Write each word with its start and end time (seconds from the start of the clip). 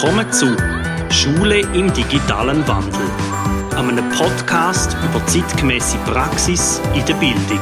Willkommen 0.00 0.32
zu 0.32 0.56
Schule 1.10 1.58
im 1.58 1.92
digitalen 1.92 2.68
Wandel, 2.68 3.10
einem 3.76 4.08
Podcast 4.10 4.96
über 5.02 5.26
zeitgemäße 5.26 5.98
Praxis 6.06 6.80
in 6.94 7.04
der 7.04 7.14
Bildung. 7.14 7.58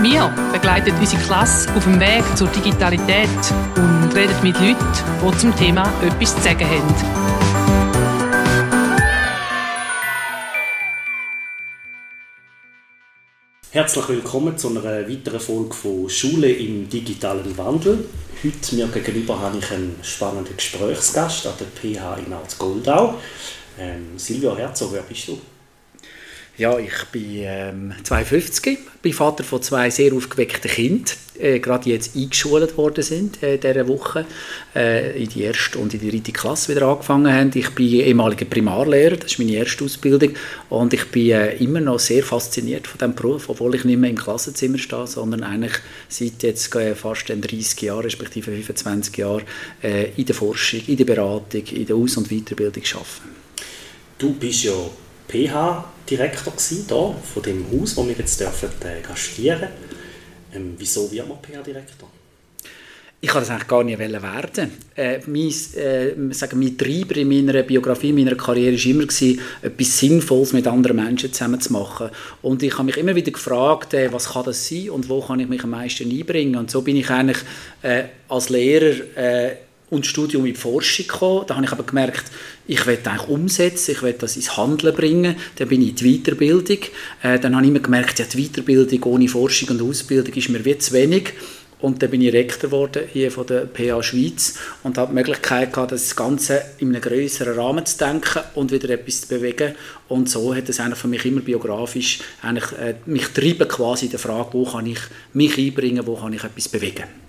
Wir 0.00 0.32
begleiten 0.50 0.94
unsere 0.98 1.20
Klasse 1.24 1.68
auf 1.76 1.84
dem 1.84 2.00
Weg 2.00 2.24
zur 2.36 2.48
Digitalität 2.48 3.28
und 3.76 4.16
reden 4.16 4.34
mit 4.42 4.58
Leuten, 4.58 4.76
die 5.22 5.36
zum 5.36 5.54
Thema 5.56 5.82
etwas 6.00 6.36
zu 6.36 6.40
sagen 6.40 6.66
haben. 6.66 7.57
Herzlich 13.70 14.08
willkommen 14.08 14.56
zu 14.56 14.70
einer 14.70 14.82
weiteren 14.82 15.40
Folge 15.40 15.74
von 15.74 16.08
Schule 16.08 16.50
im 16.50 16.88
digitalen 16.88 17.58
Wandel. 17.58 18.08
Heute 18.42 18.74
mir 18.74 18.86
gegenüber 18.86 19.38
habe 19.38 19.58
ich 19.58 19.70
einen 19.70 19.94
spannenden 20.02 20.56
Gesprächsgast 20.56 21.46
an 21.46 21.52
der 21.60 21.66
PH 21.66 22.16
in 22.24 22.32
Arz-Goldau. 22.32 23.16
Ähm, 23.78 24.18
Silvio 24.18 24.56
Herzog, 24.56 24.94
wer 24.94 25.02
bist 25.02 25.28
du? 25.28 25.38
Ja, 26.58 26.76
ich 26.76 27.04
bin 27.12 27.36
ähm, 27.36 27.94
52, 28.02 28.80
bin 29.00 29.12
Vater 29.12 29.44
von 29.44 29.62
zwei 29.62 29.90
sehr 29.90 30.12
aufgeweckten 30.12 30.68
Kindern, 30.68 31.14
äh, 31.38 31.60
gerade 31.60 31.88
jetzt 31.88 32.16
eingeschult 32.16 32.76
worden 32.76 33.04
sind 33.04 33.40
äh, 33.44 33.58
dieser 33.58 33.86
Woche, 33.86 34.26
äh, 34.74 35.22
in 35.22 35.28
die 35.28 35.42
erste 35.42 35.78
und 35.78 35.94
in 35.94 36.00
die 36.00 36.10
dritte 36.10 36.32
Klasse 36.32 36.74
wieder 36.74 36.88
angefangen 36.88 37.32
haben. 37.32 37.52
Ich 37.54 37.70
bin 37.76 37.86
ehemaliger 37.86 38.44
Primarlehrer, 38.44 39.14
das 39.18 39.30
ist 39.30 39.38
meine 39.38 39.52
erste 39.52 39.84
Ausbildung 39.84 40.32
und 40.68 40.92
ich 40.92 41.04
bin 41.12 41.30
äh, 41.30 41.54
immer 41.58 41.78
noch 41.78 42.00
sehr 42.00 42.24
fasziniert 42.24 42.88
von 42.88 42.98
diesem 42.98 43.14
Beruf, 43.14 43.48
obwohl 43.48 43.76
ich 43.76 43.84
nicht 43.84 44.00
mehr 44.00 44.10
im 44.10 44.18
Klassenzimmer 44.18 44.78
stehe, 44.78 45.06
sondern 45.06 45.44
eigentlich 45.44 45.78
seit 46.08 46.42
jetzt 46.42 46.74
äh, 46.74 46.96
fast 46.96 47.28
30 47.28 47.82
Jahren, 47.82 48.02
respektive 48.02 48.50
25 48.50 49.16
Jahren 49.16 49.44
äh, 49.80 50.10
in 50.16 50.26
der 50.26 50.34
Forschung, 50.34 50.80
in 50.88 50.96
der 50.96 51.04
Beratung, 51.04 51.62
in 51.66 51.86
der 51.86 51.94
Aus- 51.94 52.16
und 52.16 52.30
Weiterbildung 52.30 52.82
arbeite. 52.94 53.06
Du 54.18 54.32
bist 54.32 54.64
ja 54.64 54.72
PH-Direktor 55.28 56.54
hier, 56.56 56.86
von 56.86 57.42
dem 57.44 57.66
Haus, 57.70 57.96
wo 57.96 58.06
wir 58.06 58.14
jetzt 58.14 58.40
dürfen, 58.40 58.70
äh, 58.80 59.06
gastieren 59.06 59.68
ähm, 60.54 60.74
Wieso 60.78 61.10
wird 61.10 61.28
man 61.28 61.38
PH-Direktor? 61.38 62.08
Ich 63.20 63.30
kann 63.30 63.40
das 63.40 63.50
eigentlich 63.50 63.66
gar 63.66 63.82
nicht 63.82 63.98
werden. 63.98 64.70
Äh, 64.94 65.18
mein, 65.26 65.48
äh, 65.48 66.32
sagen, 66.32 66.60
mein 66.60 66.78
Treiber 66.78 67.16
in 67.16 67.28
meiner 67.28 67.64
Biografie, 67.64 68.10
in 68.10 68.14
meiner 68.14 68.36
Karriere 68.36 68.76
war 68.76 68.86
immer, 68.86 69.06
gewesen, 69.06 69.40
etwas 69.60 69.98
Sinnvolles 69.98 70.52
mit 70.52 70.68
anderen 70.68 70.96
Menschen 70.96 71.32
zusammen 71.32 71.60
zu 71.60 71.72
machen. 71.72 72.10
Und 72.42 72.62
ich 72.62 72.74
habe 72.74 72.84
mich 72.84 72.96
immer 72.96 73.16
wieder 73.16 73.32
gefragt, 73.32 73.92
äh, 73.94 74.12
was 74.12 74.30
kann 74.30 74.44
das 74.44 74.68
sein 74.68 74.90
und 74.90 75.08
wo 75.08 75.20
kann 75.20 75.40
ich 75.40 75.48
mich 75.48 75.64
am 75.64 75.70
meisten 75.70 76.08
einbringen. 76.08 76.54
Und 76.54 76.70
so 76.70 76.82
bin 76.82 76.94
ich 76.94 77.10
eigentlich 77.10 77.38
äh, 77.82 78.04
als 78.28 78.50
Lehrer 78.50 78.94
äh, 79.16 79.56
und 79.90 80.06
Studium 80.06 80.46
in 80.46 80.54
die 80.54 80.60
Forschung 80.60 81.06
gekommen. 81.06 81.44
Da 81.46 81.56
habe 81.56 81.64
ich 81.64 81.72
aber 81.72 81.84
gemerkt, 81.84 82.24
ich 82.66 82.86
will 82.86 82.98
eigentlich 83.02 83.28
umsetzen, 83.28 83.92
ich 83.92 84.02
will 84.02 84.14
das 84.14 84.36
ins 84.36 84.56
Handeln 84.56 84.94
bringen. 84.94 85.36
Dann 85.56 85.68
bin 85.68 85.82
ich 85.82 85.90
in 85.90 85.96
die 85.96 86.18
Weiterbildung. 86.18 86.78
Äh, 87.22 87.38
dann 87.38 87.54
habe 87.54 87.64
ich 87.64 87.70
immer 87.70 87.80
gemerkt, 87.80 88.18
ja, 88.18 88.24
die 88.24 88.48
Weiterbildung 88.48 89.02
ohne 89.04 89.28
Forschung 89.28 89.70
und 89.70 89.82
Ausbildung 89.82 90.34
ist 90.34 90.48
mir 90.48 90.64
wie 90.64 90.78
zu 90.78 90.92
wenig. 90.92 91.32
Und 91.80 92.02
dann 92.02 92.10
bin 92.10 92.22
ich 92.22 92.32
Rektor 92.32 92.70
geworden 92.70 93.04
hier 93.12 93.30
von 93.30 93.46
der 93.46 93.60
PA 93.66 94.02
Schweiz 94.02 94.58
und 94.82 94.98
habe 94.98 95.10
die 95.10 95.14
Möglichkeit 95.14 95.72
gehabt, 95.72 95.92
das 95.92 96.16
Ganze 96.16 96.62
in 96.78 96.88
einem 96.88 97.00
größeren 97.00 97.56
Rahmen 97.56 97.86
zu 97.86 97.98
denken 97.98 98.40
und 98.56 98.72
wieder 98.72 98.90
etwas 98.90 99.22
zu 99.22 99.28
bewegen. 99.28 99.74
Und 100.08 100.28
so 100.28 100.54
hat 100.54 100.68
es 100.68 100.80
eigentlich 100.80 100.98
für 100.98 101.08
mich 101.08 101.24
immer 101.24 101.40
biografisch 101.40 102.18
eigentlich, 102.42 102.72
äh, 102.72 102.94
mich 103.06 103.28
treiben 103.28 103.68
quasi 103.68 104.06
in 104.06 104.10
der 104.10 104.18
Frage, 104.18 104.48
wo 104.52 104.64
kann 104.64 104.86
ich 104.86 104.98
mich 105.32 105.56
einbringen, 105.56 106.04
wo 106.06 106.16
kann 106.16 106.32
ich 106.32 106.42
etwas 106.42 106.68
bewegen. 106.68 107.27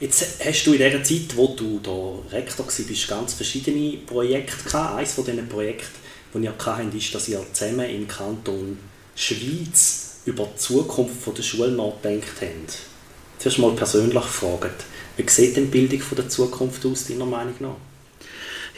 Jetzt 0.00 0.42
hast 0.42 0.64
du 0.64 0.72
in 0.72 0.78
der 0.78 1.04
Zeit, 1.04 1.36
wo 1.36 1.48
du 1.48 1.78
da 1.78 2.34
Rektor 2.34 2.64
warst, 2.64 3.08
ganz 3.08 3.34
verschiedene 3.34 3.98
Projekte 3.98 4.64
gehabt. 4.64 4.96
Eines 4.96 5.12
von 5.12 5.26
diesen 5.26 5.46
Projekten, 5.46 5.98
die 6.32 6.44
ihr 6.44 6.54
hattet, 6.58 6.94
ist, 6.94 7.14
dass 7.14 7.28
ihr 7.28 7.44
zusammen 7.52 7.90
im 7.90 8.08
Kanton 8.08 8.78
Schweiz 9.14 10.20
über 10.24 10.48
die 10.54 10.56
Zukunft 10.56 11.36
der 11.36 11.42
Schule 11.42 11.72
nachdenkt 11.72 12.40
habt. 12.40 12.78
Zuerst 13.38 13.58
mal 13.58 13.72
persönlich 13.72 14.14
gefragt, 14.14 14.84
wie 15.18 15.28
sieht 15.28 15.56
denn 15.56 15.70
die 15.70 15.86
Bildung 15.86 16.02
der 16.16 16.28
Zukunft 16.30 16.86
aus, 16.86 17.06
deiner 17.06 17.26
Meinung 17.26 17.54
nach? 17.60 17.89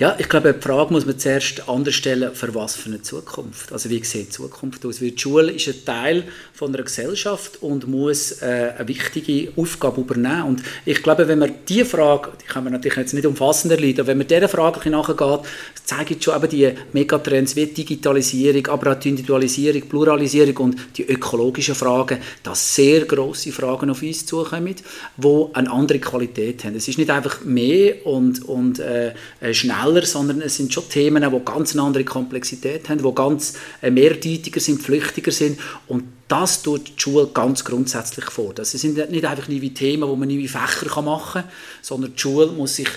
Ja, 0.02 0.16
ich 0.18 0.28
glaube, 0.28 0.52
die 0.52 0.60
Frage 0.60 0.92
muss 0.92 1.06
man 1.06 1.16
zuerst 1.16 1.68
anders 1.68 1.94
stellen, 1.94 2.34
für 2.34 2.52
was 2.56 2.74
für 2.74 2.88
eine 2.88 3.02
Zukunft. 3.02 3.72
Also 3.72 3.88
wie 3.88 4.02
sieht 4.02 4.26
die 4.26 4.30
Zukunft 4.30 4.84
aus? 4.84 5.00
Weil 5.00 5.12
die 5.12 5.20
Schule 5.20 5.52
ist 5.52 5.68
ein 5.68 5.84
Teil 5.84 6.24
von 6.52 6.74
einer 6.74 6.82
Gesellschaft 6.82 7.62
und 7.62 7.86
muss 7.86 8.42
äh, 8.42 8.72
eine 8.78 8.88
wichtige 8.88 9.52
Aufgabe 9.54 10.00
übernehmen. 10.00 10.42
Und 10.42 10.62
ich 10.84 11.04
glaube, 11.04 11.28
wenn 11.28 11.38
man 11.38 11.54
diese 11.68 11.84
Frage, 11.84 12.32
die 12.42 12.46
kann 12.46 12.64
man 12.64 12.72
natürlich 12.72 12.98
jetzt 12.98 13.14
nicht 13.14 13.26
umfassend 13.26 13.74
erleiden, 13.74 14.00
aber 14.00 14.08
wenn 14.08 14.18
man 14.18 14.26
dieser 14.26 14.48
Frage 14.48 14.90
nachgeht, 14.90 15.46
zeigt 15.84 16.24
schon 16.24 16.34
eben 16.34 16.48
die 16.48 16.72
Megatrends 16.92 17.54
wie 17.54 17.66
Digitalisierung, 17.66 18.66
aber 18.66 18.90
auch 18.90 18.98
die 18.98 19.10
Individualisierung, 19.10 19.82
Pluralisierung 19.82 20.56
und 20.56 20.96
die 20.96 21.04
ökologischen 21.04 21.76
Fragen, 21.76 22.18
dass 22.42 22.74
sehr 22.74 23.02
grosse 23.04 23.52
Fragen 23.52 23.90
auf 23.90 24.02
uns 24.02 24.26
zukommen, 24.26 24.74
die 25.16 25.44
eine 25.52 25.70
andere 25.70 26.00
Qualität 26.00 26.64
haben. 26.64 26.74
Es 26.74 26.88
ist 26.88 26.98
nicht 26.98 27.10
einfach 27.10 27.44
mehr 27.44 28.04
und, 28.04 28.44
und 28.48 28.80
äh, 28.80 29.14
schneller 29.52 29.91
schneller, 29.92 30.06
sondern 30.06 30.40
es 30.42 30.56
sind 30.56 30.72
schon 30.72 30.88
Themen, 30.88 31.22
die 31.22 31.44
ganz 31.44 31.72
eine 31.72 31.82
andere 31.82 32.04
Komplexität 32.04 32.88
haben, 32.88 33.02
die 33.02 33.14
ganz 33.14 33.54
äh, 33.80 33.90
mehrdeutiger 33.90 34.60
sind, 34.60 34.82
flüchtiger 34.82 35.32
sind 35.32 35.58
und 35.88 36.04
das 36.28 36.62
tut 36.62 36.88
die 36.96 37.00
Schule 37.00 37.28
ganz 37.32 37.64
grundsätzlich 37.64 38.24
vor. 38.26 38.54
Das 38.54 38.70
sind 38.70 39.10
nicht 39.10 39.24
einfach 39.24 39.48
neue 39.48 39.70
Themen, 39.70 40.08
wo 40.08 40.16
man 40.16 40.28
neue 40.28 40.48
Fächer 40.48 41.02
machen 41.02 41.42
kann, 41.42 41.50
sondern 41.82 42.14
die 42.14 42.20
Schule 42.20 42.46
muss 42.46 42.76
sich 42.76 42.88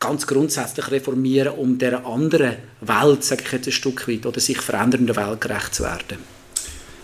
ganz 0.00 0.26
grundsätzlich 0.26 0.90
reformieren, 0.90 1.54
um 1.54 1.78
der 1.78 2.04
anderen 2.06 2.56
Welt, 2.80 3.22
sage 3.22 3.42
ich 3.46 3.52
jetzt 3.52 3.68
ein 3.68 3.72
Stück 3.72 4.08
weit, 4.08 4.26
oder 4.26 4.40
sich 4.40 4.58
verändernden 4.58 5.14
Welt 5.14 5.40
gerecht 5.40 5.74
zu 5.74 5.84
werden. 5.84 6.18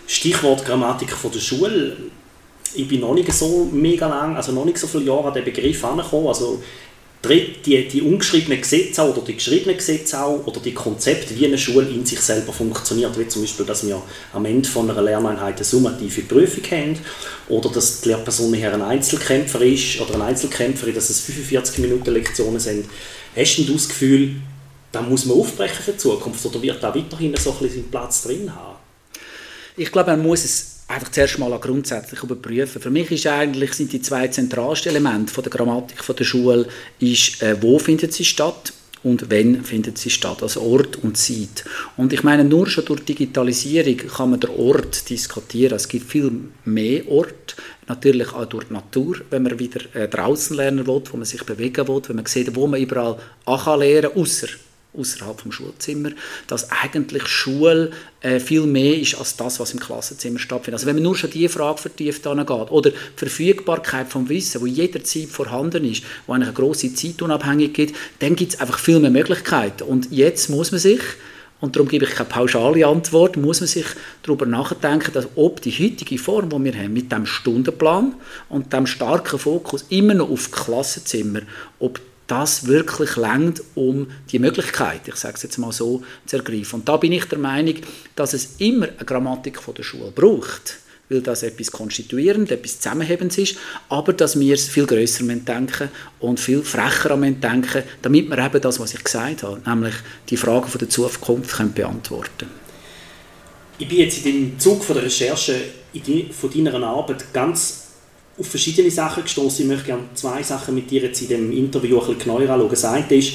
Stichwort 0.07 0.65
Grammatik 0.65 1.11
von 1.11 1.31
der 1.31 1.39
Schule. 1.39 1.95
Ich 2.73 2.87
bin 2.87 3.01
noch 3.01 3.13
nicht 3.13 3.31
so 3.31 3.69
mega 3.71 4.07
lang, 4.07 4.35
also 4.35 4.51
noch 4.51 4.65
nicht 4.65 4.77
so 4.77 4.87
viele 4.87 5.05
Jahre 5.05 5.27
an 5.27 5.33
den 5.33 5.45
Begriff 5.45 5.83
angekommen. 5.85 6.27
Also 6.27 6.61
die, 7.27 7.87
die 7.87 8.01
ungeschriebenen 8.01 8.61
Gesetze 8.61 9.01
oder 9.01 9.21
die 9.21 9.35
geschriebenen 9.35 9.77
Gesetze 9.77 10.21
auch, 10.21 10.45
oder 10.45 10.59
die 10.59 10.73
Konzepte, 10.73 11.37
wie 11.37 11.45
eine 11.45 11.57
Schule 11.57 11.87
in 11.87 12.05
sich 12.05 12.19
selber 12.19 12.53
funktioniert, 12.53 13.17
wie 13.17 13.27
zum 13.27 13.41
Beispiel, 13.43 13.65
dass 13.65 13.85
wir 13.85 14.01
am 14.33 14.45
Ende 14.45 14.67
von 14.67 14.89
einer 14.89 15.01
Lerneinheit 15.01 15.55
eine 15.55 15.63
summative 15.65 16.21
Prüfung 16.21 16.63
haben, 16.71 16.99
oder 17.49 17.69
dass 17.69 18.01
die 18.01 18.09
Lehrperson 18.09 18.53
hier 18.53 18.73
ein 18.73 18.81
Einzelkämpfer 18.81 19.61
ist, 19.61 19.99
oder 20.01 20.15
ein 20.15 20.21
Einzelkämpferin, 20.21 20.95
dass 20.95 21.09
es 21.09 21.21
45 21.21 21.79
Minuten 21.79 22.11
Lektionen 22.11 22.59
sind. 22.59 22.85
Hast 23.35 23.57
du 23.57 23.73
das 23.73 23.87
Gefühl, 23.87 24.35
da 24.91 25.01
muss 25.01 25.25
man 25.25 25.37
aufbrechen 25.37 25.83
für 25.83 25.91
die 25.91 25.97
Zukunft, 25.97 26.45
oder 26.45 26.61
wird 26.61 26.81
da 26.81 26.93
weiterhin 26.93 27.35
so 27.37 27.51
ein 27.51 27.59
bisschen 27.59 27.89
Platz 27.89 28.23
drin 28.23 28.53
haben? 28.53 28.77
Ich 29.75 29.91
glaube, 29.91 30.11
man 30.11 30.23
muss 30.23 30.43
es 30.43 30.76
einfach 30.87 31.11
zuerst 31.11 31.37
mal 31.37 31.57
grundsätzlich 31.59 32.23
überprüfen. 32.23 32.81
Für 32.81 32.89
mich 32.89 33.11
ist 33.11 33.27
eigentlich, 33.27 33.73
sind 33.73 33.91
die 33.91 34.01
zwei 34.01 34.27
zentralsten 34.27 34.91
Elemente 34.91 35.33
von 35.33 35.43
der 35.43 35.51
Grammatik 35.51 36.03
von 36.03 36.15
der 36.15 36.23
Schule, 36.23 36.67
ist, 36.99 37.41
äh, 37.41 37.61
wo 37.61 37.77
findet 37.77 38.13
sie 38.13 38.25
statt 38.25 38.73
und 39.03 39.29
wann 39.29 39.63
findet 39.63 39.97
sie 39.97 40.09
statt, 40.09 40.41
also 40.41 40.61
Ort 40.61 40.97
und 41.03 41.17
Zeit. 41.17 41.63
Und 41.97 42.13
ich 42.13 42.23
meine, 42.23 42.43
nur 42.43 42.67
schon 42.67 42.85
durch 42.85 43.05
Digitalisierung 43.05 43.97
kann 43.97 44.31
man 44.31 44.39
den 44.39 44.49
Ort 44.51 45.09
diskutieren. 45.09 45.75
Es 45.75 45.87
gibt 45.87 46.09
viel 46.09 46.31
mehr 46.65 47.07
Orte, 47.07 47.55
natürlich 47.87 48.33
auch 48.33 48.45
durch 48.45 48.65
die 48.65 48.73
Natur, 48.73 49.17
wenn 49.29 49.43
man 49.43 49.59
wieder 49.59 49.81
äh, 49.93 50.07
draußen 50.07 50.55
lernen 50.55 50.87
will, 50.87 51.01
wo 51.11 51.17
man 51.17 51.25
sich 51.25 51.43
bewegen 51.43 51.87
will, 51.87 52.01
wenn 52.07 52.15
man 52.15 52.25
sieht, 52.25 52.55
wo 52.55 52.65
man 52.67 52.81
überall 52.81 53.17
auch 53.45 53.77
lernen 53.77 54.11
kann, 54.11 54.21
außer 54.21 54.47
außerhalb 54.97 55.39
vom 55.39 55.51
Schulzimmer, 55.51 56.09
dass 56.47 56.71
eigentlich 56.71 57.27
Schule 57.27 57.91
äh, 58.21 58.39
viel 58.39 58.65
mehr 58.65 58.97
ist 58.97 59.15
als 59.15 59.37
das, 59.37 59.59
was 59.59 59.73
im 59.73 59.79
Klassenzimmer 59.79 60.39
stattfindet. 60.39 60.75
Also 60.75 60.87
wenn 60.87 60.95
man 60.95 61.03
nur 61.03 61.15
schon 61.15 61.31
diese 61.31 61.49
Frage 61.49 61.77
vertieft 61.77 62.25
angeht 62.27 62.49
oder 62.49 62.89
die 62.89 62.97
Verfügbarkeit 63.15 64.07
vom 64.07 64.27
Wissen, 64.29 64.61
wo 64.61 64.65
jederzeit 64.65 65.29
vorhanden 65.29 65.85
ist, 65.85 66.03
wo 66.25 66.33
eine 66.33 66.51
große 66.51 66.93
Zeitunabhängigkeit 66.93 67.77
gibt, 67.77 67.95
dann 68.19 68.35
gibt 68.35 68.53
es 68.53 68.59
einfach 68.59 68.79
viel 68.79 68.99
mehr 68.99 69.11
Möglichkeiten. 69.11 69.83
Und 69.83 70.11
jetzt 70.11 70.49
muss 70.49 70.71
man 70.71 70.79
sich 70.79 71.01
und 71.59 71.75
darum 71.75 71.87
gebe 71.87 72.05
ich 72.05 72.11
keine 72.11 72.29
pauschale 72.29 72.85
Antwort, 72.85 73.35
muss 73.35 73.61
man 73.61 73.67
sich 73.67 73.85
darüber 74.21 74.45
nachdenken, 74.45 75.11
dass 75.13 75.27
ob 75.35 75.61
die 75.61 75.71
heutige 75.71 76.19
Form, 76.19 76.49
die 76.49 76.63
wir 76.63 76.79
haben, 76.79 76.93
mit 76.93 77.11
dem 77.11 77.25
Stundenplan 77.25 78.13
und 78.49 78.73
dem 78.73 78.85
starken 78.85 79.39
Fokus 79.39 79.85
immer 79.89 80.13
noch 80.13 80.29
auf 80.29 80.51
Klassenzimmer, 80.51 81.41
ob 81.79 81.99
das 82.27 82.67
wirklich 82.67 83.15
längt, 83.15 83.63
um 83.75 84.07
die 84.31 84.39
Möglichkeit, 84.39 85.07
ich 85.07 85.15
sage 85.15 85.35
es 85.35 85.43
jetzt 85.43 85.57
mal 85.57 85.71
so, 85.71 86.03
zu 86.25 86.37
ergreifen. 86.37 86.81
Und 86.81 86.89
da 86.89 86.97
bin 86.97 87.13
ich 87.13 87.25
der 87.25 87.39
Meinung, 87.39 87.75
dass 88.15 88.33
es 88.33 88.55
immer 88.57 88.87
eine 88.87 89.05
Grammatik 89.05 89.61
von 89.61 89.73
der 89.73 89.83
Schule 89.83 90.11
braucht, 90.11 90.77
weil 91.09 91.21
das 91.21 91.43
etwas 91.43 91.71
konstituierend, 91.71 92.51
etwas 92.51 92.79
zusammenhebend 92.79 93.37
ist, 93.37 93.57
aber 93.87 94.11
dass 94.11 94.37
wir 94.37 94.53
es 94.53 94.67
viel 94.67 94.85
grösser 94.85 95.23
denken 95.23 95.89
und 96.19 96.39
viel 96.39 96.63
frecher 96.63 97.15
denken, 97.15 97.83
damit 98.01 98.29
wir 98.29 98.37
eben 98.37 98.61
das, 98.61 98.79
was 98.79 98.93
ich 98.93 99.03
gesagt 99.03 99.43
habe, 99.43 99.61
nämlich 99.65 99.95
die 100.29 100.37
Fragen 100.37 100.67
von 100.67 100.79
der 100.79 100.89
Zukunft 100.89 101.55
können 101.55 101.73
beantworten 101.73 102.49
Ich 103.79 103.87
bin 103.87 103.99
jetzt 103.99 104.25
in 104.25 104.33
dem 104.33 104.59
Zug 104.59 104.83
von 104.83 104.95
der 104.95 105.05
Recherche 105.05 105.55
von 106.31 106.51
deiner 106.51 106.83
Arbeit 106.83 107.33
ganz 107.33 107.86
auf 108.37 108.47
verschiedene 108.47 108.91
Sachen 108.91 109.23
gestoßen. 109.23 109.63
Ich 109.63 109.67
möchte 109.67 109.85
gerne 109.85 110.03
zwei 110.13 110.43
Sachen 110.43 110.75
mit 110.75 110.89
dir 110.91 111.01
jetzt 111.01 111.21
in 111.21 111.27
dem 111.29 111.51
Interview 111.51 111.99
ein 111.99 112.07
bisschen 112.07 112.19
genauer 112.19 112.49
anschauen. 112.49 112.69
Das 112.69 112.85
eine 112.85 113.15
ist, 113.15 113.33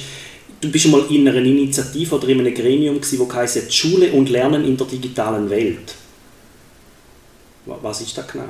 du 0.60 0.70
bist 0.70 0.88
mal 0.88 1.04
in 1.10 1.28
einer 1.28 1.38
Initiative 1.38 2.14
oder 2.14 2.28
in 2.28 2.40
einem 2.40 2.54
Gremium 2.54 3.00
gewesen, 3.00 3.19
wo 3.19 3.32
heisst 3.32 3.72
Schule 3.75 4.12
und 4.12 4.31
Lernen 4.31 4.64
in 4.64 4.76
der 4.76 4.87
digitalen 4.87 5.50
Welt. 5.50 5.96
Was 7.64 8.00
ist 8.00 8.19
das 8.19 8.26
genau? 8.26 8.44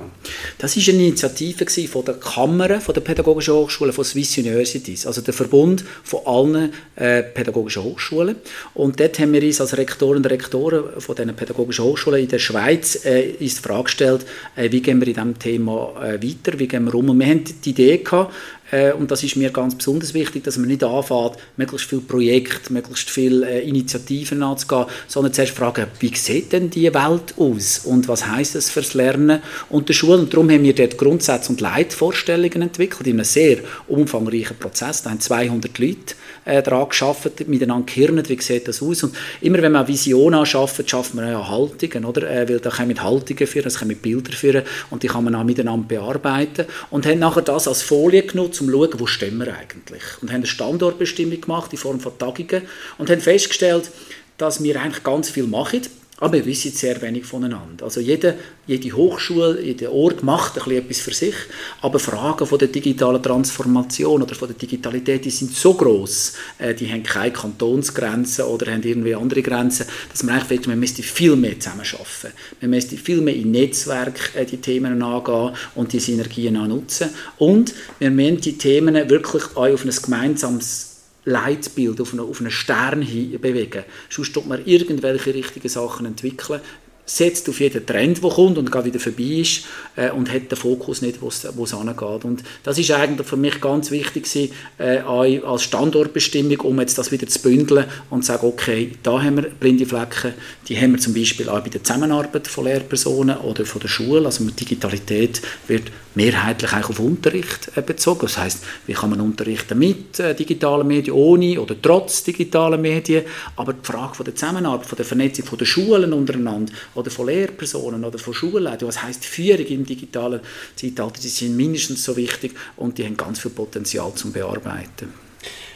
Das 0.56 0.74
war 0.74 0.94
eine 0.94 1.06
Initiative 1.06 1.66
von 1.86 2.04
der 2.04 2.14
Kammer 2.14 2.80
von 2.80 2.94
der 2.94 3.02
Pädagogischen 3.02 3.52
Hochschulen 3.52 3.92
von 3.92 4.04
Swiss 4.04 4.38
Universities, 4.38 5.06
also 5.06 5.20
der 5.20 5.34
Verbund 5.34 5.84
von 6.02 6.20
allen 6.24 6.72
äh, 6.96 7.22
pädagogischen 7.22 7.82
Hochschulen. 7.82 8.36
Und 8.72 8.98
dort 9.00 9.18
haben 9.18 9.34
wir 9.34 9.42
uns 9.42 9.60
als 9.60 9.76
Rektoren 9.76 10.18
und 10.18 10.26
Rektoren 10.26 10.98
von 10.98 11.14
diesen 11.14 11.36
pädagogischen 11.36 11.84
Hochschulen 11.84 12.22
in 12.22 12.28
der 12.28 12.38
Schweiz 12.38 13.04
äh, 13.04 13.34
die 13.38 13.50
Frage 13.50 13.84
gestellt, 13.84 14.24
äh, 14.56 14.72
wie 14.72 14.80
gehen 14.80 14.98
wir 14.98 15.08
in 15.08 15.14
diesem 15.14 15.38
Thema 15.38 15.92
äh, 16.02 16.22
weiter, 16.22 16.58
wie 16.58 16.68
gehen 16.68 16.84
wir 16.84 16.94
um. 16.94 17.10
Und 17.10 17.18
wir 17.18 17.26
haben 17.26 17.44
die 17.44 17.70
Idee 17.70 17.98
gehabt, 17.98 18.32
äh, 18.72 18.92
und 18.92 19.10
das 19.10 19.22
ist 19.22 19.36
mir 19.36 19.50
ganz 19.50 19.74
besonders 19.74 20.14
wichtig, 20.14 20.44
dass 20.44 20.56
man 20.56 20.66
nicht 20.66 20.82
anfängt, 20.82 21.36
möglichst 21.58 21.88
viele 21.88 22.00
Projekte, 22.00 22.72
möglichst 22.72 23.10
viele 23.10 23.48
äh, 23.48 23.68
Initiativen 23.68 24.42
anzugehen, 24.42 24.86
sondern 25.06 25.34
zuerst 25.34 25.52
fragen, 25.52 25.86
wie 26.00 26.14
sieht 26.16 26.52
denn 26.52 26.70
die 26.70 26.92
Welt 26.92 27.34
aus 27.36 27.80
und 27.84 28.08
was 28.08 28.26
heißt 28.26 28.54
das 28.54 28.70
fürs 28.70 28.94
Lernen 28.94 29.42
und 29.68 29.90
der 29.90 29.94
Schule. 29.94 30.18
Und 30.18 30.32
darum 30.32 30.50
haben 30.50 30.62
wir 30.62 30.74
dort 30.74 30.96
Grundsätze 30.96 31.50
und 31.50 31.60
Leitvorstellungen 31.60 32.62
entwickelt 32.62 33.06
in 33.06 33.16
einem 33.16 33.24
sehr 33.24 33.58
umfangreichen 33.88 34.56
Prozess. 34.56 35.02
Da 35.02 35.10
haben 35.10 35.20
200 35.20 35.78
Leute 35.78 36.14
äh, 36.46 36.62
daran 36.62 36.88
geschafft, 36.88 37.46
miteinander 37.46 37.84
gehirnet, 37.84 38.30
wie 38.30 38.40
sieht 38.40 38.68
das 38.68 38.82
aus. 38.82 39.02
Und 39.02 39.14
immer 39.42 39.60
wenn 39.60 39.72
man 39.72 39.86
Visionen 39.86 40.40
anschafft, 40.40 40.88
schafft 40.88 41.14
man 41.14 41.28
ja 41.28 41.46
Haltungen, 41.46 42.06
oder? 42.06 42.22
Äh, 42.30 42.48
weil 42.48 42.60
da 42.60 42.72
mit 42.86 43.02
Haltungen 43.02 43.46
führen, 43.46 43.64
das 43.64 43.78
kann 43.78 43.88
mit 43.88 44.00
Bildern 44.00 44.32
führen 44.32 44.62
und 44.88 45.02
die 45.02 45.08
kann 45.08 45.24
man 45.24 45.34
auch 45.34 45.44
miteinander 45.44 45.86
bearbeiten. 45.86 46.64
Und 46.88 47.04
haben 47.04 47.18
nachher 47.18 47.42
das 47.42 47.68
als 47.68 47.82
Folie 47.82 48.22
genutzt, 48.22 48.61
um 48.62 48.70
zu 48.70 48.72
schauen, 48.72 49.00
wo 49.00 49.06
stehen 49.06 49.38
wir 49.38 49.56
eigentlich. 49.56 50.02
Und 50.20 50.30
haben 50.30 50.36
eine 50.36 50.46
Standortbestimmung 50.46 51.40
gemacht 51.40 51.72
in 51.72 51.78
Form 51.78 52.00
von 52.00 52.16
Tagungen 52.18 52.62
und 52.98 53.10
haben 53.10 53.20
festgestellt, 53.20 53.90
dass 54.38 54.62
wir 54.62 54.80
eigentlich 54.80 55.04
ganz 55.04 55.30
viel 55.30 55.46
machen 55.46 55.82
aber 56.22 56.34
wir 56.34 56.46
wissen 56.46 56.70
sehr 56.70 57.02
wenig 57.02 57.24
voneinander. 57.24 57.84
Also 57.84 57.98
jede, 57.98 58.36
jede 58.68 58.92
Hochschule, 58.92 59.60
jeder 59.60 59.90
Ort 59.90 60.22
macht 60.22 60.56
ein 60.56 60.70
etwas 60.70 61.00
für 61.00 61.12
sich, 61.12 61.34
aber 61.80 61.98
Fragen 61.98 62.46
von 62.46 62.60
der 62.60 62.68
digitalen 62.68 63.20
Transformation 63.20 64.22
oder 64.22 64.36
von 64.36 64.46
der 64.46 64.56
Digitalität, 64.56 65.24
die 65.24 65.30
sind 65.30 65.52
so 65.52 65.74
groß, 65.74 66.34
äh, 66.58 66.74
die 66.74 66.88
haben 66.92 67.02
keine 67.02 67.32
Kantonsgrenzen 67.32 68.44
oder 68.44 68.70
haben 68.70 68.84
irgendwie 68.84 69.16
andere 69.16 69.42
Grenzen, 69.42 69.86
dass 70.12 70.22
man 70.22 70.36
eigentlich 70.36 70.64
man 70.68 70.78
müsste 70.78 71.02
viel 71.02 71.34
mehr 71.34 71.58
zusammenarbeiten. 71.58 72.32
Man 72.60 72.70
müsste 72.70 72.96
viel 72.96 73.20
mehr 73.20 73.34
in 73.34 73.50
Netzwerk 73.50 74.30
äh, 74.36 74.44
die 74.44 74.58
Themen 74.58 75.02
angehen 75.02 75.56
und 75.74 75.92
die 75.92 75.98
Synergien 75.98 76.56
auch 76.56 76.68
nutzen. 76.68 77.10
Und 77.38 77.74
wir 77.98 78.12
müssen 78.12 78.40
die 78.40 78.56
Themen 78.56 78.94
wirklich 79.10 79.42
auch 79.56 79.66
auf 79.66 79.84
ein 79.84 79.90
gemeinsames 79.90 80.91
Leitbild 81.24 82.00
auf 82.00 82.12
einen, 82.12 82.50
Stern 82.50 83.02
hin 83.02 83.40
bewegen. 83.40 83.84
Sonst 84.08 84.32
tut 84.32 84.46
man 84.46 84.64
irgendwelche 84.64 85.34
richtigen 85.34 85.68
Sachen 85.68 86.06
entwickeln, 86.06 86.60
setzt 87.04 87.48
auf 87.48 87.60
jeden 87.60 87.84
Trend, 87.84 88.22
der 88.22 88.30
kommt 88.30 88.58
und 88.58 88.70
gerade 88.70 88.86
wieder 88.86 89.00
vorbei 89.00 89.40
ist 89.40 89.64
äh, 89.96 90.10
und 90.10 90.32
hat 90.32 90.50
den 90.50 90.56
Fokus 90.56 91.02
nicht, 91.02 91.20
wo 91.20 91.28
es 91.28 91.74
angeht. 91.74 92.24
Und 92.24 92.42
das 92.62 92.78
ist 92.78 92.90
eigentlich 92.92 93.26
für 93.26 93.36
mich 93.36 93.60
ganz 93.60 93.90
wichtig 93.90 94.24
gewesen, 94.24 94.52
äh, 94.78 94.98
als 94.98 95.62
Standortbestimmung, 95.64 96.60
um 96.60 96.78
jetzt 96.80 96.98
das 96.98 97.10
wieder 97.10 97.26
zu 97.26 97.40
bündeln 97.40 97.86
und 98.10 98.22
zu 98.22 98.28
sagen, 98.28 98.46
okay, 98.46 98.92
da 99.02 99.20
haben 99.20 99.36
wir 99.36 99.42
blinde 99.50 99.86
Flecken, 99.86 100.34
die 100.68 100.76
haben 100.76 100.92
wir 100.92 101.00
zum 101.00 101.14
Beispiel 101.14 101.48
auch 101.48 101.60
bei 101.60 101.70
der 101.70 101.82
Zusammenarbeit 101.82 102.46
von 102.46 102.64
Lehrpersonen 102.64 103.36
oder 103.38 103.66
von 103.66 103.80
der 103.80 103.88
Schule, 103.88 104.24
also 104.24 104.44
Digitalität 104.44 105.42
wird 105.66 105.90
mehrheitlich 106.14 106.72
auch 106.72 106.90
auf 106.90 107.00
Unterricht 107.00 107.70
äh, 107.74 107.82
bezogen. 107.82 108.22
Das 108.22 108.38
heißt, 108.38 108.64
wie 108.86 108.92
kann 108.92 109.10
man 109.10 109.20
unterrichten 109.20 109.78
mit 109.78 110.20
äh, 110.20 110.34
digitalen 110.34 110.86
Medien, 110.86 111.16
ohne 111.16 111.60
oder 111.60 111.74
trotz 111.80 112.22
digitalen 112.22 112.80
Medien, 112.80 113.24
aber 113.56 113.72
die 113.72 113.84
Frage 113.84 114.14
von 114.14 114.24
der 114.24 114.34
Zusammenarbeit, 114.34 114.86
von 114.86 114.96
der 114.96 115.06
Vernetzung 115.06 115.46
von 115.46 115.58
den 115.58 115.66
Schulen 115.66 116.12
untereinander 116.12 116.72
oder 117.02 117.10
von 117.10 117.26
Lehrpersonen 117.26 118.04
oder 118.04 118.18
von 118.18 118.32
Schulleitungen, 118.32 118.88
was 118.88 119.02
heißt 119.02 119.24
Führung 119.24 119.66
im 119.66 119.84
digitalen 119.84 120.40
Zeitalter, 120.76 121.20
die 121.20 121.28
sind 121.28 121.56
mindestens 121.56 122.04
so 122.04 122.16
wichtig 122.16 122.52
und 122.76 122.96
die 122.96 123.04
haben 123.04 123.16
ganz 123.16 123.40
viel 123.40 123.50
Potenzial 123.50 124.12
zum 124.14 124.32
Bearbeiten. 124.32 125.12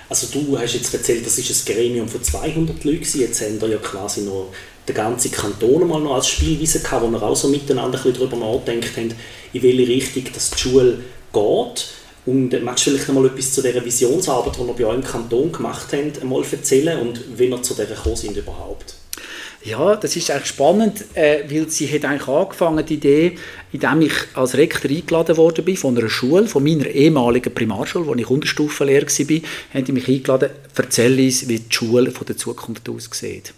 Also 0.09 0.29
du 0.33 0.57
hast 0.57 0.75
jetzt 0.75 0.95
erzählt, 0.95 1.27
das 1.27 1.37
ist 1.37 1.69
ein 1.69 1.75
Gremium 1.75 2.09
von 2.09 2.23
200 2.23 2.85
Leuten, 2.85 3.21
jetzt 3.21 3.41
haben 3.43 3.61
wir 3.61 3.69
ja 3.69 3.79
quasi 3.79 4.23
noch 4.23 4.53
den 4.87 4.95
ganzen 4.95 5.33
Kanton 5.33 5.89
mal 5.89 6.01
noch 6.01 6.15
als 6.15 6.29
Spielweise 6.29 6.79
gehabt, 6.81 7.03
wo 7.03 7.11
wir 7.11 7.21
auch 7.21 7.35
so 7.35 7.49
miteinander 7.49 8.01
ein 8.03 8.13
darüber 8.13 8.37
nachdenkt 8.37 8.97
haben, 8.97 9.13
in 9.53 9.63
welche 9.63 9.89
Richtung 9.89 10.25
das 10.33 10.51
die 10.51 10.59
Schule 10.59 10.99
geht. 11.33 11.89
Und 12.25 12.63
magst 12.63 12.87
du 12.87 12.91
vielleicht 12.91 13.09
noch 13.09 13.17
mal 13.17 13.27
etwas 13.27 13.53
zu 13.53 13.63
dieser 13.63 13.85
Visionsarbeit, 13.85 14.57
die 14.57 14.67
wir 14.67 14.75
bei 14.75 14.87
euch 14.87 14.97
im 14.97 15.05
Kanton 15.05 15.51
gemacht 15.51 15.93
haben, 15.93 16.13
mal 16.29 16.45
erzählen 16.45 17.01
und 17.01 17.39
wie 17.39 17.49
wir 17.49 17.63
zu 17.63 17.75
dieser 17.75 17.87
gekommen 17.87 18.17
sind 18.17 18.37
überhaupt? 18.37 18.95
Ja, 19.67 19.97
das 19.97 20.15
ist 20.15 20.31
eigentlich 20.31 20.47
spannend, 20.47 21.05
äh, 21.15 21.43
weil 21.51 21.69
sie 21.69 21.93
hat 21.93 22.05
eigentlich 22.05 22.29
angefangen, 22.29 22.87
die 22.87 22.95
Idee, 22.95 23.37
indem 23.73 24.03
ich 24.03 24.13
als 24.35 24.57
Rektor 24.57 24.89
eingeladen 24.89 25.37
worden 25.37 25.65
bin 25.65 25.77
von 25.77 25.99
einer 25.99 26.09
Schule, 26.09 26.47
von 26.47 26.63
meiner 26.63 26.87
ehemaligen 26.87 27.53
Primarschule, 27.53 28.07
wo 28.07 28.15
ich 28.15 28.31
Unterstufenlehrer 28.31 29.07
war, 29.07 29.41
haben 29.75 29.85
die 29.85 29.93
mich 29.93 30.07
eingeladen, 30.07 30.51
erzähl 30.77 31.19
uns, 31.19 31.49
wie 31.49 31.59
die 31.59 31.75
Schule 31.75 32.13
von 32.13 32.29
der 32.29 32.37
Zukunft 32.37 32.89
aussieht. 32.89 33.55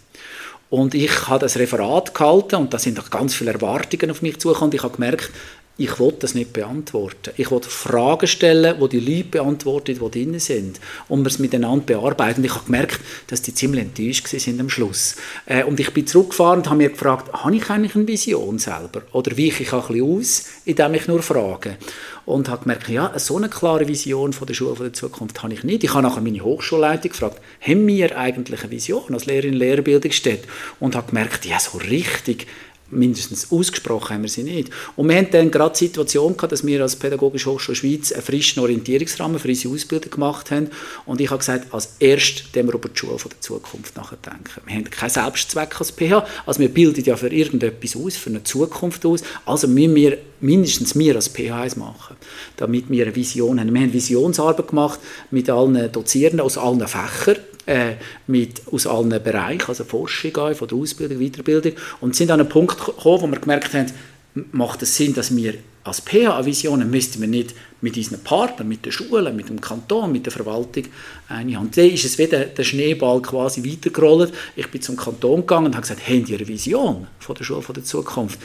Und 0.71 0.95
ich 0.95 1.27
habe 1.27 1.39
das 1.41 1.57
Referat 1.57 2.15
gehalten 2.15 2.55
und 2.55 2.73
da 2.73 2.79
sind 2.79 2.97
noch 2.97 3.11
ganz 3.11 3.35
viele 3.35 3.53
Erwartungen 3.53 4.09
auf 4.09 4.23
mich 4.23 4.39
zugekommen 4.39 4.73
ich 4.73 4.81
habe 4.81 4.95
gemerkt, 4.95 5.29
ich 5.79 5.97
will 5.97 6.13
das 6.19 6.35
nicht 6.35 6.51
beantworten. 6.51 7.31
Ich 7.37 7.49
will 7.51 7.61
Fragen 7.61 8.27
stellen, 8.27 8.75
wo 8.79 8.87
die 8.87 8.99
Leute 8.99 9.29
beantworten, 9.29 9.97
die 9.97 10.11
drin 10.11 10.37
sind. 10.37 10.79
Und 11.07 11.21
wir 11.23 11.27
es 11.27 11.39
miteinander 11.39 11.85
bearbeiten. 11.85 12.41
Und 12.41 12.45
ich 12.45 12.53
habe 12.53 12.65
gemerkt, 12.65 12.99
dass 13.27 13.41
die 13.41 13.53
ziemlich 13.53 13.85
enttäuscht 13.85 14.27
sind 14.27 14.59
am 14.59 14.69
Schluss. 14.69 15.15
Äh, 15.45 15.63
und 15.63 15.79
ich 15.79 15.93
bin 15.93 16.05
zurückgefahren 16.05 16.59
und 16.59 16.65
habe 16.65 16.77
mir 16.77 16.89
gefragt, 16.89 17.31
habe 17.31 17.55
ich 17.55 17.69
eigentlich 17.69 17.95
eine 17.95 18.07
Vision 18.07 18.59
selber? 18.59 19.03
Oder 19.13 19.31
weiche 19.31 19.63
ich 19.63 19.71
auch 19.71 19.89
ein 19.89 19.95
bisschen 19.95 20.17
aus, 20.19 20.45
indem 20.65 20.93
ich 20.95 21.07
nur 21.07 21.23
frage? 21.23 21.77
Und 22.25 22.49
habe 22.49 22.63
gemerkt, 22.63 22.89
ja, 22.89 23.17
so 23.17 23.37
eine 23.37 23.47
klare 23.47 23.87
Vision 23.87 24.33
von 24.33 24.45
der 24.45 24.53
Schule 24.53 24.75
von 24.75 24.85
der 24.85 24.93
Zukunft 24.93 25.41
habe 25.41 25.53
ich 25.53 25.63
nicht. 25.63 25.85
Ich 25.85 25.93
habe 25.93 26.03
nachher 26.03 26.21
meine 26.21 26.41
Hochschulleitung 26.41 27.11
gefragt, 27.11 27.41
haben 27.61 27.87
wir 27.87 28.17
eigentlich 28.17 28.61
eine 28.63 28.71
Vision 28.71 29.13
als 29.13 29.25
Lehrerin 29.25 29.53
Lehrbildungsstätte? 29.53 30.47
Und 30.81 30.95
habe 30.95 31.07
gemerkt, 31.07 31.45
ja, 31.45 31.57
so 31.57 31.77
richtig 31.77 32.47
mindestens 32.91 33.51
ausgesprochen 33.51 34.15
haben 34.15 34.21
wir 34.23 34.29
sie 34.29 34.43
nicht. 34.43 34.69
Und 34.95 35.09
wir 35.09 35.17
haben 35.17 35.29
dann 35.31 35.51
gerade 35.51 35.73
die 35.77 35.85
Situation 35.85 36.35
gehabt, 36.35 36.51
dass 36.51 36.65
wir 36.65 36.81
als 36.81 36.95
Pädagogische 36.95 37.51
Hochschule 37.51 37.75
Schweiz 37.75 38.11
einen 38.11 38.21
frischen 38.21 38.61
Orientierungsrahmen 38.61 39.39
für 39.39 39.47
unsere 39.47 39.73
Ausbildung 39.73 40.11
gemacht 40.11 40.51
haben. 40.51 40.69
Und 41.05 41.21
ich 41.21 41.29
habe 41.29 41.39
gesagt, 41.39 41.73
als 41.73 41.95
erstes 41.99 42.53
wir 42.53 42.63
über 42.63 42.89
die 42.89 42.97
Schule 42.97 43.19
von 43.19 43.31
der 43.31 43.41
Zukunft 43.41 43.95
nachdenken. 43.95 44.61
Wir 44.65 44.75
haben 44.75 44.89
keinen 44.89 45.09
Selbstzweck 45.09 45.79
als 45.79 45.91
PH, 45.91 46.25
also 46.45 46.59
wir 46.59 46.69
bilden 46.69 47.03
ja 47.03 47.15
für 47.15 47.29
irgendetwas 47.29 47.95
aus, 47.95 48.15
für 48.15 48.29
eine 48.29 48.43
Zukunft 48.43 49.05
aus, 49.05 49.21
also 49.45 49.67
müssen 49.67 49.95
wir 49.95 50.17
mindestens 50.41 50.97
wir 50.97 51.15
als 51.15 51.29
PHs 51.29 51.75
machen, 51.75 52.15
damit 52.57 52.89
wir 52.89 53.05
eine 53.05 53.15
Vision 53.15 53.59
haben. 53.59 53.73
Wir 53.73 53.81
haben 53.81 53.93
Visionsarbeit 53.93 54.67
gemacht 54.67 54.99
mit 55.31 55.49
allen 55.49 55.91
Dozierenden 55.91 56.41
aus 56.41 56.57
allen 56.57 56.85
Fächern, 56.87 57.37
äh, 57.69 57.95
mit, 58.25 58.63
aus 58.71 58.87
allen 58.87 59.09
Bereichen, 59.09 59.67
also 59.67 59.83
Forschung, 59.83 60.31
von 60.55 60.67
der 60.67 60.77
Ausbildung, 60.77 61.19
Weiterbildung 61.19 61.73
und 62.01 62.15
sind 62.15 62.31
an 62.31 62.39
einen 62.39 62.49
Punkt 62.49 62.83
gekommen, 62.83 63.21
wo 63.21 63.27
wir 63.27 63.39
gemerkt 63.39 63.73
haben, 63.75 63.91
macht 64.51 64.81
es 64.81 64.95
Sinn, 64.95 65.13
dass 65.13 65.35
wir 65.35 65.53
als 65.83 66.01
PH-Visionen 66.01 66.89
müssten 66.89 67.21
wir 67.21 67.27
nicht 67.27 67.55
mit 67.81 67.95
unseren 67.95 68.21
Partnern, 68.21 68.67
mit 68.67 68.85
den 68.85 68.91
Schulen, 68.91 69.35
mit 69.35 69.49
dem 69.49 69.61
Kanton, 69.61 70.11
mit 70.11 70.25
der 70.25 70.33
Verwaltung 70.33 70.85
eine 71.27 71.57
Hand. 71.57 71.77
Dann 71.77 71.89
ist 71.89 72.05
es 72.05 72.17
wieder 72.17 72.45
der 72.45 72.63
Schneeball 72.63 73.21
quasi 73.21 73.63
weitergerollt. 73.63 74.33
Ich 74.55 74.67
bin 74.67 74.81
zum 74.81 74.97
Kanton 74.97 75.41
gegangen 75.41 75.67
und 75.67 75.75
habe 75.75 75.83
gesagt, 75.83 76.07
haben 76.07 76.25
die 76.25 76.35
eine 76.35 76.47
Vision 76.47 77.07
von 77.19 77.35
der 77.35 77.43
Schule 77.43 77.61
von 77.61 77.75
der 77.75 77.83
Zukunft? 77.83 78.39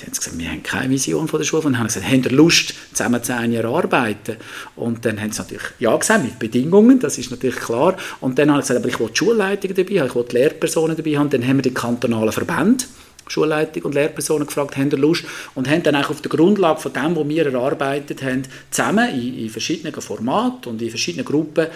Sie 0.00 0.06
haben 0.06 0.14
gesagt, 0.14 0.38
wir 0.38 0.48
haben 0.48 0.62
keine 0.62 0.90
Vision 0.90 1.28
von 1.28 1.38
der 1.38 1.44
Schule. 1.44 1.62
Und 1.62 1.78
haben 1.78 1.88
gesagt, 1.88 2.06
haben 2.06 2.22
Lust, 2.34 2.72
zusammen 2.94 3.22
zehn 3.22 3.52
Jahre 3.52 3.68
arbeiten? 3.68 4.36
Und 4.76 5.04
dann 5.04 5.20
haben 5.20 5.30
sie 5.30 5.42
natürlich 5.42 5.62
ja 5.78 5.94
gesagt, 5.94 6.24
mit 6.24 6.38
Bedingungen, 6.38 6.98
das 6.98 7.18
ist 7.18 7.30
natürlich 7.30 7.56
klar. 7.56 7.96
Und 8.20 8.38
dann 8.38 8.50
haben 8.50 8.62
sie 8.62 8.68
gesagt, 8.68 8.80
aber 8.80 8.88
ich 8.88 8.98
will 8.98 9.08
die 9.08 9.16
Schulleitung 9.16 9.74
dabei 9.74 10.00
haben, 10.00 10.06
ich 10.06 10.14
will 10.14 10.24
die 10.30 10.36
Lehrpersonen 10.36 10.96
dabei 10.96 11.18
haben. 11.18 11.28
Dann 11.28 11.46
haben 11.46 11.56
wir 11.56 11.62
die 11.62 11.74
kantonalen 11.74 12.32
Verbände, 12.32 12.84
Schulleitung 13.28 13.82
und 13.82 13.94
Lehrpersonen 13.94 14.46
gefragt, 14.46 14.78
haben 14.78 14.90
Lust? 14.92 15.24
Und 15.54 15.68
haben 15.68 15.82
dann 15.82 15.96
auch 15.96 16.08
auf 16.08 16.22
der 16.22 16.30
Grundlage 16.30 16.80
von 16.80 16.92
dem, 16.94 17.16
was 17.16 17.28
wir 17.28 17.46
erarbeitet 17.52 18.22
haben, 18.22 18.44
zusammen 18.70 19.10
in, 19.10 19.38
in 19.38 19.50
verschiedenen 19.50 19.92
Formaten 20.00 20.72
und 20.72 20.80
in 20.80 20.88
verschiedenen 20.88 21.26
Gruppen 21.26 21.66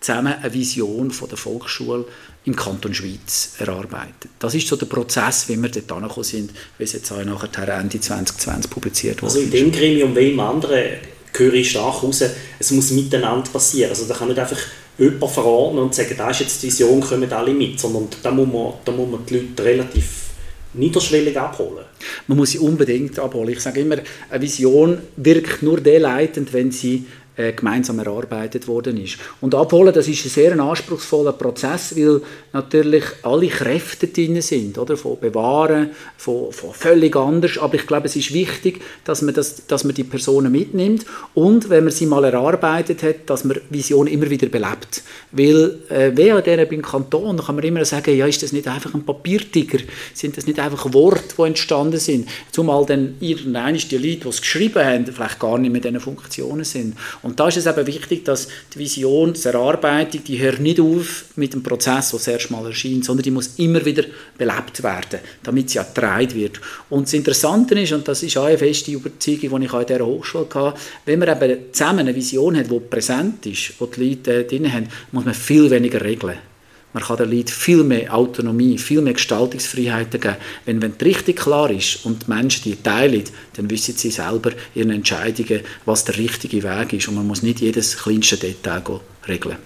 zusammen 0.00 0.34
eine 0.42 0.52
Vision 0.52 1.10
von 1.10 1.28
der 1.28 1.38
Volksschule 1.38 2.04
im 2.44 2.56
Kanton 2.56 2.94
Schweiz 2.94 3.54
erarbeitet. 3.58 4.30
Das 4.38 4.54
ist 4.54 4.66
so 4.66 4.76
der 4.76 4.86
Prozess, 4.86 5.48
wie 5.48 5.56
wir 5.56 5.68
dort 5.68 5.92
angekommen 5.92 6.24
sind, 6.24 6.50
wie 6.78 6.84
es 6.84 6.92
jetzt 6.92 7.12
auch 7.12 7.22
nachher 7.22 7.78
Ende 7.78 8.00
2020 8.00 8.70
publiziert 8.70 9.22
wurde. 9.22 9.32
Also 9.32 9.40
in 9.40 9.50
dem 9.50 9.70
Gremium 9.70 10.16
wie 10.16 10.30
im 10.30 10.40
anderen 10.40 10.98
höre 11.36 11.54
ich 11.54 11.70
stark 11.70 12.02
raus, 12.02 12.22
es 12.58 12.70
muss 12.70 12.90
miteinander 12.90 13.48
passieren. 13.50 13.90
Also 13.90 14.06
da 14.06 14.14
kann 14.14 14.28
nicht 14.28 14.40
einfach 14.40 14.58
jemand 14.98 15.30
verordnen 15.32 15.84
und 15.84 15.94
sagen, 15.94 16.14
da 16.16 16.30
ist 16.30 16.40
jetzt 16.40 16.62
die 16.62 16.66
Vision, 16.68 17.00
kommen 17.00 17.32
alle 17.32 17.52
mit, 17.52 17.78
sondern 17.78 18.08
da 18.22 18.30
muss 18.30 18.48
man, 18.48 18.72
da 18.84 18.92
muss 18.92 19.10
man 19.10 19.26
die 19.26 19.34
Leute 19.34 19.64
relativ 19.64 20.04
niederschwellig 20.74 21.38
abholen. 21.38 21.84
Man 22.26 22.38
muss 22.38 22.52
sie 22.52 22.58
unbedingt 22.58 23.18
abholen. 23.18 23.50
Ich 23.50 23.60
sage 23.60 23.80
immer, 23.80 23.96
eine 24.28 24.42
Vision 24.42 24.98
wirkt 25.16 25.62
nur 25.62 25.80
leitend, 25.80 26.52
wenn 26.52 26.70
sie 26.70 27.06
äh, 27.40 27.52
gemeinsam 27.52 27.98
erarbeitet 27.98 28.68
worden 28.68 29.02
ist. 29.02 29.16
Und 29.40 29.54
abholen, 29.54 29.94
das 29.94 30.08
ist 30.08 30.24
ein 30.26 30.28
sehr 30.28 30.58
anspruchsvoller 30.58 31.32
Prozess, 31.32 31.96
weil 31.96 32.20
natürlich 32.52 33.04
alle 33.22 33.48
Kräfte 33.48 34.08
drin 34.08 34.40
sind, 34.42 34.76
oder? 34.76 34.96
Von 34.96 35.18
bewahren, 35.18 35.90
von, 36.16 36.52
von 36.52 36.74
völlig 36.74 37.16
anders. 37.16 37.58
Aber 37.58 37.74
ich 37.74 37.86
glaube, 37.86 38.06
es 38.06 38.16
ist 38.16 38.34
wichtig, 38.34 38.82
dass 39.04 39.22
man, 39.22 39.34
das, 39.34 39.66
dass 39.66 39.84
man 39.84 39.94
die 39.94 40.04
Personen 40.04 40.52
mitnimmt 40.52 41.06
und, 41.34 41.70
wenn 41.70 41.84
man 41.84 41.92
sie 41.92 42.06
mal 42.06 42.24
erarbeitet 42.24 43.02
hat, 43.02 43.16
dass 43.26 43.44
man 43.44 43.58
Visionen 43.70 44.12
immer 44.12 44.28
wieder 44.28 44.48
belebt. 44.48 45.02
Weil, 45.32 45.78
äh, 45.88 46.10
wer 46.14 46.42
der 46.42 46.66
beim 46.66 46.82
Kanton, 46.82 47.36
da 47.36 47.44
kann 47.44 47.54
man 47.54 47.64
immer 47.64 47.84
sagen, 47.84 48.16
ja, 48.16 48.26
ist 48.26 48.42
das 48.42 48.52
nicht 48.52 48.68
einfach 48.68 48.92
ein 48.94 49.04
Papiertiger? 49.04 49.78
Sind 50.12 50.36
das 50.36 50.46
nicht 50.46 50.58
einfach 50.58 50.92
Worte, 50.92 51.34
die 51.38 51.42
entstanden 51.42 51.98
sind? 51.98 52.28
Zumal 52.52 52.84
dann 52.84 53.14
irgendein 53.20 53.76
die 53.76 53.96
Leute, 53.96 54.20
die 54.22 54.28
es 54.28 54.40
geschrieben 54.40 54.84
haben, 54.84 55.06
vielleicht 55.06 55.38
gar 55.38 55.56
nicht 55.58 55.72
mehr 55.72 55.80
diesen 55.80 56.00
Funktionen 56.00 56.64
sind. 56.64 56.96
Und 57.22 57.29
da 57.38 57.48
ist 57.48 57.58
es 57.58 57.66
eben 57.66 57.86
wichtig, 57.86 58.24
dass 58.24 58.48
die 58.74 58.78
Vision, 58.78 59.34
die 59.34 59.44
Erarbeitung, 59.44 60.24
die 60.24 60.38
hört 60.38 60.60
nicht 60.60 60.80
auf 60.80 61.26
mit 61.36 61.52
dem 61.52 61.62
Prozess, 61.62 62.10
der 62.10 62.18
das 62.18 62.28
erste 62.28 62.52
Mal 62.52 62.66
erscheint, 62.66 63.04
sondern 63.04 63.22
die 63.22 63.30
muss 63.30 63.58
immer 63.58 63.84
wieder 63.84 64.04
belebt 64.38 64.82
werden, 64.82 65.20
damit 65.42 65.70
sie 65.70 65.78
ertragen 65.78 66.34
wird. 66.34 66.60
Und 66.88 67.06
das 67.06 67.12
Interessante 67.12 67.78
ist, 67.78 67.92
und 67.92 68.08
das 68.08 68.22
ist 68.22 68.36
auch 68.36 68.44
eine 68.44 68.58
feste 68.58 68.92
Überzeugung, 68.92 69.60
die 69.60 69.66
ich 69.66 69.72
in 69.72 69.86
dieser 69.86 70.06
Hochschule 70.06 70.46
hatte, 70.52 70.80
wenn 71.04 71.18
man 71.18 71.28
eben 71.28 71.72
zusammen 71.72 72.00
eine 72.00 72.14
Vision 72.14 72.56
hat, 72.56 72.70
die 72.70 72.80
präsent 72.80 73.44
ist, 73.46 73.74
wo 73.78 73.86
die 73.86 74.08
Leute 74.08 74.44
drin 74.44 74.72
haben, 74.72 74.88
muss 75.12 75.24
man 75.24 75.34
viel 75.34 75.70
weniger 75.70 76.00
regeln. 76.00 76.49
Man 76.92 77.04
kann 77.04 77.18
den 77.18 77.30
Leuten 77.30 77.48
viel 77.48 77.84
mehr 77.84 78.12
Autonomie, 78.12 78.76
viel 78.76 79.00
mehr 79.00 79.12
Gestaltungsfreiheiten 79.12 80.20
geben. 80.20 80.36
Wenn, 80.64 80.82
wenn 80.82 80.98
die 80.98 81.04
Richtung 81.04 81.34
klar 81.36 81.70
ist 81.70 82.04
und 82.04 82.26
die 82.26 82.30
Menschen 82.30 82.64
die 82.64 82.76
teilen, 82.76 83.24
dann 83.54 83.70
wissen 83.70 83.96
sie 83.96 84.10
selber 84.10 84.50
ihren 84.74 84.90
Entscheidungen, 84.90 85.60
was 85.84 86.04
der 86.04 86.16
richtige 86.16 86.62
Weg 86.62 86.92
ist. 86.92 87.08
Und 87.08 87.14
man 87.14 87.26
muss 87.26 87.42
nicht 87.42 87.60
jedes 87.60 87.96
kleinste 87.96 88.36
Detail 88.36 88.82
regeln. 89.28 89.56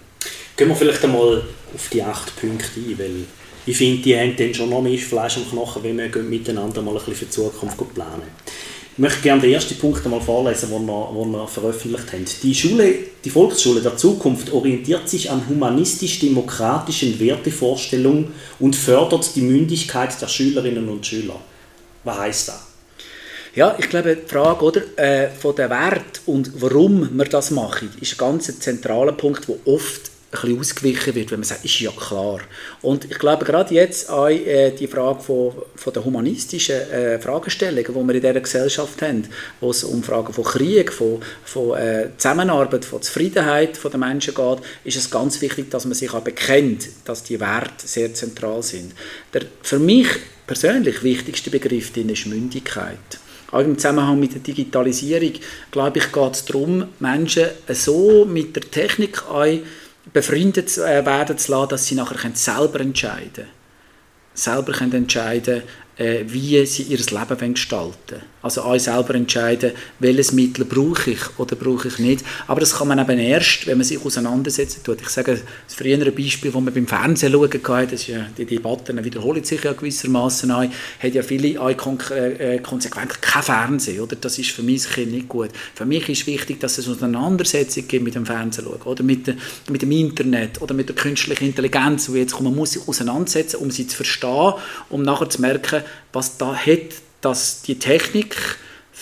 Gehen 0.56 0.68
wir 0.68 0.76
vielleicht 0.76 1.04
einmal 1.04 1.42
auf 1.74 1.88
die 1.90 2.02
acht 2.02 2.36
Punkte 2.36 2.80
ein, 2.80 2.98
weil 2.98 3.24
ich 3.66 3.76
finde, 3.76 4.02
die 4.02 4.16
haben 4.16 4.36
dann 4.36 4.52
schon 4.52 4.68
noch 4.68 4.82
mehr 4.82 4.98
Fleisch 4.98 5.38
am 5.38 5.48
Knochen, 5.48 5.82
wenn 5.82 5.96
wir 5.96 6.22
miteinander 6.22 6.82
mal 6.82 6.90
ein 6.90 6.96
bisschen 6.98 7.14
für 7.14 7.24
die 7.24 7.30
Zukunft 7.30 7.94
planen. 7.94 8.22
Ich 8.96 9.00
möchte 9.00 9.22
gerne 9.22 9.40
den 9.40 9.52
ersten 9.52 9.76
Punkt 9.76 10.04
einmal 10.04 10.20
vorlesen, 10.20 10.70
den 10.70 10.86
wir, 10.86 11.10
den 11.12 11.32
wir 11.32 11.48
veröffentlicht 11.48 12.12
haben. 12.12 12.24
Die, 12.44 12.54
Schule, 12.54 12.94
die 13.24 13.30
Volksschule 13.30 13.80
der 13.80 13.96
Zukunft 13.96 14.52
orientiert 14.52 15.08
sich 15.08 15.32
an 15.32 15.48
humanistisch-demokratischen 15.48 17.18
Wertevorstellungen 17.18 18.32
und 18.60 18.76
fördert 18.76 19.34
die 19.34 19.40
Mündigkeit 19.40 20.20
der 20.22 20.28
Schülerinnen 20.28 20.88
und 20.88 21.04
Schüler. 21.04 21.40
Was 22.04 22.18
heißt 22.18 22.48
das? 22.48 22.66
Ja, 23.56 23.74
ich 23.80 23.88
glaube, 23.88 24.14
die 24.14 24.28
Frage 24.28 24.64
oder, 24.64 24.82
äh, 24.96 25.28
von 25.28 25.56
der 25.56 25.70
Wert 25.70 26.20
und 26.26 26.52
warum 26.62 27.18
wir 27.18 27.24
das 27.24 27.50
machen, 27.50 27.90
ist 28.00 28.12
ein 28.12 28.18
ganz 28.18 28.60
zentraler 28.60 29.12
Punkt, 29.12 29.48
der 29.48 29.56
oft 29.66 30.13
bisschen 30.40 30.60
ausgewichen 30.60 31.14
wird, 31.14 31.30
wenn 31.30 31.40
man 31.40 31.44
sagt, 31.44 31.64
ist 31.64 31.80
ja 31.80 31.90
klar. 31.90 32.40
Und 32.82 33.04
ich 33.04 33.18
glaube, 33.18 33.44
gerade 33.44 33.74
jetzt 33.74 34.10
auch 34.10 34.28
äh, 34.28 34.70
die 34.70 34.86
Frage 34.86 35.20
von, 35.20 35.52
von 35.76 35.92
der 35.92 36.04
humanistischen 36.04 36.76
äh, 36.90 37.18
Fragestellungen, 37.18 37.84
die 37.84 37.94
wir 37.94 38.14
in 38.14 38.20
dieser 38.20 38.40
Gesellschaft 38.40 39.02
haben, 39.02 39.26
wo 39.60 39.70
es 39.70 39.84
um 39.84 40.02
Fragen 40.02 40.32
von 40.32 40.44
Krieg, 40.44 40.92
von, 40.92 41.20
von 41.44 41.78
äh, 41.78 42.08
Zusammenarbeit, 42.16 42.84
von 42.84 43.02
Zufriedenheit 43.02 43.78
der 43.82 43.98
Menschen 43.98 44.34
geht, 44.34 44.58
ist 44.84 44.96
es 44.96 45.10
ganz 45.10 45.40
wichtig, 45.40 45.70
dass 45.70 45.84
man 45.84 45.94
sich 45.94 46.12
auch 46.12 46.22
bekennt, 46.22 46.88
dass 47.04 47.22
die 47.22 47.40
Werte 47.40 47.86
sehr 47.86 48.12
zentral 48.14 48.62
sind. 48.62 48.92
Der 49.32 49.42
für 49.62 49.78
mich 49.78 50.08
persönlich 50.46 51.02
wichtigste 51.02 51.50
Begriff 51.50 51.96
ist 51.96 52.26
Mündigkeit. 52.26 52.98
Auch 53.50 53.60
im 53.60 53.78
Zusammenhang 53.78 54.18
mit 54.18 54.34
der 54.34 54.40
Digitalisierung, 54.40 55.34
glaube 55.70 55.98
ich, 55.98 56.10
geht 56.10 56.32
es 56.32 56.44
darum, 56.44 56.88
Menschen 56.98 57.46
so 57.68 58.24
mit 58.24 58.56
der 58.56 58.68
Technik 58.68 59.22
ein 59.30 59.62
befreundet 60.14 60.78
äh, 60.78 61.04
werden 61.04 61.36
zu 61.36 61.52
lassen, 61.52 61.68
dass 61.68 61.86
sie 61.86 61.96
nachher 61.96 62.30
selber 62.34 62.80
entscheiden 62.80 63.32
können. 63.34 63.48
Selber 64.32 64.72
können 64.72 64.92
entscheiden 64.92 65.62
äh, 65.96 66.24
wie 66.26 66.64
sie 66.66 66.82
ihr 66.82 66.98
Leben 66.98 67.54
gestalten. 67.54 68.22
Also 68.42 68.62
auch 68.62 68.78
selber 68.78 69.14
entscheiden, 69.14 69.72
welches 70.00 70.32
Mittel 70.32 70.66
brauche 70.66 71.12
ich 71.12 71.38
oder 71.38 71.56
brauche 71.56 71.88
ich 71.88 71.98
nicht. 71.98 72.24
Aber 72.46 72.60
das 72.60 72.76
kann 72.76 72.88
man 72.88 72.98
eben 72.98 73.18
erst, 73.18 73.66
wenn 73.66 73.78
man 73.78 73.86
sich 73.86 74.04
auseinandersetzen 74.04 74.82
tut. 74.84 75.00
Ich 75.00 75.08
sage 75.08 75.40
das 75.66 75.74
frühere 75.74 76.12
Beispiel, 76.12 76.50
das 76.50 76.60
man 76.60 76.74
beim 76.74 76.86
Fernsehen 76.86 77.32
schauen 77.32 77.62
kann, 77.62 77.84
das 77.84 78.00
ist 78.02 78.08
ja, 78.08 78.26
die 78.36 78.44
Debatten 78.44 79.02
wiederholen 79.02 79.44
sich 79.44 79.64
ja 79.64 79.72
gewissermaßen 79.72 80.50
auch, 80.50 80.64
hat 80.64 81.14
ja 81.14 81.22
viele 81.22 81.58
auch 81.60 81.74
kon 81.76 81.98
äh, 82.10 82.58
konsequent 82.58 83.22
kein 83.22 83.42
Fernsehen. 83.42 84.00
Oder? 84.00 84.16
Das 84.16 84.38
ist 84.38 84.50
für 84.50 84.62
mich 84.62 84.84
Kind 84.90 85.12
nicht 85.12 85.28
gut. 85.28 85.50
Für 85.74 85.86
mich 85.86 86.08
ist 86.08 86.26
wichtig, 86.26 86.60
dass 86.60 86.76
es 86.76 86.88
Auseinandersetzung 86.88 87.88
gibt 87.88 88.04
mit 88.04 88.14
dem 88.14 88.26
Fernsehen 88.26 88.64
schauen, 88.64 88.82
oder 88.82 89.02
mit, 89.02 89.26
de, 89.26 89.36
mit 89.70 89.80
dem 89.80 89.92
Internet 89.92 90.60
oder 90.60 90.74
mit 90.74 90.88
der 90.88 90.96
künstlichen 90.96 91.46
Intelligenz, 91.46 92.10
wo 92.10 92.14
jetzt 92.14 92.32
kommt, 92.32 92.44
man 92.44 92.56
muss 92.56 92.72
sich 92.72 92.86
auseinandersetzen, 92.86 93.56
um 93.56 93.70
sie 93.70 93.86
zu 93.86 93.96
verstehen, 93.96 94.54
um 94.90 95.02
nachher 95.02 95.30
zu 95.30 95.40
merken, 95.40 95.83
was 96.12 96.36
da 96.38 96.54
hat, 96.54 96.94
dass 97.20 97.62
die 97.62 97.78
Technik 97.78 98.36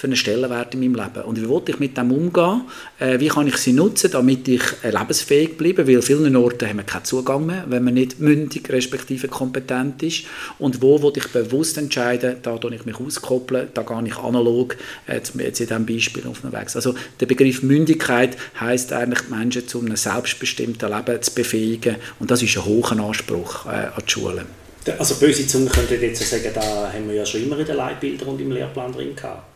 für 0.03 0.07
einen 0.07 0.17
Stellenwert 0.17 0.75
in 0.75 0.81
meinem 0.81 0.95
Leben. 0.95 1.23
Und 1.27 1.41
wie 1.41 1.49
wollte 1.49 1.71
ich 1.71 1.79
mit 1.79 1.97
dem 1.97 2.11
umgehen? 2.11 2.63
Äh, 2.99 3.21
wie 3.21 3.29
kann 3.29 3.47
ich 3.47 3.59
sie 3.59 3.75
nutzen, 3.75 4.11
damit 4.11 4.49
ich 4.49 4.63
äh, 4.83 4.91
lebensfähig 4.91 5.59
bleibe? 5.59 5.87
Weil 5.87 6.01
vielen 6.01 6.35
Orten 6.35 6.67
haben 6.67 6.79
wir 6.79 6.85
keinen 6.85 7.05
Zugang 7.05 7.45
mehr, 7.47 7.65
wenn 7.69 7.85
man 7.85 7.95
nicht 7.95 8.19
mündig 8.19 8.69
respektive 8.71 9.29
kompetent 9.29 10.03
ist. 10.03 10.25
Und 10.59 10.81
wo 10.81 11.01
will 11.03 11.13
ich 11.15 11.29
bewusst 11.29 11.77
entscheiden, 11.77 12.37
da 12.43 12.57
tue 12.57 12.75
ich 12.75 12.87
mich 12.87 12.99
auskoppeln, 12.99 13.69
da 13.75 13.83
gehe 13.83 14.03
ich 14.07 14.17
analog, 14.17 14.77
äh, 15.07 15.17
jetzt 15.17 15.37
in 15.37 15.67
diesem 15.69 15.87
Beispiel 15.87 16.27
auf 16.27 16.41
den 16.41 16.53
Weg. 16.53 16.75
Also 16.75 16.95
der 17.21 17.27
Begriff 17.27 17.63
Mündigkeit 17.63 18.37
heißt 18.59 18.95
eigentlich, 18.95 19.29
Menschen 19.29 19.69
zu 19.69 19.79
einem 19.79 19.97
selbstbestimmten 19.97 20.91
Leben 20.91 21.21
zu 21.21 21.35
befähigen. 21.35 21.97
Und 22.19 22.31
das 22.31 22.43
ist 22.43 22.57
ein 22.57 22.65
hoher 22.65 22.93
Anspruch 22.93 23.67
äh, 23.67 23.69
an 23.69 24.03
die 24.05 24.11
Schulen. 24.11 24.62
Also 24.99 25.15
böse 25.17 25.47
Zungen 25.47 25.69
könnten 25.69 26.01
jetzt 26.01 26.29
sagen, 26.29 26.51
da 26.55 26.93
haben 26.93 27.09
wir 27.09 27.15
ja 27.15 27.27
schon 27.27 27.43
immer 27.43 27.59
in 27.59 27.67
den 27.67 27.77
Leitbildern 27.77 28.29
und 28.29 28.41
im 28.41 28.51
Lehrplan 28.51 28.93
drin 28.93 29.15
gehabt. 29.15 29.52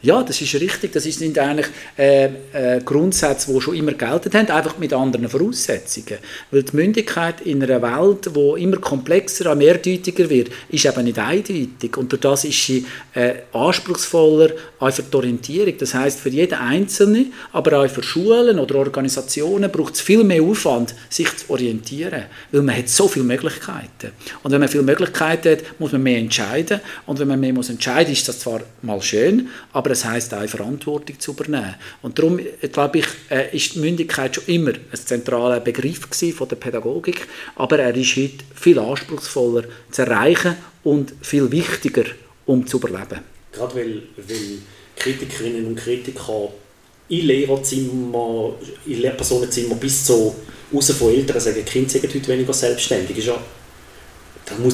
Ja, 0.00 0.22
das 0.22 0.40
ist 0.40 0.54
richtig. 0.54 0.92
Das 0.92 1.02
sind 1.02 1.36
eigentlich 1.40 1.66
äh, 1.96 2.26
äh, 2.52 2.80
Grundsätze, 2.84 3.52
die 3.52 3.60
schon 3.60 3.74
immer 3.74 3.92
gelten 3.92 4.32
haben, 4.32 4.48
einfach 4.48 4.78
mit 4.78 4.92
anderen 4.92 5.28
Voraussetzungen. 5.28 6.18
Weil 6.52 6.62
die 6.62 6.76
Mündigkeit 6.76 7.40
in 7.40 7.60
einer 7.64 7.82
Welt, 7.82 8.30
die 8.32 8.62
immer 8.62 8.76
komplexer, 8.76 9.50
und 9.50 9.58
mehrdeutiger 9.58 10.30
wird, 10.30 10.50
ist 10.68 10.84
eben 10.84 11.04
nicht 11.04 11.18
eindeutig. 11.18 11.96
Und 11.96 12.12
durch 12.12 12.20
das 12.20 12.44
ist 12.44 12.64
sie 12.64 12.86
äh, 13.12 13.34
anspruchsvoller 13.52 14.50
auch 14.78 14.92
für 14.92 15.02
die 15.02 15.16
Orientierung. 15.16 15.74
Das 15.76 15.94
heißt 15.94 16.20
für 16.20 16.28
jeden 16.28 16.54
Einzelne, 16.54 17.26
aber 17.52 17.80
auch 17.80 17.88
für 17.88 18.02
Schulen 18.04 18.60
oder 18.60 18.76
Organisationen 18.76 19.68
braucht 19.68 19.94
es 19.94 20.00
viel 20.00 20.22
mehr 20.22 20.42
Aufwand, 20.42 20.94
sich 21.08 21.36
zu 21.36 21.50
orientieren. 21.50 22.22
Weil 22.52 22.62
man 22.62 22.76
hat 22.76 22.88
so 22.88 23.08
viele 23.08 23.24
Möglichkeiten. 23.24 24.12
Und 24.44 24.52
wenn 24.52 24.60
man 24.60 24.68
viele 24.68 24.84
Möglichkeiten 24.84 25.50
hat, 25.50 25.80
muss 25.80 25.90
man 25.90 26.04
mehr 26.04 26.18
entscheiden. 26.18 26.80
Und 27.06 27.18
wenn 27.18 27.26
man 27.26 27.40
mehr 27.40 27.52
muss 27.52 27.68
entscheiden, 27.68 28.12
ist 28.12 28.28
das 28.28 28.38
zwar 28.38 28.60
mal 28.82 29.02
schön, 29.02 29.48
aber 29.72 29.87
aber 29.88 29.94
es 29.94 30.04
heißt 30.04 30.34
auch 30.34 30.46
Verantwortung 30.46 31.18
zu 31.18 31.32
übernehmen. 31.32 31.74
Und 32.02 32.18
darum, 32.18 32.38
glaube 32.70 32.98
ich, 32.98 33.06
äh, 33.30 33.56
ist 33.56 33.74
die 33.74 33.78
Mündigkeit 33.78 34.34
schon 34.34 34.44
immer 34.46 34.72
ein 34.72 34.98
zentraler 35.02 35.60
Begriff 35.60 36.00
von 36.34 36.46
der 36.46 36.56
Pädagogik, 36.56 37.26
aber 37.56 37.78
er 37.78 37.96
ist 37.96 38.14
heute 38.16 38.44
viel 38.54 38.78
anspruchsvoller 38.78 39.64
zu 39.90 40.02
erreichen 40.02 40.56
und 40.84 41.14
viel 41.22 41.50
wichtiger, 41.50 42.04
um 42.44 42.66
zu 42.66 42.76
überleben. 42.76 43.20
Gerade 43.50 43.74
weil, 43.76 44.02
weil 44.16 44.58
Kritikerinnen 44.94 45.68
und 45.68 45.76
Kritiker 45.76 46.50
in 47.08 47.26
Lehrerzimmer, 47.26 48.56
in 48.84 49.00
Lehrpersonenzimmer 49.00 49.76
bis 49.76 50.04
zu 50.04 50.34
raus 50.74 50.90
von 50.90 51.14
Eltern 51.14 51.40
sagen, 51.40 51.64
Kinder 51.64 51.88
sind 51.88 52.14
heute 52.14 52.28
weniger 52.28 52.52
selbstständig. 52.52 53.16
Ist 53.16 53.28
ja 53.28 53.40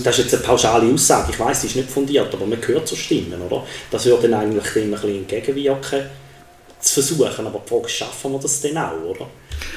das, 0.05 0.19
ist 0.19 0.25
jetzt 0.25 0.35
eine 0.35 0.43
pauschale 0.43 0.93
Aussage, 0.93 1.33
ich 1.33 1.41
weiß, 1.41 1.63
sie 1.63 1.67
ist 1.69 1.77
nicht 1.77 1.91
fundiert, 1.91 2.33
aber 2.33 2.47
man 2.47 2.59
hört 2.67 2.87
so 2.87 2.97
Stimmen, 2.97 3.41
oder? 3.49 3.65
Das 3.91 4.05
würde 4.07 4.29
dann 4.29 4.41
eigentlich 4.41 4.73
dem 4.73 4.85
ein 4.85 4.91
bisschen 4.91 5.17
entgegenwirken, 5.17 6.03
zu 6.81 6.95
versuchen, 6.95 7.47
aber 7.47 7.63
die 7.65 7.69
Frage, 7.69 7.89
schaffen 7.89 8.33
wir 8.33 8.39
das 8.39 8.61
denn 8.61 8.77
auch, 8.77 9.01
oder? 9.03 9.27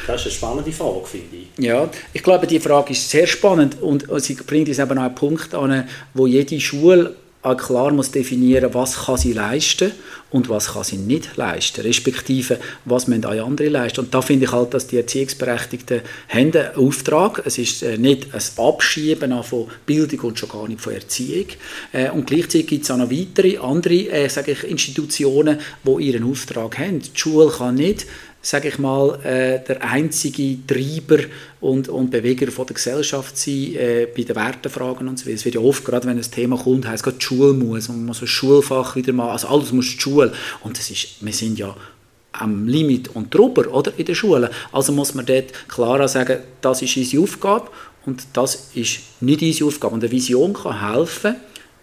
Das 0.05 0.21
ist 0.21 0.27
eine 0.27 0.33
spannende 0.33 0.71
Frage, 0.71 1.05
finde 1.05 1.35
ich. 1.37 1.63
Ja, 1.63 1.89
ich 2.13 2.23
glaube, 2.23 2.47
die 2.47 2.59
Frage 2.59 2.91
ist 2.91 3.09
sehr 3.09 3.27
spannend 3.27 3.81
und 3.81 4.05
sie 4.17 4.35
bringt 4.35 4.67
uns 4.67 4.79
eben 4.79 4.97
auch 4.97 5.03
einen 5.03 5.15
Punkt 5.15 5.53
an, 5.53 5.87
wo 6.13 6.27
jede 6.27 6.59
Schule 6.59 7.15
klar 7.55 7.91
muss 7.91 8.11
definieren, 8.11 8.73
was 8.73 9.05
kann 9.05 9.17
sie 9.17 9.33
leisten 9.33 9.91
und 10.29 10.49
was 10.49 10.73
kann 10.73 10.83
sie 10.83 10.97
nicht 10.97 11.37
leisten, 11.37 11.81
respektive 11.81 12.59
was 12.85 13.07
müssen 13.07 13.25
auch 13.25 13.45
andere 13.45 13.69
leisten. 13.69 14.01
Und 14.01 14.13
da 14.13 14.21
finde 14.21 14.45
ich 14.45 14.51
halt, 14.51 14.73
dass 14.73 14.87
die 14.87 14.97
Erziehungsberechtigten 14.97 16.01
haben 16.29 16.51
einen 16.53 16.75
Auftrag. 16.75 17.43
Es 17.45 17.57
ist 17.57 17.83
äh, 17.83 17.97
nicht 17.97 18.33
ein 18.33 18.41
Abschieben 18.57 19.43
von 19.43 19.67
Bildung 19.85 20.19
und 20.21 20.39
schon 20.39 20.49
gar 20.49 20.67
nicht 20.67 20.81
von 20.81 20.93
Erziehung. 20.93 21.47
Äh, 21.93 22.09
und 22.09 22.27
gleichzeitig 22.27 22.67
gibt 22.67 22.83
es 22.83 22.91
auch 22.91 22.97
noch 22.97 23.09
weitere, 23.09 23.57
andere 23.57 24.09
äh, 24.09 24.29
sage 24.29 24.51
ich, 24.51 24.63
Institutionen, 24.63 25.59
die 25.83 26.03
ihren 26.03 26.29
Auftrag 26.29 26.77
haben. 26.77 26.99
Die 26.99 27.09
Schule 27.13 27.49
kann 27.49 27.75
nicht 27.75 28.05
sage 28.47 28.69
ich 28.69 28.79
mal, 28.79 29.19
äh, 29.25 29.59
der 29.59 29.83
einzige 29.83 30.65
Treiber 30.65 31.23
und, 31.59 31.89
und 31.89 32.11
Beweger 32.11 32.49
von 32.49 32.65
der 32.65 32.75
Gesellschaft 32.75 33.37
sein 33.37 33.75
äh, 33.75 34.07
bei 34.15 34.23
den 34.23 34.35
Wertefragen 34.35 35.07
und 35.07 35.19
so 35.19 35.25
weiter. 35.25 35.35
Es 35.35 35.43
wird 35.43 35.55
ja 35.55 35.61
oft, 35.61 35.83
gerade 35.83 36.07
wenn 36.07 36.17
ein 36.17 36.31
Thema 36.31 36.57
kommt, 36.57 36.87
heißt 36.87 37.03
gerade 37.03 37.17
die 37.17 37.25
Schule 37.25 37.53
muss 37.53 37.89
und 37.89 37.97
man 37.97 38.05
muss 38.05 38.21
ein 38.21 38.27
Schulfach 38.27 38.95
wieder 38.95 39.11
machen, 39.11 39.31
also 39.31 39.47
alles 39.49 39.73
muss 39.73 39.97
die. 39.97 40.16
Und 40.63 40.77
das 40.77 40.89
ist, 40.89 41.07
wir 41.21 41.33
sind 41.33 41.57
ja 41.59 41.75
am 42.33 42.67
Limit 42.67 43.15
und 43.15 43.33
drüber 43.33 43.67
oder, 43.73 43.91
in 43.97 44.05
der 44.05 44.15
Schule. 44.15 44.51
Also 44.71 44.91
muss 44.91 45.13
man 45.13 45.25
dort 45.25 45.51
klar 45.67 46.07
sagen, 46.07 46.39
das 46.61 46.81
ist 46.81 46.95
unsere 46.97 47.23
Aufgabe 47.23 47.69
und 48.05 48.23
das 48.33 48.69
ist 48.75 48.99
nicht 49.21 49.41
unsere 49.41 49.67
Aufgabe. 49.67 49.95
Und 49.95 50.03
eine 50.03 50.11
Vision 50.11 50.53
kann 50.53 50.93
helfen, 50.93 51.35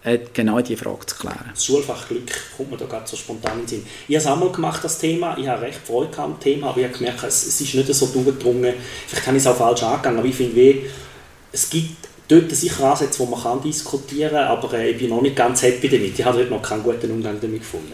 äh, 0.03 0.19
genau 0.33 0.61
diese 0.61 0.81
Frage 0.81 1.05
zu 1.05 1.15
klären. 1.15 1.49
Das 1.51 1.65
Schulfach 1.65 2.07
Glück 2.07 2.31
kommt 2.55 2.71
mir 2.71 2.77
da 2.77 2.85
gerade 2.85 3.07
so 3.07 3.17
spontan 3.17 3.53
in 3.53 3.59
den 3.61 3.67
Sinn. 3.67 3.85
Ich 4.07 4.15
habe 4.15 4.23
es 4.23 4.31
einmal 4.31 4.51
gemacht, 4.51 4.83
das 4.83 4.99
Thema. 4.99 5.37
Ich 5.37 5.47
habe 5.47 5.63
recht 5.63 5.79
Freude 5.85 6.17
am 6.19 6.39
Thema, 6.39 6.69
aber 6.69 6.79
ich 6.79 6.85
habe 6.85 6.97
gemerkt, 6.97 7.23
es, 7.23 7.47
es 7.47 7.61
ist 7.61 7.73
nicht 7.73 7.93
so 7.93 8.07
durchgedrungen. 8.07 8.75
Vielleicht 9.07 9.27
habe 9.27 9.37
ich 9.37 9.43
es 9.43 9.47
auch 9.47 9.57
falsch 9.57 9.83
angegangen, 9.83 10.19
aber 10.19 10.27
ich 10.27 10.35
finde, 10.35 10.83
es 11.51 11.69
gibt 11.69 12.04
dort 12.27 12.51
sicher 12.51 12.91
Ansätze, 12.91 13.23
die 13.23 13.29
man 13.29 13.41
kann 13.41 13.61
diskutieren 13.61 14.31
kann, 14.31 14.47
aber 14.47 14.73
äh, 14.73 14.91
ich 14.91 14.97
bin 14.97 15.09
noch 15.09 15.21
nicht 15.21 15.35
ganz 15.35 15.63
happy 15.63 15.89
damit. 15.89 16.17
Ich 16.17 16.25
habe 16.25 16.39
dort 16.39 16.51
noch 16.51 16.61
keinen 16.61 16.83
guten 16.83 17.11
Umgang 17.11 17.37
damit 17.39 17.61
gefunden. 17.61 17.93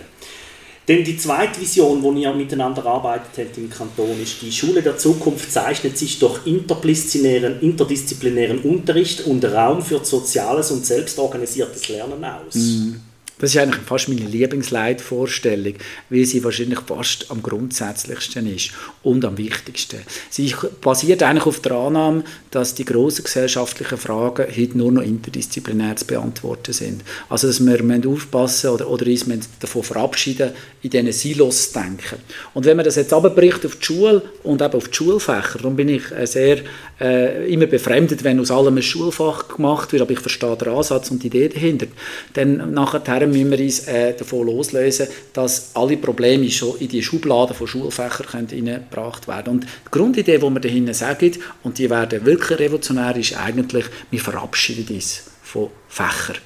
Denn 0.88 1.04
die 1.04 1.16
zweite 1.16 1.62
Vision, 1.62 2.02
die 2.16 2.24
ihr 2.24 2.34
miteinander 2.34 2.86
arbeitet 2.86 3.38
habt 3.38 3.58
im 3.58 3.70
Kanton, 3.70 4.22
ist, 4.22 4.42
die 4.42 4.52
Schule 4.52 4.82
der 4.82 4.98
Zukunft 4.98 5.52
zeichnet 5.52 5.98
sich 5.98 6.18
durch 6.18 6.46
interdisziplinären, 6.46 7.62
interdisziplinären 7.62 8.60
Unterricht 8.60 9.26
und 9.26 9.46
Raum 9.46 9.82
für 9.84 10.04
soziales 10.04 10.72
und 10.72 10.86
selbstorganisiertes 10.86 11.88
Lernen 11.90 12.24
aus. 12.26 12.56
Mm. 12.56 13.11
Das 13.42 13.50
ist 13.50 13.58
eigentlich 13.58 13.82
fast 13.82 14.08
meine 14.08 14.22
Lieblingsleitvorstellung, 14.22 15.74
weil 16.12 16.26
sie 16.26 16.44
wahrscheinlich 16.44 16.80
fast 16.82 17.32
am 17.32 17.42
grundsätzlichsten 17.42 18.46
ist 18.46 18.70
und 19.02 19.26
am 19.26 19.36
wichtigsten. 19.36 20.02
Sie 20.30 20.54
basiert 20.80 21.24
eigentlich 21.24 21.48
auf 21.48 21.60
der 21.60 21.72
Annahme, 21.72 22.24
dass 22.52 22.76
die 22.76 22.86
grossen 22.86 23.24
gesellschaftlichen 23.24 23.98
Fragen 23.98 24.46
heute 24.56 24.78
nur 24.78 24.92
noch 24.92 25.02
interdisziplinär 25.02 25.96
zu 25.96 26.06
beantworten 26.06 26.72
sind. 26.72 27.02
Also 27.30 27.48
dass 27.48 27.66
wir 27.66 28.10
aufpassen 28.10 28.70
oder, 28.70 28.88
oder 28.88 29.08
uns 29.08 29.26
davon 29.60 29.82
verabschieden, 29.82 30.52
in 30.84 30.92
diesen 30.92 31.12
Silos 31.12 31.72
zu 31.72 31.80
denken. 31.80 32.20
Und 32.54 32.66
wenn 32.66 32.78
man 32.78 32.86
das 32.86 32.96
jetzt 32.96 33.12
abbricht 33.12 33.66
auf 33.66 33.76
die 33.78 33.86
Schule 33.86 34.22
und 34.44 34.62
eben 34.62 34.74
auf 34.74 34.90
die 34.90 34.96
Schulfächer, 34.96 35.58
dann 35.64 35.76
bin 35.76 35.90
ich 35.90 36.12
äh, 36.12 36.28
sehr 36.28 36.60
äh, 37.00 37.52
immer 37.52 37.66
befremdet, 37.66 38.24
wenn 38.24 38.40
aus 38.40 38.52
allem 38.52 38.78
ein 38.78 38.84
Schulfach 38.84 39.48
gemacht 39.48 39.92
wird, 39.92 40.04
aber 40.04 40.12
ich 40.12 40.20
verstehe 40.20 40.56
den 40.56 40.68
Ansatz 40.68 41.10
und 41.10 41.24
die 41.24 41.28
Idee 41.28 41.50
dahinter. 41.50 41.88
Dann 42.34 42.72
nachher 42.74 43.04
müssen 43.32 43.52
wir 43.52 43.60
uns 43.60 43.88
äh, 43.88 44.14
davon 44.14 44.46
loslösen, 44.48 45.08
dass 45.34 45.72
alle 45.76 45.98
Probleme 45.98 46.50
schon 46.50 46.78
in 46.80 46.90
die 46.90 47.02
Schubladen 47.02 47.56
von 47.56 47.68
Schulfächern 47.68 48.48
hineingebracht 48.48 49.28
werden. 49.28 49.54
Und 49.54 49.64
die 49.64 49.92
Grundidee, 49.92 50.38
die 50.38 50.50
wir 50.50 50.60
dahinter 50.60 50.94
sagen, 50.94 51.32
und 51.64 51.78
die 51.78 51.90
werden 51.90 52.26
wirklich 52.26 52.60
revolutionär, 52.60 53.16
ist 53.16 53.38
eigentlich, 53.38 53.86
wir 54.10 54.20
verabschieden 54.20 54.96
uns 54.96 55.24
von 55.42 55.70
Fächern. 55.88 56.38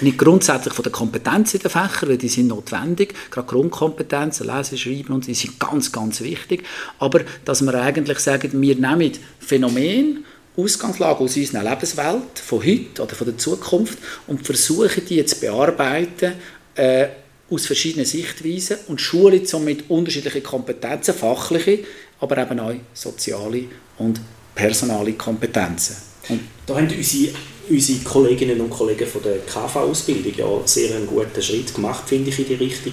Nicht 0.00 0.18
grundsätzlich 0.18 0.74
von 0.74 0.82
der 0.82 0.90
Kompetenz 0.90 1.54
in 1.54 1.60
den 1.60 1.70
Fächern, 1.70 2.08
weil 2.08 2.18
die 2.18 2.28
sind 2.28 2.48
notwendig, 2.48 3.14
gerade 3.30 3.46
Grundkompetenzen, 3.46 4.46
Lesen, 4.46 4.76
Schreiben 4.76 5.14
und 5.14 5.26
die 5.28 5.34
sind 5.34 5.60
ganz, 5.60 5.92
ganz 5.92 6.20
wichtig, 6.20 6.64
aber 6.98 7.20
dass 7.44 7.62
wir 7.62 7.74
eigentlich 7.74 8.18
sagen, 8.18 8.60
wir 8.60 8.74
nehmen 8.74 9.12
Phänomene, 9.38 10.22
Ausgangslage 10.56 11.20
aus 11.20 11.36
unserer 11.36 11.68
Lebenswelt, 11.68 12.38
von 12.38 12.64
heute 12.64 13.02
oder 13.02 13.14
von 13.14 13.26
der 13.26 13.38
Zukunft 13.38 13.98
und 14.26 14.44
versuchen 14.44 15.04
die 15.08 15.24
zu 15.24 15.40
bearbeiten 15.40 16.34
äh, 16.76 17.08
aus 17.50 17.66
verschiedenen 17.66 18.06
Sichtweisen 18.06 18.78
und 18.88 19.00
schulen 19.00 19.44
somit 19.46 19.90
unterschiedliche 19.90 20.40
Kompetenzen, 20.40 21.14
fachliche, 21.14 21.80
aber 22.20 22.38
eben 22.38 22.60
auch 22.60 22.74
soziale 22.92 23.64
und 23.98 24.20
personale 24.54 25.12
Kompetenzen. 25.14 25.96
Und 26.28 26.40
da 26.66 26.76
haben 26.76 26.88
unsere, 26.88 27.34
unsere 27.68 27.98
Kolleginnen 28.00 28.60
und 28.60 28.70
Kollegen 28.70 29.06
von 29.06 29.22
der 29.22 29.38
KV-Ausbildung 29.38 30.32
ja 30.36 30.66
sehr 30.66 30.94
einen 30.94 31.06
guten 31.06 31.42
Schritt 31.42 31.74
gemacht, 31.74 32.08
finde 32.08 32.30
ich, 32.30 32.38
in 32.38 32.46
die 32.46 32.54
Richtung, 32.54 32.92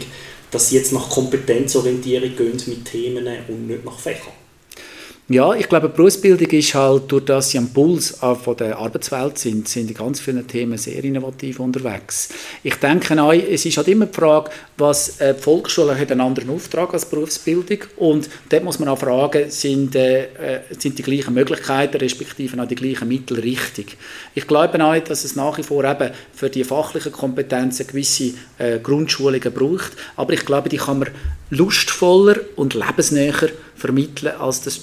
dass 0.50 0.70
sie 0.70 0.76
jetzt 0.76 0.92
nach 0.92 1.10
Kompetenzorientierung 1.10 2.36
gehen 2.36 2.62
mit 2.66 2.86
Themen 2.86 3.28
und 3.48 3.68
nicht 3.68 3.86
nach 3.86 4.00
Fächern. 4.00 4.41
Ja, 5.30 5.54
ich 5.54 5.70
glaube, 5.70 5.88
Berufsbildung 5.88 6.50
ist 6.50 6.74
halt, 6.74 7.10
durch 7.10 7.24
das 7.24 7.52
sie 7.52 7.58
am 7.58 7.70
Puls 7.70 8.18
von 8.20 8.58
der 8.58 8.78
Arbeitswelt 8.78 9.38
sind, 9.38 9.70
sind 9.70 9.90
in 9.90 9.96
ganz 9.96 10.20
vielen 10.20 10.46
Themen 10.46 10.78
sehr 10.78 11.02
innovativ 11.06 11.62
unterwegs. 11.62 12.30
Ich 12.64 12.76
denke 12.76 13.22
auch, 13.22 13.32
es 13.32 13.66
ist 13.66 13.78
halt 13.78 13.88
immer 13.88 14.08
die 14.08 14.14
Frage, 14.14 14.52
was 14.78 15.22
äh, 15.22 15.34
die 15.34 15.42
Volksschule 15.42 15.98
hat 15.98 16.12
einen 16.12 16.20
anderen 16.20 16.50
Auftrag 16.50 16.94
als 16.94 17.06
Berufsbildung 17.06 17.78
und 17.96 18.30
dort 18.50 18.64
muss 18.66 18.80
man 18.80 18.90
auch 18.90 18.98
fragen, 18.98 19.50
sind, 19.50 19.96
äh, 19.96 20.24
äh, 20.24 20.60
sind 20.78 20.98
die 20.98 21.04
gleichen 21.04 21.34
Möglichkeiten 21.34 21.98
respektive 21.98 22.62
auch 22.62 22.68
die 22.68 22.76
gleichen 22.76 23.08
Mittel 23.08 23.40
richtig. 23.40 23.98
Ich 24.36 24.48
glaube 24.48 24.84
auch, 24.84 25.00
dass 25.00 25.24
es 25.24 25.38
nach 25.38 25.58
wie 25.58 25.64
vor 25.64 25.86
eben 25.86 26.12
für 26.34 26.50
die 26.50 26.66
fachlichen 26.66 27.14
Kompetenzen 27.14 27.88
gewisse 27.88 28.34
äh, 28.58 28.80
Grundschulungen 28.80 29.54
braucht, 29.54 29.92
aber 30.18 30.34
ich 30.34 30.46
glaube, 30.46 30.68
die 30.68 30.78
kann 30.78 31.00
man 31.00 31.10
lustvoller 31.52 32.36
und 32.58 32.74
lebensnäher 32.74 33.50
vermitteln, 33.76 34.34
als 34.38 34.62
das 34.62 34.82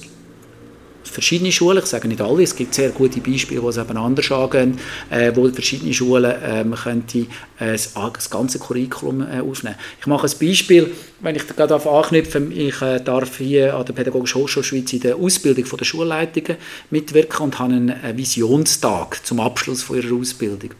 verschiedene 1.09 1.53
Schulen, 1.53 1.79
ich 1.79 1.87
sage 1.87 2.09
nicht 2.09 2.21
alle, 2.21 2.42
es 2.42 2.55
gibt 2.55 2.75
sehr 2.75 2.90
gute 2.90 3.21
Beispiele, 3.21 3.62
wo 3.62 3.68
es 3.68 3.77
eben 3.77 3.97
anders 3.97 4.31
angehen, 4.31 4.79
äh, 5.11 5.33
wo 5.35 5.49
verschiedene 5.49 5.92
Schulen 5.92 6.35
ähm, 6.44 6.75
könnte, 6.75 7.27
äh, 7.59 7.73
das, 7.73 8.31
ganze 8.31 8.59
Curriculum 8.59 9.23
äh, 9.23 9.40
aufnehmen. 9.40 9.77
Ich 10.01 10.07
mache 10.07 10.27
ein 10.27 10.49
Beispiel, 10.49 10.92
wenn 11.21 11.37
ich 11.37 11.47
gerade 11.47 11.68
darauf 11.68 11.87
anknüpfe, 11.87 12.38
ich 12.51 12.81
äh, 12.83 13.01
darf 13.01 13.38
hier 13.38 13.75
an 13.75 13.85
der 13.85 13.92
Pädagogischen 13.92 14.42
Hochschule 14.42 14.64
Schweiz 14.64 14.92
in 14.92 15.01
der 15.01 15.16
Ausbildung 15.16 15.64
von 15.64 15.79
der 15.79 15.85
Schulleitungen 15.85 16.57
mitwirken 16.90 17.44
und 17.44 17.59
habe 17.59 17.75
einen 17.75 17.94
Visionstag 18.14 19.25
zum 19.27 19.40
Abschluss 19.40 19.83
von 19.83 19.97
ihrer 19.97 20.14
Ausbildung. 20.14 20.71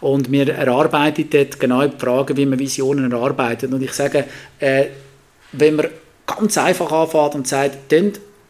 Und 0.00 0.30
wir 0.30 0.48
erarbeiten 0.54 1.28
dort 1.30 1.58
genau 1.58 1.86
die 1.86 1.98
Frage, 1.98 2.36
wie 2.36 2.46
man 2.46 2.58
Visionen 2.58 3.10
erarbeitet. 3.10 3.72
Und 3.72 3.82
ich 3.82 3.92
sage, 3.92 4.24
äh, 4.58 4.86
wenn 5.52 5.76
man 5.76 5.86
ganz 6.26 6.56
einfach 6.58 6.90
anfängt 6.92 7.34
und 7.34 7.48
sagt, 7.48 7.90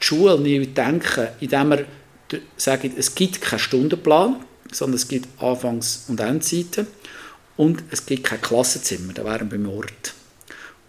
die 0.00 0.06
Schule 0.06 0.38
neu 0.38 0.66
denken, 0.66 1.28
indem 1.40 1.68
wir 1.70 1.84
sagen, 2.56 2.92
es 2.96 3.14
gibt 3.14 3.40
keinen 3.40 3.58
Stundenplan, 3.58 4.36
sondern 4.72 4.96
es 4.96 5.08
gibt 5.08 5.28
Anfangs- 5.42 6.04
und 6.08 6.20
Endzeiten 6.20 6.86
und 7.56 7.82
es 7.90 8.06
gibt 8.06 8.24
kein 8.24 8.40
Klassenzimmer, 8.40 9.12
da 9.12 9.24
wären 9.24 9.50
wir 9.50 9.58
beim 9.58 9.68
Ort. 9.68 10.14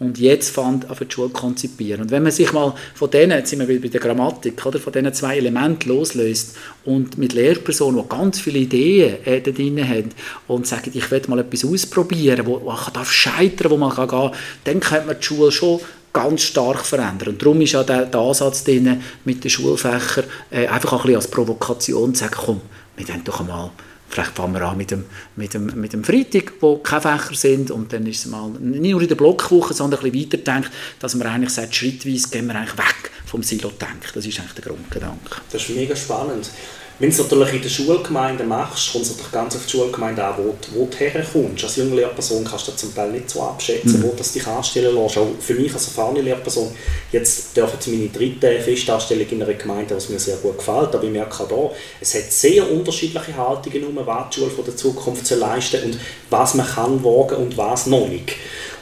Und 0.02 0.18
jetzt 0.18 0.50
fand 0.50 0.90
auf 0.90 0.98
die 0.98 1.06
Schule 1.12 1.30
konzipieren. 1.30 2.02
Und 2.02 2.10
wenn 2.10 2.24
man 2.24 2.32
sich 2.32 2.52
mal 2.54 2.74
von 2.96 3.12
denen, 3.12 3.38
jetzt 3.38 3.52
sind 3.52 3.60
wir 3.60 3.80
bei 3.80 3.88
der 3.88 4.00
Grammatik, 4.00 4.66
oder, 4.66 4.80
von 4.80 4.92
diesen 4.92 5.14
zwei 5.14 5.38
Elementen 5.38 5.90
loslöst 5.90 6.58
und 6.86 7.20
mit 7.20 7.34
Lehrpersonen, 7.34 8.02
die 8.02 8.10
ganz 8.10 8.40
viele 8.40 8.58
Ideen 8.58 9.24
äh, 9.26 9.42
da 9.42 9.52
drin 9.52 9.88
haben 9.88 10.10
und 10.48 10.66
sagen, 10.66 10.90
ich 10.92 11.12
will 11.12 11.22
mal 11.28 11.38
etwas 11.38 11.64
ausprobieren, 11.64 12.48
wo, 12.48 12.60
wo 12.62 12.74
darf 12.92 13.12
scheitern, 13.12 13.70
wo 13.70 13.78
man 13.78 13.94
kann 13.94 14.08
gehen, 14.08 14.32
dann 14.64 14.80
könnte 14.80 15.06
man 15.06 15.18
die 15.20 15.24
Schule 15.24 15.52
schon 15.52 15.80
ganz 16.14 16.42
stark 16.42 16.86
verändern. 16.86 17.30
Und 17.30 17.42
darum 17.42 17.62
ist 17.62 17.76
auch 17.76 17.86
der, 17.86 18.06
der 18.06 18.20
Ansatz 18.20 18.64
drin, 18.64 19.02
mit 19.26 19.44
den 19.44 19.50
Schulfächern 19.50 20.26
äh, 20.50 20.68
einfach 20.68 20.94
ein 20.94 20.98
bisschen 21.00 21.16
als 21.16 21.28
Provokation 21.30 22.14
zu 22.14 22.24
sagen, 22.24 22.36
komm, 22.38 22.62
wir 22.98 23.08
wollen 23.08 23.24
doch 23.24 23.40
einmal, 23.40 23.72
vielleicht 24.10 24.32
fangen 24.32 24.54
wir 24.54 24.62
an 24.64 24.78
mit 24.78 24.92
dem, 24.92 25.06
mit 25.36 25.54
dem, 25.54 25.66
mit 25.80 25.94
dem 25.94 26.04
Freitag, 26.04 26.54
wo 26.60 26.78
keine 26.78 27.02
Fächer 27.02 27.36
sind 27.36 27.72
und 27.72 27.94
dann 27.94 28.06
ist 28.06 28.26
es 28.26 28.32
mal 28.32 28.50
nicht 28.50 28.92
nur 28.92 29.02
in 29.02 29.08
der 29.08 29.16
Blockwoche, 29.16 29.74
sondern 29.74 30.02
ein 30.02 30.12
bisschen 30.12 30.32
weiterdenkt, 30.32 30.72
dass 31.00 31.16
man 31.16 31.28
eigentlich 31.28 31.54
sagt, 31.54 31.74
schrittweise 31.76 32.30
gehen 32.30 32.48
wir 32.48 32.56
eigentlich 32.56 32.78
weg 32.78 33.12
vom 33.26 33.44
Silo-Denken. 33.44 34.12
Das 34.14 34.26
ist 34.26 34.40
eigentlich 34.40 34.54
der 34.54 34.66
Grundgedanke. 34.66 35.38
Das 35.52 35.62
ist 35.62 35.70
mega 35.70 35.96
spannend. 35.96 36.50
Wenn 37.00 37.10
du 37.10 37.16
es 37.16 37.22
natürlich 37.22 37.54
in 37.54 37.62
der 37.62 37.70
Schulgemeinde 37.70 38.44
machst, 38.44 38.92
kommt 38.92 39.06
es 39.06 39.12
natürlich 39.12 39.32
ganz 39.32 39.56
auf 39.56 39.66
die 39.66 39.72
Schulgemeinde 39.72 40.24
an, 40.24 40.36
wo, 40.38 40.56
wo 40.74 40.86
du 40.86 40.98
herkommst. 40.98 41.64
Als 41.64 41.76
junge 41.76 41.96
Lehrperson 41.96 42.44
kannst 42.44 42.68
du 42.68 42.72
zum 42.74 42.94
Teil 42.94 43.12
nicht 43.12 43.30
so 43.30 43.42
abschätzen, 43.42 44.00
mhm. 44.00 44.04
wo 44.04 44.14
du 44.16 44.24
dich 44.24 44.48
anstellen 44.48 44.96
lässt. 44.96 45.18
Auch 45.18 45.28
für 45.40 45.56
mich 45.56 45.74
als 45.74 45.88
erfahrene 45.88 46.22
Lehrperson, 46.22 46.72
jetzt 47.12 47.58
darf 47.58 47.74
ich 47.80 47.88
meine 47.88 48.10
dritte 48.10 48.60
Festanstellung 48.60 49.28
in 49.30 49.44
einer 49.44 49.54
Gemeinde, 49.54 49.96
was 49.96 50.10
mir 50.10 50.20
sehr 50.20 50.38
gut 50.38 50.58
gefällt, 50.60 50.94
aber 50.94 51.04
ich 51.04 51.12
merke 51.12 51.44
auch 51.44 51.48
hier, 51.48 51.72
es 52.02 52.14
hat 52.14 52.32
sehr 52.32 52.70
unterschiedliche 52.70 53.36
Haltungen 53.36 53.84
um, 53.86 54.06
was 54.06 54.30
die 54.30 54.40
Schule 54.40 54.52
von 54.52 54.66
der 54.66 54.76
Zukunft 54.76 55.26
zu 55.26 55.36
leisten 55.36 55.84
und 55.84 56.00
was 56.30 56.54
man 56.54 56.68
kann 56.68 57.04
wagen 57.04 57.38
und 57.38 57.58
was 57.58 57.88
noch 57.88 58.08
nicht. 58.08 58.34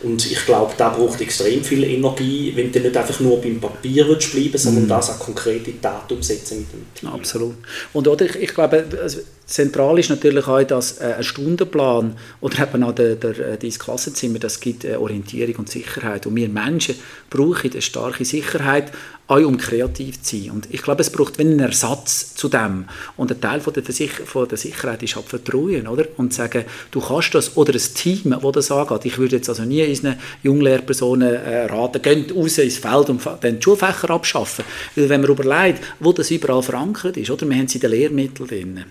Und 0.01 0.31
ich 0.31 0.45
glaube, 0.45 0.73
da 0.77 0.89
braucht 0.89 1.19
extrem 1.19 1.63
viel 1.63 1.83
Energie, 1.83 2.53
wenn 2.55 2.71
du 2.71 2.79
nicht 2.79 2.95
einfach 2.95 3.19
nur 3.19 3.41
beim 3.41 3.59
Papier 3.59 4.07
willst 4.07 4.31
bleiben 4.31 4.57
sondern 4.57 4.85
mm. 4.85 4.89
das 4.89 5.09
auch 5.09 5.19
konkrete 5.19 5.79
Taten 5.81 6.13
umsetzen 6.13 6.59
mit 6.59 6.71
dem 6.71 6.85
Team. 6.93 7.09
Absolut. 7.09 7.55
Und 7.93 8.07
oder 8.07 8.25
ich, 8.25 8.35
ich 8.35 8.53
glaube, 8.53 8.85
also 9.01 9.19
Zentral 9.49 9.97
ist 9.97 10.11
natürlich 10.11 10.45
auch, 10.47 10.61
dass 10.61 10.99
äh, 10.99 11.15
ein 11.17 11.23
Stundenplan 11.23 12.15
oder 12.39 12.67
eben 12.67 12.83
auch 12.83 12.97
äh, 12.99 13.57
das 13.59 13.79
Klassenzimmer, 13.79 14.37
das 14.37 14.59
gibt 14.59 14.85
äh, 14.85 14.95
Orientierung 14.95 15.55
und 15.55 15.69
Sicherheit. 15.69 16.27
Und 16.27 16.35
wir 16.35 16.47
Menschen 16.47 16.93
brauchen 17.31 17.71
eine 17.71 17.81
starke 17.81 18.25
Sicherheit, 18.25 18.91
auch 19.25 19.39
um 19.39 19.57
kreativ 19.57 20.21
zu 20.21 20.37
sein. 20.37 20.51
Und 20.51 20.67
ich 20.71 20.83
glaube, 20.83 21.01
es 21.01 21.09
braucht 21.09 21.39
einen 21.39 21.59
Ersatz 21.59 22.35
zu 22.35 22.47
dem. 22.47 22.85
Und 23.17 23.31
ein 23.31 23.41
Teil 23.41 23.59
von 23.59 23.73
der, 23.73 23.81
Versich 23.81 24.11
von 24.11 24.47
der 24.47 24.59
Sicherheit 24.59 25.01
ist 25.01 25.15
halt 25.15 25.25
Vertrauen, 25.25 25.87
oder? 25.87 26.05
Und 26.17 26.31
sagen, 26.31 26.65
du 26.91 27.01
kannst 27.01 27.33
das, 27.33 27.57
oder 27.57 27.73
ein 27.73 27.93
Team, 27.95 28.37
das 28.39 28.51
das 28.51 28.71
angeht. 28.71 29.05
Ich 29.05 29.17
würde 29.17 29.37
jetzt 29.37 29.49
also 29.49 29.63
nie 29.63 29.83
unseren 29.83 30.19
Junglehrpersonen 30.43 31.35
raten, 31.69 32.01
geht 32.03 32.35
raus 32.35 32.59
ins 32.59 32.77
Feld 32.77 33.09
und 33.09 33.25
dann 33.25 33.57
die 33.57 33.63
Schulfächer 33.63 34.11
abschaffen. 34.11 34.63
Weil 34.95 35.09
wenn 35.09 35.21
man 35.21 35.31
überlegt, 35.31 35.83
wo 35.99 36.13
das 36.13 36.29
überall 36.29 36.61
verankert 36.61 37.17
ist, 37.17 37.31
oder? 37.31 37.49
Wir 37.49 37.57
haben 37.57 37.67
sie 37.67 37.79
in 37.79 37.81
den 37.81 37.91
Lehrmitteln 37.91 38.47
drin 38.47 38.85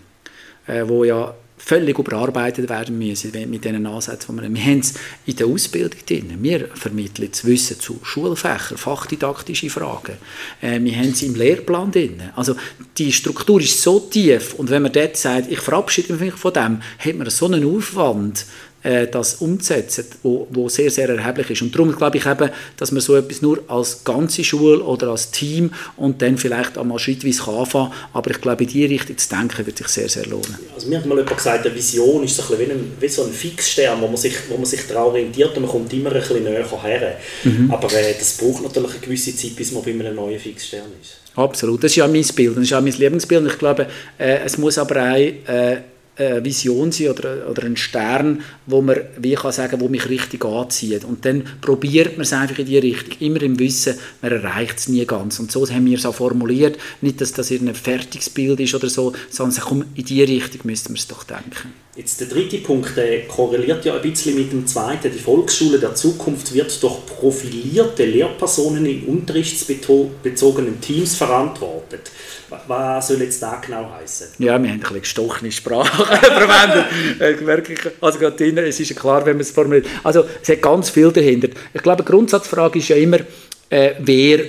äh, 0.69 0.87
wo 0.87 1.05
ja 1.05 1.35
völlig 1.59 1.99
überarbeitet 1.99 2.69
werden 2.69 2.99
müssen 2.99 3.33
mit 3.51 3.65
diesen 3.65 3.87
Ansätzen, 3.87 4.37
die 4.37 4.43
wir 4.43 4.47
haben. 4.47 4.55
Wir 4.57 4.65
haben 4.65 4.81
es 4.81 4.95
in 5.27 5.37
der 5.37 5.47
Ausbildung 5.47 6.01
drin. 6.07 6.39
Wir 6.41 6.69
vermitteln 6.69 7.29
das 7.31 7.45
Wissen 7.45 7.79
zu 7.81 7.99
Schulfächern, 8.03 8.79
fachdidaktische 8.79 9.69
Fragen. 9.69 10.17
Äh, 10.61 10.81
wir 10.81 10.97
haben 10.97 11.11
es 11.11 11.23
im 11.23 11.35
Lehrplan 11.35 11.91
drin. 11.91 12.23
Also 12.37 12.55
die 12.97 13.13
Struktur 13.13 13.61
ist 13.61 13.83
so 13.83 14.01
tief 14.01 14.55
und 14.55 14.71
wenn 14.71 14.83
man 14.83 14.93
dort 14.93 15.17
sagt, 15.17 15.51
ich 15.51 15.61
verabschiede 15.61 16.15
mich 16.15 16.35
von 16.35 16.53
dem, 16.53 16.81
hat 16.99 17.15
man 17.17 17.29
so 17.31 17.47
einen 17.47 17.65
Aufwand, 17.65 18.47
das 18.83 19.35
umzusetzen, 19.37 20.05
wo, 20.23 20.47
wo 20.51 20.69
sehr, 20.69 20.91
sehr 20.91 21.09
erheblich 21.09 21.51
ist. 21.51 21.63
Und 21.63 21.75
darum 21.75 21.95
glaube 21.95 22.19
ich 22.19 22.27
eben, 22.27 22.51
dass 22.77 22.93
man 22.93 23.01
so 23.01 23.17
etwas 23.17 23.43
nur 23.43 23.59
als 23.67 24.05
ganze 24.05 24.45
Schule 24.45 24.83
oder 24.83 25.09
als 25.09 25.31
Team 25.31 25.73
und 25.97 26.23
dann 26.23 26.39
vielleicht 26.39 26.79
einmal 26.79 26.99
schrittweise 26.99 27.43
kann 27.43 27.57
anfangen 27.57 27.93
aber 28.13 28.31
ich 28.31 28.41
glaube, 28.41 28.65
in 28.65 28.71
diese 28.71 28.89
Richtung 28.89 29.17
zu 29.17 29.29
denken, 29.29 29.67
wird 29.67 29.79
sich 29.79 29.89
sehr, 29.89 30.09
sehr 30.09 30.27
lohnen. 30.27 30.57
Also 30.75 30.89
mir 30.89 30.99
hat 30.99 31.07
mal 31.07 31.19
jemand 31.19 31.37
gesagt, 31.37 31.67
eine 31.67 31.75
Vision 31.75 32.25
ist 32.25 32.37
so 32.37 32.55
ein 32.55 32.59
wie, 32.59 32.65
ein, 32.65 32.93
wie 32.99 33.09
so 33.09 33.25
ein 33.25 33.33
Fixstern, 33.33 34.01
wo 34.01 34.07
man 34.07 34.17
sich, 34.17 34.35
wo 34.49 34.57
man 34.57 34.65
sich 34.65 34.87
daran 34.87 35.05
orientiert 35.05 35.57
und 35.57 35.63
man 35.63 35.71
kommt 35.71 35.93
immer 35.93 36.13
ein 36.13 36.21
bisschen 36.21 36.45
näher 36.45 36.83
her. 36.83 37.17
Mhm. 37.45 37.71
Aber 37.71 37.93
äh, 37.93 38.15
das 38.19 38.37
braucht 38.37 38.63
natürlich 38.63 38.91
eine 38.93 39.01
gewisse 39.01 39.35
Zeit, 39.35 39.57
bis 39.57 39.73
man 39.73 39.83
bei 39.83 39.91
einem 39.91 40.15
neuen 40.15 40.39
Fixstern 40.39 40.87
ist. 41.01 41.19
Absolut, 41.37 41.85
das 41.85 41.93
ist 41.93 41.97
ja 41.97 42.09
mein 42.09 42.27
Bild, 42.35 42.57
das 42.57 42.65
ist 42.65 42.73
auch 42.73 42.81
mein 42.81 42.93
Lebensbild. 42.93 43.43
Und 43.43 43.49
ich 43.49 43.59
glaube, 43.59 43.87
äh, 44.19 44.39
es 44.45 44.59
muss 44.59 44.79
aber 44.79 44.97
auch 44.97 45.17
äh, 45.17 45.79
eine 46.19 46.45
Vision 46.45 46.93
sein 46.93 47.11
oder, 47.11 47.49
oder 47.49 47.65
ein 47.65 47.77
Stern, 47.77 48.43
wo 48.67 48.83
man, 48.83 48.97
wie 49.19 49.35
kann 49.35 49.53
sagen, 49.53 49.81
wo 49.81 49.89
mich 49.89 50.09
richtig 50.09 50.45
anzieht. 50.45 51.05
Und 51.05 51.25
dann 51.25 51.45
probiert 51.61 52.13
man 52.13 52.23
es 52.23 52.33
einfach 52.33 52.59
in 52.59 52.67
die 52.67 52.79
Richtung, 52.79 53.15
immer 53.21 53.43
im 53.43 53.59
Wissen, 53.59 53.95
man 54.21 54.33
erreicht 54.33 54.79
es 54.79 54.89
nie 54.89 55.05
ganz. 55.07 55.39
Und 55.39 55.53
so 55.53 55.69
haben 55.69 55.87
wir 55.87 55.97
es 55.97 56.07
auch 56.07 56.15
formuliert, 56.15 56.79
nicht, 57.01 57.21
dass 57.21 57.33
das 57.33 57.51
ein 57.51 57.75
fertiges 57.75 58.31
Bild 58.31 58.61
ist 58.61 58.75
oder 58.75 58.89
so, 58.89 59.13
sondern 59.31 59.61
komm, 59.61 59.85
in 59.95 60.05
die 60.05 60.23
Richtung 60.23 60.61
müssten 60.65 60.91
wir 60.91 60.99
es 60.99 61.07
doch 61.07 61.25
denken. 61.25 61.73
Jetzt 61.97 62.21
der 62.21 62.29
dritte 62.29 62.59
Punkt 62.59 62.97
der 62.97 63.27
korreliert 63.27 63.85
ja 63.85 63.97
ein 63.97 64.03
bisschen 64.03 64.37
mit 64.37 64.53
dem 64.53 64.67
zweiten. 64.69 65.11
Die 65.11 65.19
Volksschule 65.19 65.81
der 65.81 65.97
Zukunft 65.97 66.55
wird 66.55 66.81
durch 66.81 67.05
profilierte 67.07 68.05
Lehrpersonen 68.05 68.87
in 68.87 69.03
unterrichtsbezogenen 69.05 70.81
Teams 70.81 71.17
verantwortet. 71.17 72.13
Was 72.67 73.09
soll 73.09 73.21
jetzt 73.23 73.43
da 73.43 73.61
genau 73.65 73.91
heißen? 74.01 74.29
Ja, 74.39 74.47
wir 74.47 74.53
haben 74.55 74.65
ein 74.65 74.81
bisschen 74.81 75.01
gestochene 75.01 75.53
Sprache 75.53 76.05
verwendet. 76.05 76.87
Äh, 77.21 77.91
also 78.01 78.19
gerade 78.19 78.37
drin, 78.37 78.59
es 78.59 78.81
ist 78.81 78.91
ja 78.91 78.97
klar, 78.97 79.25
wenn 79.27 79.37
man 79.37 79.43
es 79.43 79.51
formuliert. 79.51 79.87
Also 80.03 80.25
es 80.43 80.49
hat 80.49 80.63
ganz 80.63 80.91
viel 80.91 81.13
dahinter. 81.13 81.49
Ich 81.75 81.83
glaube, 81.83 82.03
die 82.03 82.11
Grundsatzfrage 82.11 82.79
ist 82.79 82.89
ja 82.89 82.97
immer, 82.97 83.19
äh, 83.71 83.93
wer 83.99 84.41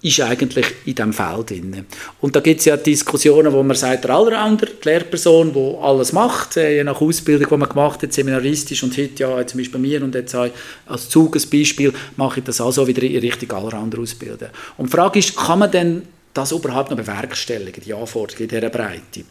ist 0.00 0.20
eigentlich 0.20 0.66
in 0.84 0.94
diesem 0.94 1.12
Feld 1.12 1.50
drin. 1.50 1.84
Und 2.20 2.36
da 2.36 2.40
gibt 2.40 2.60
es 2.60 2.66
ja 2.66 2.76
Diskussionen, 2.76 3.52
wo 3.52 3.62
man 3.64 3.76
sagt, 3.76 4.04
der 4.04 4.12
Allrounder, 4.12 4.66
die 4.66 4.88
Lehrperson, 4.88 5.52
die 5.52 5.76
alles 5.80 6.12
macht, 6.12 6.56
äh, 6.56 6.76
je 6.76 6.84
nach 6.84 7.00
Ausbildung, 7.00 7.48
die 7.48 7.56
man 7.56 7.68
gemacht 7.68 8.02
hat, 8.02 8.12
seminaristisch 8.12 8.82
und 8.84 8.96
heute 8.96 9.22
ja 9.22 9.46
zum 9.46 9.58
Beispiel 9.58 9.72
bei 9.72 9.78
mir 9.78 10.02
und 10.04 10.14
jetzt 10.14 10.36
als 10.36 11.08
Zug 11.08 11.34
ein 11.34 11.42
Beispiel, 11.50 11.92
mache 12.16 12.38
ich 12.38 12.44
das 12.44 12.60
also 12.60 12.86
wieder 12.86 13.02
in 13.02 13.18
Richtung 13.18 13.50
Allrounder 13.50 13.98
ausbilden. 13.98 14.48
Und 14.76 14.86
die 14.86 14.96
Frage 14.96 15.18
ist, 15.18 15.36
kann 15.36 15.58
man 15.58 15.70
denn 15.70 16.02
das 16.38 16.52
überhaupt 16.52 16.90
noch 16.90 16.96
bewerkstelligen, 16.96 17.82
die 17.84 17.94
Anforderungen 17.94 18.44
in 18.44 18.48
dieser 18.48 18.70
Breite? 18.70 19.24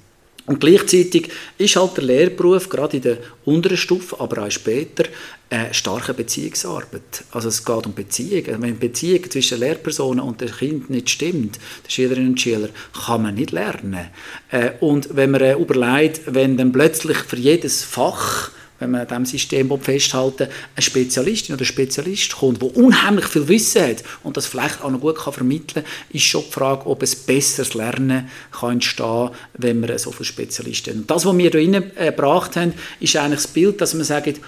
Und 0.48 0.62
gleichzeitig 0.62 1.30
ist 1.58 1.76
halt 1.76 1.98
der 1.98 2.06
Lehrberuf, 2.06 2.70
gerade 2.70 2.96
in 2.98 3.04
der 3.04 3.18
unteren 3.44 3.76
Stufe, 3.76 4.18
aber 4.18 4.44
auch 4.44 4.52
später, 4.52 5.04
eine 5.50 5.74
starke 5.74 6.14
Beziehungsarbeit. 6.14 7.26
Also 7.32 7.50
es 7.50 7.64
geht 7.66 7.86
um 7.86 7.94
Beziehungen. 7.94 8.62
Wenn 8.62 8.80
die 8.80 8.88
Beziehung 8.88 9.30
zwischen 9.30 9.60
Lehrpersonen 9.60 10.22
und 10.22 10.40
dem 10.40 10.52
Kind 10.52 10.90
nicht 10.90 11.10
stimmt, 11.10 11.58
den 11.84 11.90
Schülerinnen 11.90 12.30
und 12.30 12.42
Schülern, 12.42 12.70
kann 13.06 13.24
man 13.24 13.36
nicht 13.36 13.52
lernen. 13.52 14.08
Äh, 14.50 14.72
und 14.80 15.16
wenn 15.18 15.32
man 15.32 15.42
äh, 15.42 15.54
überlegt, 15.54 16.22
wenn 16.28 16.56
dann 16.56 16.72
plötzlich 16.72 17.18
für 17.18 17.38
jedes 17.38 17.84
Fach 17.84 18.52
wenn 18.80 18.92
man 18.92 19.02
an 19.02 19.08
diesem 19.08 19.26
System 19.26 19.82
festhalten 19.82 20.48
eine 20.76 20.82
Spezialistin 20.82 21.56
oder 21.56 21.66
Spezialist 21.66 22.36
kommt, 22.36 22.62
der 22.62 22.76
unheimlich 22.76 23.26
viel 23.26 23.48
Wissen 23.48 23.82
hat 23.82 24.04
und 24.24 24.38
das 24.38 24.46
vielleicht 24.46 24.82
auch 24.84 24.92
noch 24.92 25.02
gut 25.02 25.18
kann 25.18 25.34
vermitteln 25.34 25.84
kann, 25.84 25.94
ist 26.12 26.24
schon 26.24 26.44
die 26.48 26.52
Frage, 26.52 26.86
ob 26.86 27.04
es 27.04 27.16
besseres 27.16 27.74
Lernen 27.74 28.30
kann 28.52 28.74
entstehen 28.74 29.30
wenn 29.58 29.82
wir 29.82 29.98
so 29.98 30.12
viele 30.12 30.26
Spezialisten 30.26 30.92
haben. 30.92 31.00
Und 31.02 31.12
das, 31.12 31.26
was 31.26 31.38
wir 31.38 31.50
hier 31.52 31.82
gebracht 31.82 32.56
haben, 32.56 32.74
ist 33.00 33.16
eigentlich 33.16 33.42
das 33.42 33.48
Bild, 33.48 33.82
dass 33.82 33.94
man 33.94 34.04
sagt, 34.04 34.40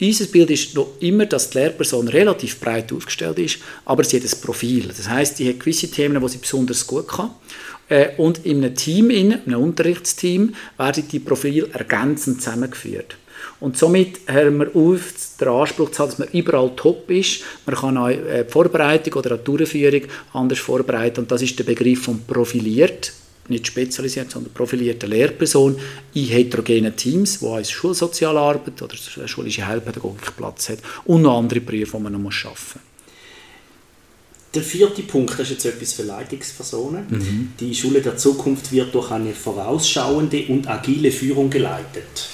unser 0.00 0.24
Bild 0.26 0.50
ist 0.50 0.74
noch 0.74 0.88
immer, 1.00 1.26
dass 1.26 1.50
die 1.50 1.58
Lehrperson 1.58 2.08
relativ 2.08 2.58
breit 2.58 2.92
aufgestellt 2.92 3.38
ist, 3.38 3.58
aber 3.84 4.02
sie 4.02 4.16
hat 4.16 4.24
ein 4.24 4.40
Profil. 4.40 4.88
Das 4.88 5.08
heißt, 5.08 5.36
sie 5.36 5.48
hat 5.48 5.60
gewisse 5.60 5.90
Themen, 5.90 6.22
die 6.22 6.28
sie 6.28 6.38
besonders 6.38 6.86
gut 6.86 7.08
kann. 7.08 7.30
Äh, 7.90 8.16
und 8.16 8.46
in 8.46 8.64
einem 8.64 8.74
Team, 8.74 9.10
in 9.10 9.34
einem 9.34 9.60
Unterrichtsteam, 9.60 10.54
werden 10.78 11.06
die 11.08 11.18
Profile 11.18 11.68
ergänzend 11.72 12.40
zusammengeführt. 12.40 13.16
Und 13.60 13.76
somit 13.76 14.20
haben 14.26 14.58
wir 14.58 14.74
auf 14.74 15.12
den 15.38 15.48
Anspruch 15.48 15.90
zu 15.90 16.02
haben, 16.02 16.10
dass 16.10 16.18
man 16.18 16.28
überall 16.28 16.72
top 16.76 17.10
ist. 17.10 17.42
Man 17.66 17.76
kann 17.76 17.98
auch 17.98 18.08
äh, 18.08 18.44
die 18.44 18.50
Vorbereitung 18.50 19.14
oder 19.14 19.36
die 19.36 19.44
Durchführung 19.44 20.02
anders 20.32 20.58
vorbereiten. 20.58 21.20
Und 21.20 21.30
das 21.30 21.42
ist 21.42 21.58
der 21.58 21.64
Begriff 21.64 22.04
von 22.04 22.22
profiliert, 22.26 23.12
nicht 23.48 23.66
spezialisiert, 23.66 24.30
sondern 24.30 24.52
profilierte 24.54 25.06
Lehrperson 25.06 25.78
in 26.14 26.24
heterogenen 26.24 26.96
Teams, 26.96 27.42
wo 27.42 27.54
als 27.54 27.70
Schulsozialarbeit 27.70 28.80
oder 28.80 28.96
schulische 29.26 29.66
Heilpädagogik 29.66 30.36
Platz 30.36 30.70
hat 30.70 30.78
und 31.04 31.22
noch 31.22 31.38
andere 31.38 31.60
Berufe, 31.60 31.96
die 31.98 32.02
man 32.02 32.12
noch 32.12 32.18
arbeiten 32.18 32.54
muss. 32.54 32.74
Der 34.54 34.62
vierte 34.62 35.02
Punkt 35.02 35.38
ist 35.38 35.50
jetzt 35.50 35.64
etwas 35.64 35.92
für 35.92 36.02
Leitungspersonen. 36.02 37.06
Mhm. 37.08 37.52
Die 37.60 37.74
Schule 37.74 38.00
der 38.00 38.16
Zukunft 38.16 38.72
wird 38.72 38.92
durch 38.94 39.10
eine 39.12 39.32
vorausschauende 39.32 40.46
und 40.48 40.68
agile 40.68 41.12
Führung 41.12 41.50
geleitet. 41.50 42.29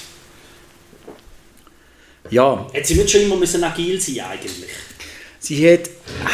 Ja. 2.30 2.66
Hat 2.74 2.86
sie 2.86 2.94
nicht 2.94 3.10
schon 3.10 3.22
immer 3.22 3.36
müssen 3.36 3.62
agil 3.62 4.00
sein 4.00 4.20
eigentlich? 4.30 4.70
Sie 5.38 5.72
hat, 5.72 5.90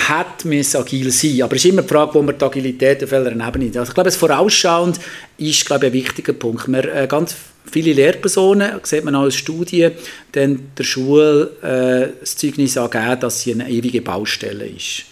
hat 0.09 0.45
müssen 0.45 0.79
agil 0.79 1.11
sein, 1.11 1.43
aber 1.43 1.57
es 1.57 1.65
ist 1.65 1.71
immer 1.71 1.83
die 1.83 1.89
Frage, 1.89 2.15
wo 2.15 2.23
man 2.23 2.39
die 2.39 2.45
Agilität 2.45 3.05
auf 3.05 3.11
welcher 3.11 3.33
Ebene 3.33 3.67
also 3.79 3.91
Ich 3.91 3.95
glaube, 3.95 4.09
das 4.09 4.17
Vorausschauend 4.17 4.99
ist 5.39 5.67
glaube 5.67 5.87
ich, 5.87 5.93
ein 5.93 5.99
wichtiger 5.99 6.33
Punkt. 6.33 6.69
Wir, 6.69 6.95
äh, 6.95 7.07
ganz 7.07 7.35
viele 7.71 7.93
Lehrpersonen, 7.93 8.81
sieht 8.83 9.05
man 9.05 9.15
auch 9.15 9.23
aus 9.23 9.35
Studien, 9.35 9.93
dann 10.33 10.71
der 10.79 10.85
Schule 10.85 11.51
äh, 11.63 12.21
das 12.21 12.37
Zeugnis 12.37 12.77
angeben, 12.77 13.21
dass 13.21 13.43
sie 13.43 13.53
eine 13.53 13.69
ewige 13.69 14.01
Baustelle 14.01 14.67
ist. 14.67 15.05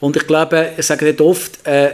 Und 0.00 0.16
ich 0.16 0.26
glaube, 0.26 0.70
ich 0.76 0.86
sage 0.86 1.04
nicht 1.04 1.20
oft, 1.20 1.66
äh, 1.66 1.90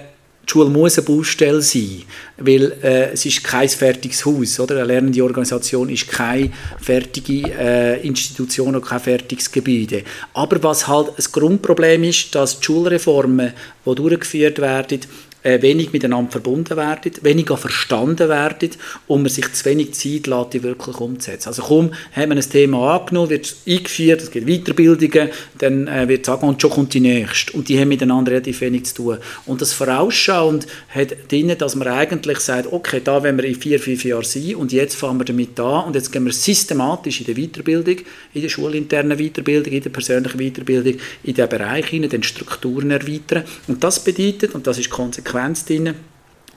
die 0.49 0.53
Schule 0.53 0.71
muss 0.71 0.97
eine 0.97 1.07
Baustelle 1.07 1.61
sein, 1.61 2.05
weil 2.39 2.73
äh, 2.83 3.11
es 3.13 3.27
ist 3.27 3.45
kein 3.45 3.69
fertiges 3.69 4.25
Haus, 4.25 4.59
oder? 4.59 4.77
Eine 4.77 4.87
lernende 4.87 5.23
Organisation 5.23 5.91
ist 5.91 6.09
keine 6.09 6.51
fertige 6.81 7.51
äh, 7.53 8.07
Institution 8.07 8.75
oder 8.75 8.87
kein 8.87 9.01
fertiges 9.01 9.53
Gebäude. 9.53 10.05
Aber 10.33 10.63
was 10.63 10.89
halt 10.89 11.09
ein 11.19 11.25
Grundproblem 11.33 12.05
ist, 12.05 12.35
dass 12.35 12.59
die 12.61 12.65
Schulreformen, 12.65 13.53
die 13.85 13.95
durchgeführt 13.95 14.59
werden, 14.59 15.01
äh, 15.43 15.63
wenig 15.63 15.93
miteinander 15.93 16.33
verbunden 16.33 16.77
werden, 16.77 17.13
weniger 17.23 17.57
verstanden 17.57 18.29
werden 18.29 18.71
und 19.07 19.23
man 19.23 19.31
sich 19.31 19.53
zu 19.53 19.65
wenig 19.67 19.95
Zeit 19.95 20.27
lässt, 20.27 20.53
die 20.53 20.63
wirklich 20.63 20.99
umzusetzen. 21.01 21.49
Also 21.49 21.63
kaum 21.63 21.93
haben 22.13 22.31
wir 22.31 22.37
ein 22.37 22.51
Thema 22.51 22.99
angenommen, 22.99 23.31
wird 23.31 23.55
eingeführt, 23.67 24.23
es 24.23 24.31
gibt 24.31 24.47
Weiterbildungen, 24.47 25.31
dann 25.59 25.87
äh, 25.87 26.09
wird 26.09 26.27
sagen, 26.27 26.49
und 26.49 26.61
schon 26.61 26.71
kommt 26.71 26.95
die 26.95 27.01
nächste. 27.01 27.53
Und 27.53 27.69
die 27.69 27.79
haben 27.79 27.89
miteinander 27.89 28.33
relativ 28.33 28.61
wenig 28.61 28.87
zu 28.87 28.95
tun. 28.97 29.19
Und 29.47 29.61
das 29.61 29.73
Vorausschauend 29.73 30.67
hat 30.89 31.31
drin, 31.31 31.55
dass 31.57 31.77
man 31.77 31.89
eigentlich 31.89 32.41
sagt, 32.41 32.73
okay, 32.73 33.01
da 33.03 33.23
wollen 33.23 33.37
wir 33.37 33.45
in 33.45 33.55
vier, 33.55 33.79
fünf 33.79 34.05
Jahren 34.05 34.25
sein 34.25 34.57
und 34.57 34.73
jetzt 34.73 34.97
fangen 34.97 35.21
wir 35.21 35.25
damit 35.25 35.59
an 35.61 35.85
und 35.85 35.95
jetzt 35.95 36.11
gehen 36.11 36.25
wir 36.25 36.33
systematisch 36.33 37.21
in 37.21 37.27
der 37.27 37.37
Weiterbildung, 37.37 37.99
in 38.35 38.43
der 38.43 38.49
schulinternen 38.49 39.19
Weiterbildung, 39.19 39.73
in 39.73 39.83
der 39.83 39.91
persönlichen 39.91 40.39
Weiterbildung, 40.39 40.95
in 41.23 41.35
den 41.35 41.49
Bereich 41.49 41.87
hinein, 41.87 42.11
den 42.11 42.23
Strukturen 42.23 42.91
erweitern. 42.91 43.45
Und 43.69 43.85
das 43.85 44.03
bedeutet, 44.03 44.55
und 44.55 44.67
das 44.67 44.79
ist 44.79 44.91
konsequent, 44.91 45.28
Konsequenz 45.29 45.65
drin, 45.65 45.95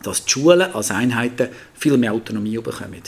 dass 0.04 0.26
die 0.26 0.32
Schulen 0.32 0.74
als 0.74 0.92
Einheiten 0.92 1.50
viel 1.74 1.98
mehr 1.98 2.14
Autonomie 2.14 2.58
bekommen. 2.58 3.02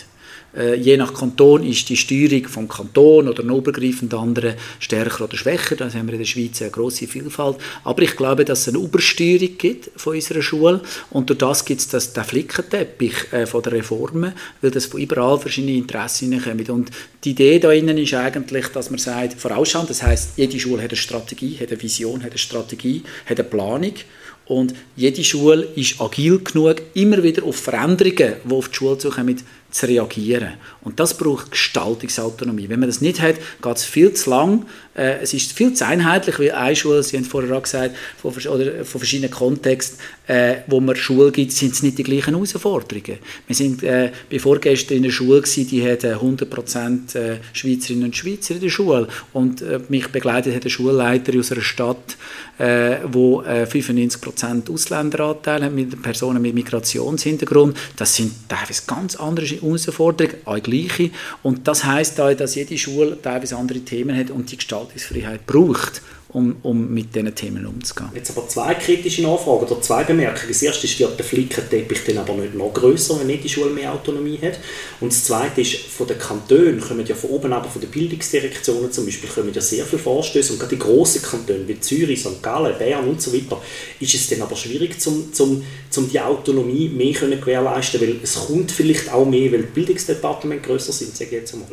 Äh, 0.56 0.76
je 0.76 0.98
nach 0.98 1.14
Kanton 1.14 1.64
ist 1.64 1.90
die 1.90 1.98
Steuerung 1.98 2.48
vom 2.48 2.68
Kanton 2.68 3.28
oder 3.28 3.42
noch 3.42 3.58
übergreifend 3.58 4.14
andere 4.14 4.56
stärker 4.80 5.24
oder 5.24 5.36
schwächer. 5.36 5.76
Da 5.76 5.92
haben 5.92 6.06
wir 6.06 6.14
in 6.14 6.20
der 6.20 6.26
Schweiz 6.26 6.62
eine 6.62 6.70
große 6.70 7.08
Vielfalt. 7.08 7.58
Aber 7.84 8.04
ich 8.04 8.16
glaube, 8.16 8.46
dass 8.46 8.68
es 8.68 8.68
eine 8.68 8.84
Übersteuerung 8.84 9.58
gibt 9.58 9.90
von 9.96 10.14
unserer 10.14 10.44
Schule 10.44 10.82
und 11.10 11.30
durch 11.30 11.40
das 11.40 11.66
gibt 11.66 11.82
es 11.82 12.14
den 12.14 12.24
Flickenteppich 12.24 13.32
äh, 13.32 13.46
von 13.48 13.64
der 13.64 13.72
Reformen, 13.72 14.34
weil 14.62 14.70
das 14.70 14.86
von 14.86 15.00
überall 15.00 15.40
verschiedene 15.40 15.78
Interessen 15.78 16.40
kommen. 16.40 16.70
Und 16.70 16.92
die 17.24 17.32
Idee 17.32 17.58
da 17.58 17.72
innen 17.72 17.98
ist 17.98 18.14
eigentlich, 18.14 18.68
dass 18.68 18.92
man 18.92 19.00
sagt, 19.00 19.40
vorausschauen, 19.40 19.88
das 19.88 20.04
heißt, 20.04 20.38
jede 20.38 20.60
Schule 20.60 20.84
hat 20.84 20.92
eine 20.92 20.98
Strategie, 20.98 21.58
hat 21.60 21.70
eine 21.70 21.82
Vision, 21.82 22.22
hat 22.22 22.32
eine 22.32 22.38
Strategie, 22.38 23.02
hat 23.26 23.40
eine 23.40 23.50
Planung 23.50 23.94
und 24.46 24.74
jede 24.96 25.24
Schule 25.24 25.68
ist 25.76 26.02
agil 26.02 26.40
genug, 26.40 26.82
immer 26.94 27.24
wieder 27.24 27.44
auf 27.44 27.56
Veränderungen, 27.56 28.36
die 28.44 28.54
auf 28.54 28.70
die 28.70 28.76
Schule 28.76 28.98
zukommen, 28.98 29.42
zu 29.72 29.86
reagieren. 29.88 30.54
Und 30.84 31.00
das 31.00 31.18
braucht 31.18 31.52
Gestaltungsautonomie. 31.52 32.70
Wenn 32.70 32.80
man 32.80 32.90
das 32.90 33.02
nicht 33.02 33.22
hat, 33.22 33.36
geht 33.62 33.78
es 33.78 33.86
viel 33.86 34.14
zu 34.14 34.30
lang 34.30 34.66
Äh, 34.96 35.22
es 35.22 35.34
ist 35.34 35.54
viel 35.54 35.74
zu 35.74 35.86
einheitlich, 35.86 36.40
wie 36.40 36.52
eine 36.52 36.76
Schule, 36.76 37.02
Sie 37.02 37.18
haben 37.18 37.26
vorher 37.26 37.56
auch 37.58 37.64
gesagt, 37.64 37.96
von, 38.22 38.32
oder 38.32 38.86
von 38.86 39.00
verschiedenen 39.00 39.32
Kontexten, 39.32 39.98
äh, 40.28 40.58
wo 40.68 40.80
man 40.80 40.96
Schule 40.96 41.32
gibt, 41.32 41.52
sind 41.52 41.74
es 41.74 41.82
nicht 41.82 41.98
die 41.98 42.04
gleichen 42.04 42.34
Herausforderungen. 42.34 43.18
Wir 43.48 43.56
sind 43.56 43.84
äh, 43.84 44.12
bei 44.30 44.40
vorgestern 44.40 44.98
in 44.98 45.04
der 45.04 45.10
Schule 45.10 45.42
gewesen, 45.42 45.68
die 45.68 45.90
hatten 45.90 46.14
100% 46.14 47.16
äh, 47.16 47.38
Schweizerinnen 47.54 48.06
und 48.06 48.16
Schweizer 48.16 48.56
in 48.56 48.62
der 48.62 48.70
Schule 48.70 49.08
und 49.34 49.62
äh, 49.62 49.80
mich 49.90 50.08
begleitet 50.10 50.56
hat 50.56 50.64
ein 50.64 50.70
Schulleiter 50.70 51.38
aus 51.40 51.52
einer 51.52 51.62
Stadt, 51.62 52.18
äh, 52.60 52.98
wo 53.12 53.42
äh, 53.42 53.64
95% 53.64 54.72
Ausländeranteil 54.72 55.64
hat, 55.64 55.74
mit 55.74 56.02
Personen 56.04 56.42
mit 56.42 56.54
Migrationshintergrund. 56.54 57.76
Das 57.96 58.16
sind 58.16 58.32
teilweise 58.48 58.84
ganz 58.86 59.16
andere 59.16 59.46
Herausforderungen, 59.48 60.36
auch 60.46 60.58
gleiche. 60.74 61.12
Und 61.42 61.68
das 61.68 61.84
heißt 61.84 62.20
auch, 62.20 62.34
dass 62.34 62.56
jede 62.56 62.78
Schule 62.78 63.18
teilweise 63.22 63.58
andere 63.58 63.80
Themen 63.80 64.18
hat 64.18 64.30
und 64.30 64.52
die 64.52 64.58
Gestaltungsfreiheit 64.58 65.46
braucht 65.46 66.02
um, 66.34 66.56
um 66.64 66.94
mit 66.94 67.16
diesen 67.16 67.34
Themen 67.36 67.66
umzugehen. 67.66 68.10
Jetzt 68.14 68.36
aber 68.36 68.48
zwei 68.48 68.74
kritische 68.74 69.22
Nachfragen 69.22 69.66
oder 69.66 69.82
zwei 69.82 70.04
Bemerkungen. 70.04 70.48
Das 70.48 70.62
erste 70.62 70.88
ist, 70.88 71.00
wird 71.00 71.18
der 71.18 71.26
Flickenteppich 71.26 72.00
dann 72.08 72.18
aber 72.18 72.34
nicht 72.34 72.56
noch 72.56 72.74
grösser, 72.74 73.20
wenn 73.20 73.28
nicht 73.28 73.44
die 73.44 73.50
Schule 73.50 73.70
mehr 73.70 73.94
Autonomie 73.94 74.40
hat. 74.42 74.60
Und 75.00 75.12
das 75.12 75.26
zweite 75.26 75.62
ist, 75.62 75.76
von 75.76 76.08
den 76.08 76.18
Kantonen 76.18 76.82
kommen 76.82 77.06
ja 77.06 77.16
von 77.16 77.30
oben, 77.30 77.54
aber 77.54 77.70
von 77.70 77.82
den 77.82 77.92
Bildungsdirektionen 77.92 78.92
zum 78.92 79.06
Beispiel, 79.06 79.30
kommen 79.30 79.54
ja 79.54 79.62
sehr 79.62 79.86
viele 79.86 80.02
Vorstöße 80.02 80.54
und 80.54 80.60
gerade 80.60 80.76
die 80.76 80.80
grossen 80.80 81.22
Kantone 81.22 81.68
wie 81.68 81.80
Zürich, 81.80 82.22
St. 82.22 82.42
Gallen, 82.42 82.78
Bern 82.78 83.08
und 83.08 83.22
so 83.22 83.32
weiter, 83.34 83.62
ist 84.00 84.14
es 84.14 84.28
dann 84.30 84.42
aber 84.42 84.56
schwierig, 84.56 85.00
zum, 85.00 85.32
zum, 85.34 85.64
zum 85.90 86.10
die 86.10 86.20
Autonomie 86.20 86.90
mehr 86.90 87.14
können 87.14 87.40
gewährleisten, 87.40 88.02
weil 88.02 88.16
es 88.24 88.36
kommt 88.36 88.72
vielleicht 88.72 89.12
auch 89.12 89.26
mehr, 89.26 89.52
weil 89.52 89.62
die 89.62 89.74
Bildungsdepartemente 89.74 90.68
grösser 90.68 90.92
sind, 90.92 91.16
sage 91.16 91.32
ich 91.32 91.42
jetzt 91.42 91.54
einmal. 91.54 91.70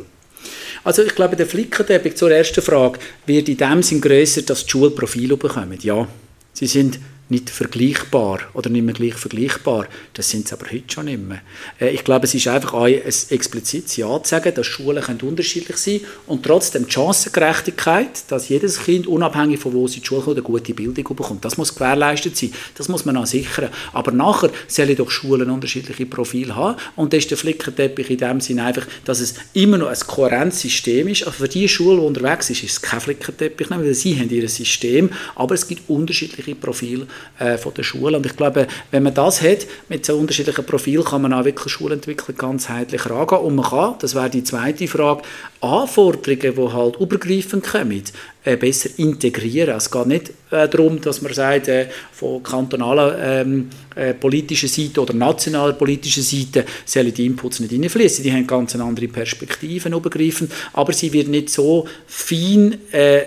Also 0.83 1.03
ich 1.03 1.13
glaube, 1.13 1.35
der 1.35 1.45
Flickenteppich 1.45 2.15
zur 2.15 2.31
ersten 2.31 2.61
Frage 2.61 2.99
wird 3.25 3.49
in 3.49 3.57
dem 3.57 3.83
Sinn 3.83 4.01
grösser, 4.01 4.41
dass 4.41 4.65
die 4.65 4.71
Schulprofile 4.71 5.37
bekommen. 5.37 5.77
Ja, 5.81 6.07
sie 6.53 6.67
sind 6.67 6.99
nicht 7.31 7.49
vergleichbar 7.49 8.41
oder 8.53 8.69
nicht 8.69 8.83
mehr 8.83 8.93
gleich 8.93 9.15
vergleichbar. 9.15 9.87
Das 10.13 10.29
sind 10.29 10.49
sie 10.49 10.53
aber 10.53 10.69
heute 10.69 10.93
schon 10.93 11.05
nicht 11.05 11.21
mehr. 11.21 11.41
Äh, 11.79 11.91
ich 11.91 12.03
glaube, 12.03 12.25
es 12.25 12.33
ist 12.33 12.47
einfach 12.47 12.73
ein 12.73 13.01
explizites 13.29 13.95
Ja 13.95 14.21
zu 14.21 14.29
sagen, 14.29 14.53
dass 14.53 14.67
Schulen 14.67 15.01
unterschiedlich 15.21 15.77
sein 15.77 15.99
können 15.99 16.11
und 16.27 16.43
trotzdem 16.43 16.85
die 16.85 16.91
Chancengerechtigkeit, 16.91 18.23
dass 18.27 18.49
jedes 18.49 18.83
Kind, 18.83 19.07
unabhängig 19.07 19.59
von 19.59 19.73
wo 19.73 19.87
sie 19.87 19.97
in 19.97 20.01
die 20.01 20.07
Schule 20.07 20.21
kommt, 20.21 20.37
eine 20.37 20.43
gute 20.43 20.73
Bildung 20.73 21.15
bekommt. 21.15 21.45
Das 21.45 21.57
muss 21.57 21.73
gewährleistet 21.73 22.35
sein. 22.35 22.53
Das 22.75 22.89
muss 22.89 23.05
man 23.05 23.15
auch 23.15 23.25
sichern. 23.25 23.69
Aber 23.93 24.11
nachher 24.11 24.51
sollen 24.67 24.95
doch 24.95 25.09
Schulen 25.09 25.49
unterschiedliche 25.49 26.05
Profile 26.05 26.55
haben 26.55 26.77
und 26.97 27.13
das 27.13 27.19
ist 27.19 27.31
der 27.31 27.37
Flickenteppich 27.37 28.09
in 28.09 28.17
dem 28.17 28.41
Sinne 28.41 28.65
einfach, 28.65 28.85
dass 29.05 29.21
es 29.21 29.35
immer 29.53 29.77
noch 29.77 29.87
ein 29.87 29.99
kohärentes 29.99 30.59
System 30.59 31.07
ist. 31.07 31.23
Also 31.23 31.37
für 31.37 31.47
die 31.47 31.69
Schule, 31.69 32.01
die 32.01 32.07
unterwegs 32.07 32.49
ist, 32.49 32.63
ist 32.63 32.71
es 32.73 32.81
kein 32.81 32.99
Flickenteppich, 32.99 33.69
weil 33.69 33.93
sie 33.93 34.19
haben 34.19 34.29
ihr 34.29 34.49
System, 34.49 35.09
aber 35.35 35.55
es 35.55 35.65
gibt 35.65 35.89
unterschiedliche 35.89 36.55
Profile 36.55 37.07
äh, 37.39 37.57
von 37.57 37.73
der 37.73 37.83
Schule. 37.83 38.17
Und 38.17 38.25
ich 38.25 38.35
glaube, 38.35 38.67
wenn 38.91 39.03
man 39.03 39.13
das 39.13 39.41
hat, 39.41 39.67
mit 39.89 40.05
so 40.05 40.17
unterschiedlichen 40.17 40.65
Profilen, 40.65 41.03
kann 41.03 41.21
man 41.21 41.33
auch 41.33 41.45
wirklich 41.45 41.73
Schulentwicklung 41.73 42.37
ganzheitlich 42.37 43.05
angehen. 43.05 43.39
Und 43.39 43.55
man 43.55 43.65
kann, 43.65 43.95
das 43.99 44.15
wäre 44.15 44.29
die 44.29 44.43
zweite 44.43 44.87
Frage, 44.87 45.23
Anforderungen, 45.61 46.55
die 46.55 46.73
halt 46.73 46.99
übergreifend 46.99 47.63
kommen, 47.65 48.03
äh, 48.43 48.57
besser 48.57 48.89
integrieren. 48.97 49.75
Es 49.75 49.91
geht 49.91 50.07
nicht 50.07 50.29
äh, 50.49 50.67
darum, 50.67 50.99
dass 50.99 51.21
man 51.21 51.33
sagt, 51.33 51.67
äh, 51.67 51.87
von 52.11 52.41
kantonaler 52.41 53.41
ähm, 53.41 53.69
äh, 53.95 54.13
politischer 54.13 54.67
Seite 54.67 55.01
oder 55.01 55.13
nationaler 55.13 55.73
politischer 55.73 56.21
Seite 56.21 56.65
sollen 56.85 57.13
die 57.13 57.25
Inputs 57.25 57.59
nicht 57.59 57.71
hineinfließen. 57.71 58.23
Die 58.23 58.31
haben 58.31 58.47
ganz 58.47 58.75
andere 58.75 59.07
Perspektiven 59.07 59.93
übergreifend, 59.93 60.51
aber 60.73 60.93
sie 60.93 61.13
wird 61.13 61.27
nicht 61.27 61.49
so 61.49 61.87
fein 62.07 62.77
äh, 62.91 63.23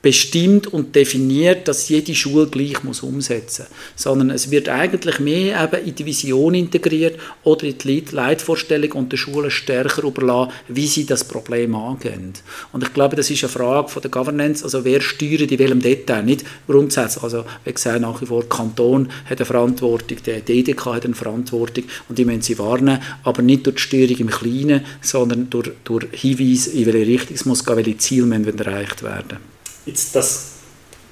bestimmt 0.00 0.68
und 0.68 0.94
definiert, 0.94 1.66
dass 1.66 1.88
jede 1.88 2.14
Schule 2.14 2.46
gleich 2.46 2.84
muss 2.84 3.02
umsetzen 3.02 3.66
muss, 3.68 4.02
sondern 4.02 4.30
es 4.30 4.50
wird 4.50 4.68
eigentlich 4.68 5.18
mehr 5.18 5.62
eben 5.62 5.86
in 5.86 5.94
die 5.94 6.06
Vision 6.06 6.54
integriert 6.54 7.18
oder 7.42 7.64
in 7.64 7.78
die 7.78 8.04
Leitvorstellung 8.12 8.92
und 8.92 9.12
der 9.12 9.16
Schule 9.16 9.50
stärker 9.50 10.04
überlassen, 10.04 10.52
wie 10.68 10.86
sie 10.86 11.04
das 11.04 11.24
Problem 11.24 11.74
angehen. 11.74 12.34
Und 12.72 12.84
ich 12.84 12.92
glaube, 12.92 13.16
das 13.16 13.30
ist 13.30 13.42
eine 13.42 13.50
Frage 13.50 13.88
von 13.88 14.02
der 14.02 14.10
Governance, 14.10 14.62
also 14.64 14.84
wer 14.84 15.00
steuert 15.00 15.50
in 15.50 15.58
welchem 15.58 15.80
Detail, 15.80 16.22
nicht 16.22 16.44
grundsätzlich. 16.66 17.24
Also 17.24 17.44
wie 17.64 17.72
gesagt, 17.72 18.00
nach 18.00 18.20
wie 18.20 18.26
vor 18.26 18.42
der 18.42 18.48
Kanton 18.48 19.08
hat 19.28 19.38
eine 19.38 19.46
Verantwortung, 19.46 20.18
der 20.24 20.40
DDK 20.40 20.86
hat 20.86 21.04
eine 21.04 21.14
Verantwortung 21.14 21.84
und 22.08 22.18
die 22.18 22.24
müssen 22.24 22.42
sie 22.42 22.58
warnen, 22.58 23.00
aber 23.24 23.42
nicht 23.42 23.66
durch 23.66 23.76
die 23.76 23.82
Steuerung 23.82 24.16
im 24.18 24.30
Kleinen, 24.30 24.84
sondern 25.00 25.50
durch, 25.50 25.70
durch 25.82 26.06
Hinweise, 26.12 26.70
in 26.70 26.86
welche 26.86 27.06
Richtung 27.06 27.34
es 27.34 27.44
muss 27.44 27.64
gehen, 27.64 27.76
welche 27.76 27.98
Ziele 27.98 28.26
müssen 28.26 28.58
erreicht 28.58 29.02
werden. 29.02 29.57
Jetzt, 29.88 30.14
das 30.14 30.50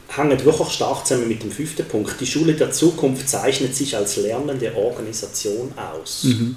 hängt 0.08 0.44
wirklich 0.44 0.68
stark 0.68 1.06
zusammen 1.06 1.28
mit 1.28 1.42
dem 1.42 1.50
fünften 1.50 1.86
Punkt. 1.86 2.20
Die 2.20 2.26
Schule 2.26 2.52
der 2.52 2.70
Zukunft 2.70 3.26
zeichnet 3.26 3.74
sich 3.74 3.96
als 3.96 4.16
lernende 4.16 4.74
Organisation 4.76 5.72
aus. 5.76 6.24
Mhm. 6.24 6.56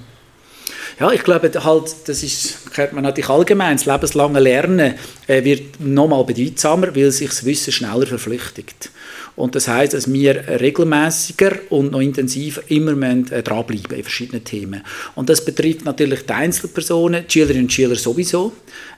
Ja, 1.00 1.12
ich 1.12 1.24
glaube, 1.24 1.50
halt, 1.64 1.96
das 2.08 2.24
ist, 2.24 2.74
kennt 2.74 2.92
man 2.92 3.04
natürlich 3.04 3.30
allgemein, 3.30 3.78
das 3.78 3.86
lebenslange 3.86 4.40
Lernen 4.40 4.96
äh, 5.28 5.44
wird 5.46 5.80
nochmal 5.80 6.26
bedeutsamer, 6.26 6.94
weil 6.94 7.10
sich 7.12 7.30
das 7.30 7.46
Wissen 7.46 7.72
schneller 7.72 8.06
verflüchtigt. 8.06 8.92
Und 9.38 9.56
das 9.56 9.70
heißt, 9.70 9.94
dass 9.94 10.12
wir 10.12 10.60
regelmäßiger 10.60 11.54
und 11.70 11.92
noch 11.92 12.02
intensiver 12.02 12.62
immer 12.68 12.92
äh, 13.32 13.42
dranbleiben 13.42 13.96
in 13.98 14.04
verschiedenen 14.04 14.44
Themen. 14.44 14.84
Und 15.16 15.30
das 15.30 15.46
betrifft 15.46 15.86
natürlich 15.86 16.26
die 16.26 16.34
Einzelpersonen, 16.34 17.24
die 17.26 17.32
Schülerinnen 17.32 17.64
und 17.64 17.72
Schüler 17.72 17.96
sowieso, 17.96 18.52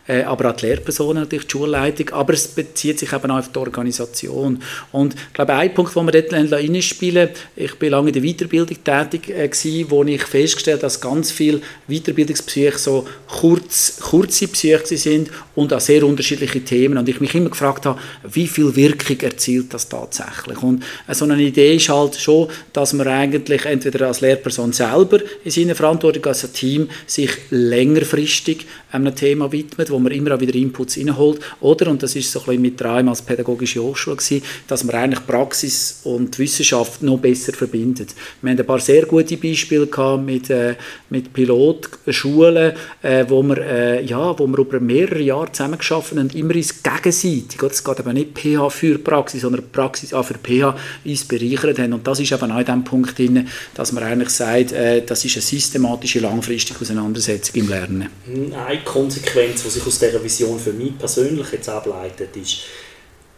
äh, 0.08 0.24
aber 0.24 0.52
auch 0.52 0.56
die 0.56 0.66
Lehrpersonen, 0.66 1.24
natürlich 1.24 1.48
die 1.48 1.52
Schulleitung, 1.52 2.10
aber 2.10 2.34
es 2.34 2.48
bezieht 2.48 3.00
sich 3.00 3.14
eben 3.14 3.32
auch 3.32 3.40
auf 3.40 3.52
die 3.52 3.60
Organisation. 3.60 4.62
Und 4.92 5.14
ich 5.14 5.34
glaube, 5.34 5.54
ein 5.54 5.74
Punkt, 5.74 5.96
den 5.96 6.06
wir 6.06 6.22
dort 6.22 6.34
reinspielen 6.52 7.30
ich 7.56 7.76
bin 7.76 7.92
lange 7.92 8.10
in 8.10 8.14
der 8.14 8.24
Weiterbildung 8.24 8.78
tätig 8.84 9.30
äh, 9.30 9.48
gewesen, 9.48 9.86
wo 9.90 10.04
ich 10.04 10.24
festgestellt 10.24 10.78
habe, 10.78 10.82
dass 10.82 11.02
ganz 11.02 11.32
viele 11.32 11.62
Weiterbildungspsyche 11.88 12.78
so 12.78 13.08
kurz, 13.28 14.00
kurze 14.02 14.48
Psyche 14.48 14.98
sind 14.98 15.30
und 15.56 15.74
auch 15.74 15.80
sehr 15.80 16.06
unterschiedliche 16.06 16.62
Themen. 16.62 16.98
Und 16.98 17.08
ich 17.08 17.20
mich 17.20 17.36
immer 17.36 17.50
gefragt 17.50 17.86
habe, 17.86 18.00
wie 18.24 18.48
viel 18.48 18.76
Wirkung 18.76 19.20
erzielt 19.20 19.74
das 19.74 19.90
tatsächlich? 19.90 20.62
Und 20.64 20.84
äh, 21.08 21.14
so 21.14 21.26
eine 21.26 21.42
Idee 21.42 21.76
ist 21.76 21.90
halt 21.90 22.16
schon, 22.16 22.48
dass 22.74 22.94
man 22.94 23.08
eigentlich 23.08 23.66
entweder 23.66 24.08
als 24.08 24.22
Lehrperson 24.22 24.74
selber 24.74 25.20
in 25.44 25.52
seiner 25.52 25.76
Verantwortung 25.76 26.26
als 26.26 26.44
ein 26.44 26.54
Team 26.54 26.90
sich 27.06 27.32
längerfristig 27.50 28.66
einem 28.92 29.16
Thema 29.16 29.52
widmet, 29.52 29.91
wo 29.92 30.00
man 30.00 30.12
immer 30.12 30.40
wieder 30.40 30.56
Inputs 30.56 30.98
reinholt. 30.98 31.40
Oder, 31.60 31.90
und 31.90 32.02
das 32.02 32.16
ist 32.16 32.32
so 32.32 32.40
ein 32.40 32.46
bisschen 32.46 32.62
mit 32.62 32.82
Reim 32.84 33.10
als 33.10 33.22
pädagogische 33.22 33.82
Hochschule 33.82 34.18
gewesen, 34.18 34.44
dass 34.68 34.84
man 34.84 34.96
eigentlich 34.96 35.26
Praxis 35.26 36.02
und 36.04 36.38
Wissenschaft 36.40 37.04
noch 37.04 37.18
besser 37.18 37.54
verbindet. 37.54 38.16
Wir 38.42 38.52
haben 38.52 38.60
ein 38.60 38.66
paar 38.66 38.80
sehr 38.80 39.06
gute 39.06 39.38
Beispiele 39.38 39.88
gehabt 39.88 40.26
mit, 40.26 40.50
äh, 40.50 40.76
mit 41.10 41.34
Pilotschulen, 41.34 42.74
äh, 43.02 43.26
wo, 43.28 43.44
wir, 43.44 43.58
äh, 43.58 44.06
ja, 44.06 44.38
wo 44.38 44.48
wir 44.48 44.58
über 44.60 44.80
mehrere 44.80 45.22
Jahre 45.22 45.52
zusammengearbeitet 45.52 46.18
haben, 46.18 46.30
immer 46.30 46.56
ins 46.56 46.82
Gegenseitige. 46.82 47.68
Es 47.68 47.84
geht 47.84 48.00
eben 48.00 48.14
nicht 48.14 48.38
PH 48.38 48.70
für 48.70 48.98
Praxis, 48.98 49.42
sondern 49.42 49.64
Praxis 49.72 50.14
auch 50.14 50.26
für 50.26 50.36
PH 50.36 50.76
uns 51.06 51.26
bereichert 51.26 51.80
haben. 51.80 51.94
Und 51.94 52.08
das 52.08 52.20
ist 52.20 52.32
eben 52.32 52.52
auch 52.52 52.60
in 52.60 52.66
dem 52.66 52.84
Punkt 52.84 53.18
drin, 53.18 53.48
dass 53.74 53.92
man 53.92 54.04
eigentlich 54.04 54.30
sagt, 54.30 54.72
äh, 54.72 55.04
das 55.06 55.26
ist 55.26 55.36
eine 55.36 55.42
systematische, 55.42 56.20
langfristige 56.20 56.80
Auseinandersetzung 56.80 57.56
im 57.62 57.70
Lernen. 57.70 58.10
Eine 58.28 58.82
Konsequenz, 58.84 59.64
die 59.64 59.70
sich 59.70 59.81
aus 59.86 60.00
dieser 60.00 60.24
Vision 60.24 60.60
für 60.60 60.74
mich 60.74 60.98
persönlich 60.98 61.52
jetzt 61.52 61.70
ableitet, 61.70 62.36
ist, 62.36 62.60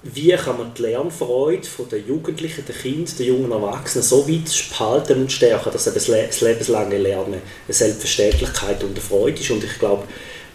wie 0.03 0.31
kann 0.31 0.57
man 0.57 0.73
die 0.73 0.81
Lernfreude 0.81 1.67
den 1.89 2.07
Jugendlichen, 2.07 2.65
den 2.65 2.75
Kindern, 2.75 3.15
den 3.17 3.27
jungen 3.27 3.51
Erwachsenen 3.51 4.03
so 4.03 4.27
weit 4.27 4.69
behalten 4.69 5.21
und 5.21 5.31
stärken, 5.31 5.71
dass 5.71 5.85
das 5.85 6.07
lebenslange 6.07 6.97
Lernen 6.97 7.41
eine 7.65 7.73
Selbstverständlichkeit 7.73 8.83
und 8.83 8.91
eine 8.91 9.01
Freude 9.01 9.39
ist. 9.39 9.51
Und 9.51 9.63
ich 9.63 9.79
glaube, 9.79 10.03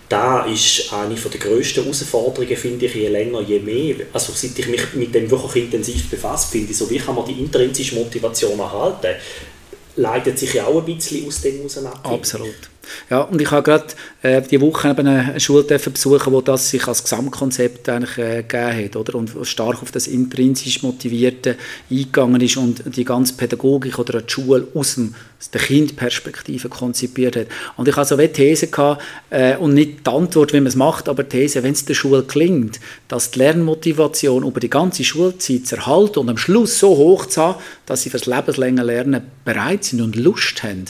da 0.08 0.44
ist 0.44 0.92
eine 0.92 1.14
der 1.14 1.40
grössten 1.40 1.82
Herausforderungen, 1.82 2.56
finde 2.56 2.86
ich, 2.86 2.94
je 2.94 3.08
länger, 3.08 3.40
je 3.40 3.60
mehr. 3.60 3.96
Also 4.12 4.32
seit 4.34 4.58
ich 4.58 4.68
mich 4.68 4.94
mit 4.94 5.14
dem 5.14 5.30
wirklich 5.30 5.64
intensiv 5.64 6.10
befasst 6.10 6.50
finde, 6.50 6.74
so 6.74 6.88
wie 6.90 6.98
kann 6.98 7.14
man 7.14 7.26
die 7.26 7.40
intrinsische 7.40 7.94
Motivation 7.94 8.58
erhalten, 8.58 9.16
leitet 9.96 10.38
sich 10.38 10.54
ja 10.54 10.66
auch 10.66 10.78
ein 10.78 10.84
bisschen 10.84 11.26
aus 11.26 11.40
dem 11.40 11.66
ab. 11.86 12.00
Absolut. 12.04 12.70
Ja, 13.10 13.20
und 13.20 13.40
ich 13.40 13.50
habe 13.50 13.62
gerade 13.62 13.86
äh, 14.22 14.42
die 14.42 14.60
Woche 14.60 14.88
eine 14.96 15.38
Schule 15.40 15.62
besuchen, 15.62 16.32
wo 16.32 16.40
das 16.40 16.70
sich 16.70 16.86
als 16.86 17.02
Gesamtkonzept 17.02 17.88
eigentlich 17.88 18.18
äh, 18.18 18.42
gegeben 18.42 18.84
hat, 18.84 18.96
oder? 18.96 19.14
Und 19.14 19.32
stark 19.42 19.82
auf 19.82 19.90
das 19.90 20.06
intrinsisch 20.06 20.82
Motivierte 20.82 21.56
eingegangen 21.90 22.40
ist 22.40 22.56
und 22.56 22.82
die 22.96 23.04
ganze 23.04 23.34
Pädagogik 23.34 23.98
oder 23.98 24.22
die 24.22 24.30
Schule 24.30 24.66
aus, 24.74 24.96
dem, 24.96 25.14
der 25.52 25.60
Kindperspektive 25.60 26.68
konzipiert 26.68 27.36
hat. 27.36 27.46
Und 27.76 27.88
ich 27.88 27.96
hatte 27.96 28.08
so 28.08 28.14
eine 28.16 28.32
These 28.32 28.68
gehabt, 28.68 29.02
äh, 29.30 29.56
und 29.56 29.74
nicht 29.74 30.06
die 30.06 30.10
Antwort, 30.10 30.52
wie 30.52 30.60
man 30.60 30.66
es 30.66 30.76
macht, 30.76 31.08
aber 31.08 31.22
die 31.22 31.38
These, 31.38 31.62
wenn 31.62 31.72
es 31.72 31.84
der 31.84 31.94
Schule 31.94 32.24
klingt, 32.24 32.80
dass 33.08 33.30
die 33.30 33.38
Lernmotivation 33.38 34.44
über 34.44 34.60
die 34.60 34.70
ganze 34.70 35.04
Schulzeit 35.04 35.66
zu 35.66 35.76
erhalten 35.76 36.18
und 36.20 36.28
am 36.28 36.38
Schluss 36.38 36.78
so 36.78 36.96
hoch 36.96 37.26
zu 37.26 37.40
haben, 37.40 37.62
dass 37.86 38.02
sie 38.02 38.10
fürs 38.10 38.26
lebenslange 38.26 38.82
Lernen 38.82 39.22
bereit 39.44 39.84
sind 39.84 40.00
und 40.00 40.16
Lust 40.16 40.62
haben, 40.62 40.84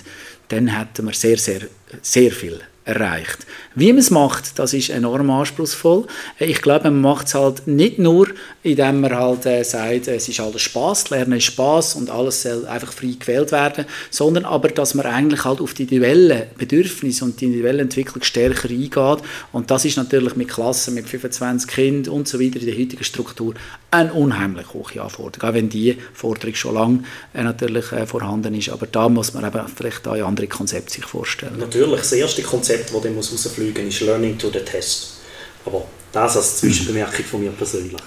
dann 0.48 0.68
hätten 0.68 1.06
wir 1.06 1.14
sehr, 1.14 1.36
sehr, 1.36 1.62
sehr 2.02 2.32
viel 2.32 2.60
erreicht. 2.88 3.46
Wie 3.74 3.92
man 3.92 3.98
es 3.98 4.10
macht, 4.10 4.58
das 4.58 4.72
ist 4.72 4.88
enorm 4.88 5.30
anspruchsvoll. 5.30 6.06
Ich 6.38 6.62
glaube, 6.62 6.90
man 6.90 7.02
macht 7.02 7.28
es 7.28 7.34
halt 7.34 7.66
nicht 7.66 7.98
nur, 7.98 8.28
indem 8.62 9.02
man 9.02 9.14
halt 9.14 9.46
äh, 9.46 9.62
sagt, 9.62 10.08
es 10.08 10.28
ist 10.28 10.40
alles 10.40 10.62
Spaß, 10.62 11.10
Lernen 11.10 11.38
ist 11.38 11.44
Spaß 11.44 11.96
und 11.96 12.10
alles 12.10 12.42
soll 12.42 12.66
einfach 12.66 12.92
frei 12.92 13.14
gewählt 13.18 13.52
werden, 13.52 13.84
sondern 14.10 14.46
aber, 14.46 14.68
dass 14.68 14.94
man 14.94 15.06
eigentlich 15.06 15.44
halt 15.44 15.60
auf 15.60 15.74
die 15.74 15.82
individuellen 15.82 16.44
Bedürfnisse 16.56 17.24
und 17.24 17.40
die 17.40 17.44
individuelle 17.44 17.82
Entwicklung 17.82 18.22
stärker 18.22 18.68
eingeht. 18.68 19.24
Und 19.52 19.70
das 19.70 19.84
ist 19.84 19.96
natürlich 19.96 20.34
mit 20.34 20.48
Klassen 20.48 20.94
mit 20.94 21.08
25 21.08 21.70
Kindern 21.70 22.14
und 22.14 22.26
so 22.26 22.40
weiter 22.40 22.60
in 22.60 22.66
der 22.66 22.78
heutigen 22.78 23.04
Struktur 23.04 23.54
eine 23.90 24.12
unheimlich 24.12 24.66
hohe 24.74 25.02
Anforderung, 25.02 25.48
auch 25.48 25.54
wenn 25.54 25.68
die 25.68 25.96
Forderung 26.12 26.54
schon 26.54 26.74
lange 26.74 27.04
äh, 27.32 27.42
natürlich 27.42 27.90
äh, 27.92 28.06
vorhanden 28.06 28.54
ist. 28.54 28.68
Aber 28.68 28.86
da 28.86 29.08
muss 29.08 29.32
man 29.32 29.46
eben 29.46 29.60
vielleicht 29.74 30.06
auch 30.06 30.14
andere 30.14 30.46
Konzepte 30.46 30.92
sich 30.92 31.04
vorstellen. 31.04 31.58
Natürlich, 31.58 32.00
das 32.00 32.12
erste 32.12 32.42
Konzept, 32.42 32.77
das 32.78 33.02
dann 33.02 33.16
rausfliegen 33.16 33.84
muss, 33.84 33.94
ist 33.94 34.00
Learning 34.00 34.38
to 34.38 34.50
the 34.50 34.60
Test. 34.60 35.18
Aber 35.64 35.86
das 36.12 36.36
als 36.36 36.58
Zwischenbemerkung 36.58 37.24
von 37.24 37.40
mir 37.40 37.50
persönlich. 37.50 38.00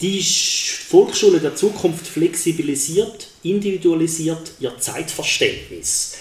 Die 0.00 0.22
Volksschule 0.22 1.40
der 1.40 1.56
Zukunft 1.56 2.06
flexibilisiert, 2.06 3.28
individualisiert 3.42 4.52
ihr 4.60 4.78
Zeitverständnis. 4.78 6.14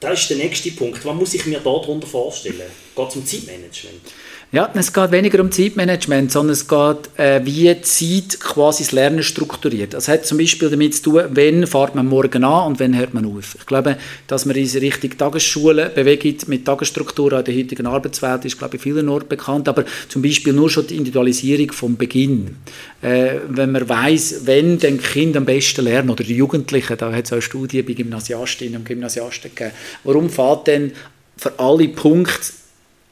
Das 0.00 0.20
ist 0.20 0.30
der 0.30 0.38
nächste 0.38 0.70
Punkt. 0.72 1.04
Was 1.04 1.14
muss 1.14 1.34
ich 1.34 1.46
mir 1.46 1.60
darunter 1.60 2.06
vorstellen? 2.06 2.70
Geht 2.94 3.08
es 3.08 3.16
um 3.16 3.24
Zeitmanagement? 3.24 4.02
Ja, 4.52 4.70
es 4.74 4.92
geht 4.92 5.10
weniger 5.10 5.40
um 5.40 5.50
Zeitmanagement, 5.50 6.30
sondern 6.30 6.52
es 6.52 6.68
geht, 6.68 7.18
äh, 7.18 7.44
wie 7.44 7.80
Zeit 7.82 8.38
quasi 8.38 8.84
das 8.84 8.92
Lernen 8.92 9.24
strukturiert. 9.24 9.92
Das 9.92 10.06
hat 10.06 10.24
zum 10.24 10.38
Beispiel 10.38 10.70
damit 10.70 10.94
zu 10.94 11.02
tun, 11.02 11.24
wann 11.30 11.66
fährt 11.66 11.96
man 11.96 12.06
morgen 12.06 12.44
an 12.44 12.68
und 12.68 12.78
wann 12.78 12.96
hört 12.96 13.12
man 13.12 13.26
auf. 13.26 13.56
Ich 13.58 13.66
glaube, 13.66 13.96
dass 14.28 14.46
man 14.46 14.54
in 14.54 14.68
Richtung 14.68 15.18
Tagesschule 15.18 15.90
bewegt 15.92 16.46
mit 16.46 16.64
Tagesstruktur 16.64 17.32
an 17.32 17.44
der 17.44 17.56
heutigen 17.56 17.86
Arbeitswelt 17.86 18.44
ist, 18.44 18.56
glaube 18.56 18.76
ich, 18.76 18.82
vielen 18.82 19.08
Orten 19.08 19.28
bekannt, 19.28 19.68
aber 19.68 19.84
zum 20.08 20.22
Beispiel 20.22 20.52
nur 20.52 20.70
schon 20.70 20.86
die 20.86 20.96
Individualisierung 20.96 21.72
vom 21.72 21.96
Beginn. 21.96 22.56
Äh, 23.02 23.40
wenn 23.48 23.72
man 23.72 23.88
weiß, 23.88 24.42
wenn 24.44 24.78
den 24.78 25.02
Kind 25.02 25.36
am 25.36 25.44
besten 25.44 25.84
lernen 25.84 26.10
oder 26.10 26.22
die 26.22 26.36
Jugendlichen, 26.36 26.96
da 26.96 27.12
hat 27.12 27.24
es 27.24 27.32
auch 27.32 27.40
Studien 27.40 27.84
bei 27.84 27.94
Gymnasiastinnen 27.94 28.76
und 28.76 28.84
Gymnasiasten 28.84 29.50
gegeben, 29.52 29.74
warum 30.04 30.30
fährt 30.30 30.68
denn 30.68 30.92
für 31.36 31.58
alle 31.58 31.88
Punkte 31.88 32.52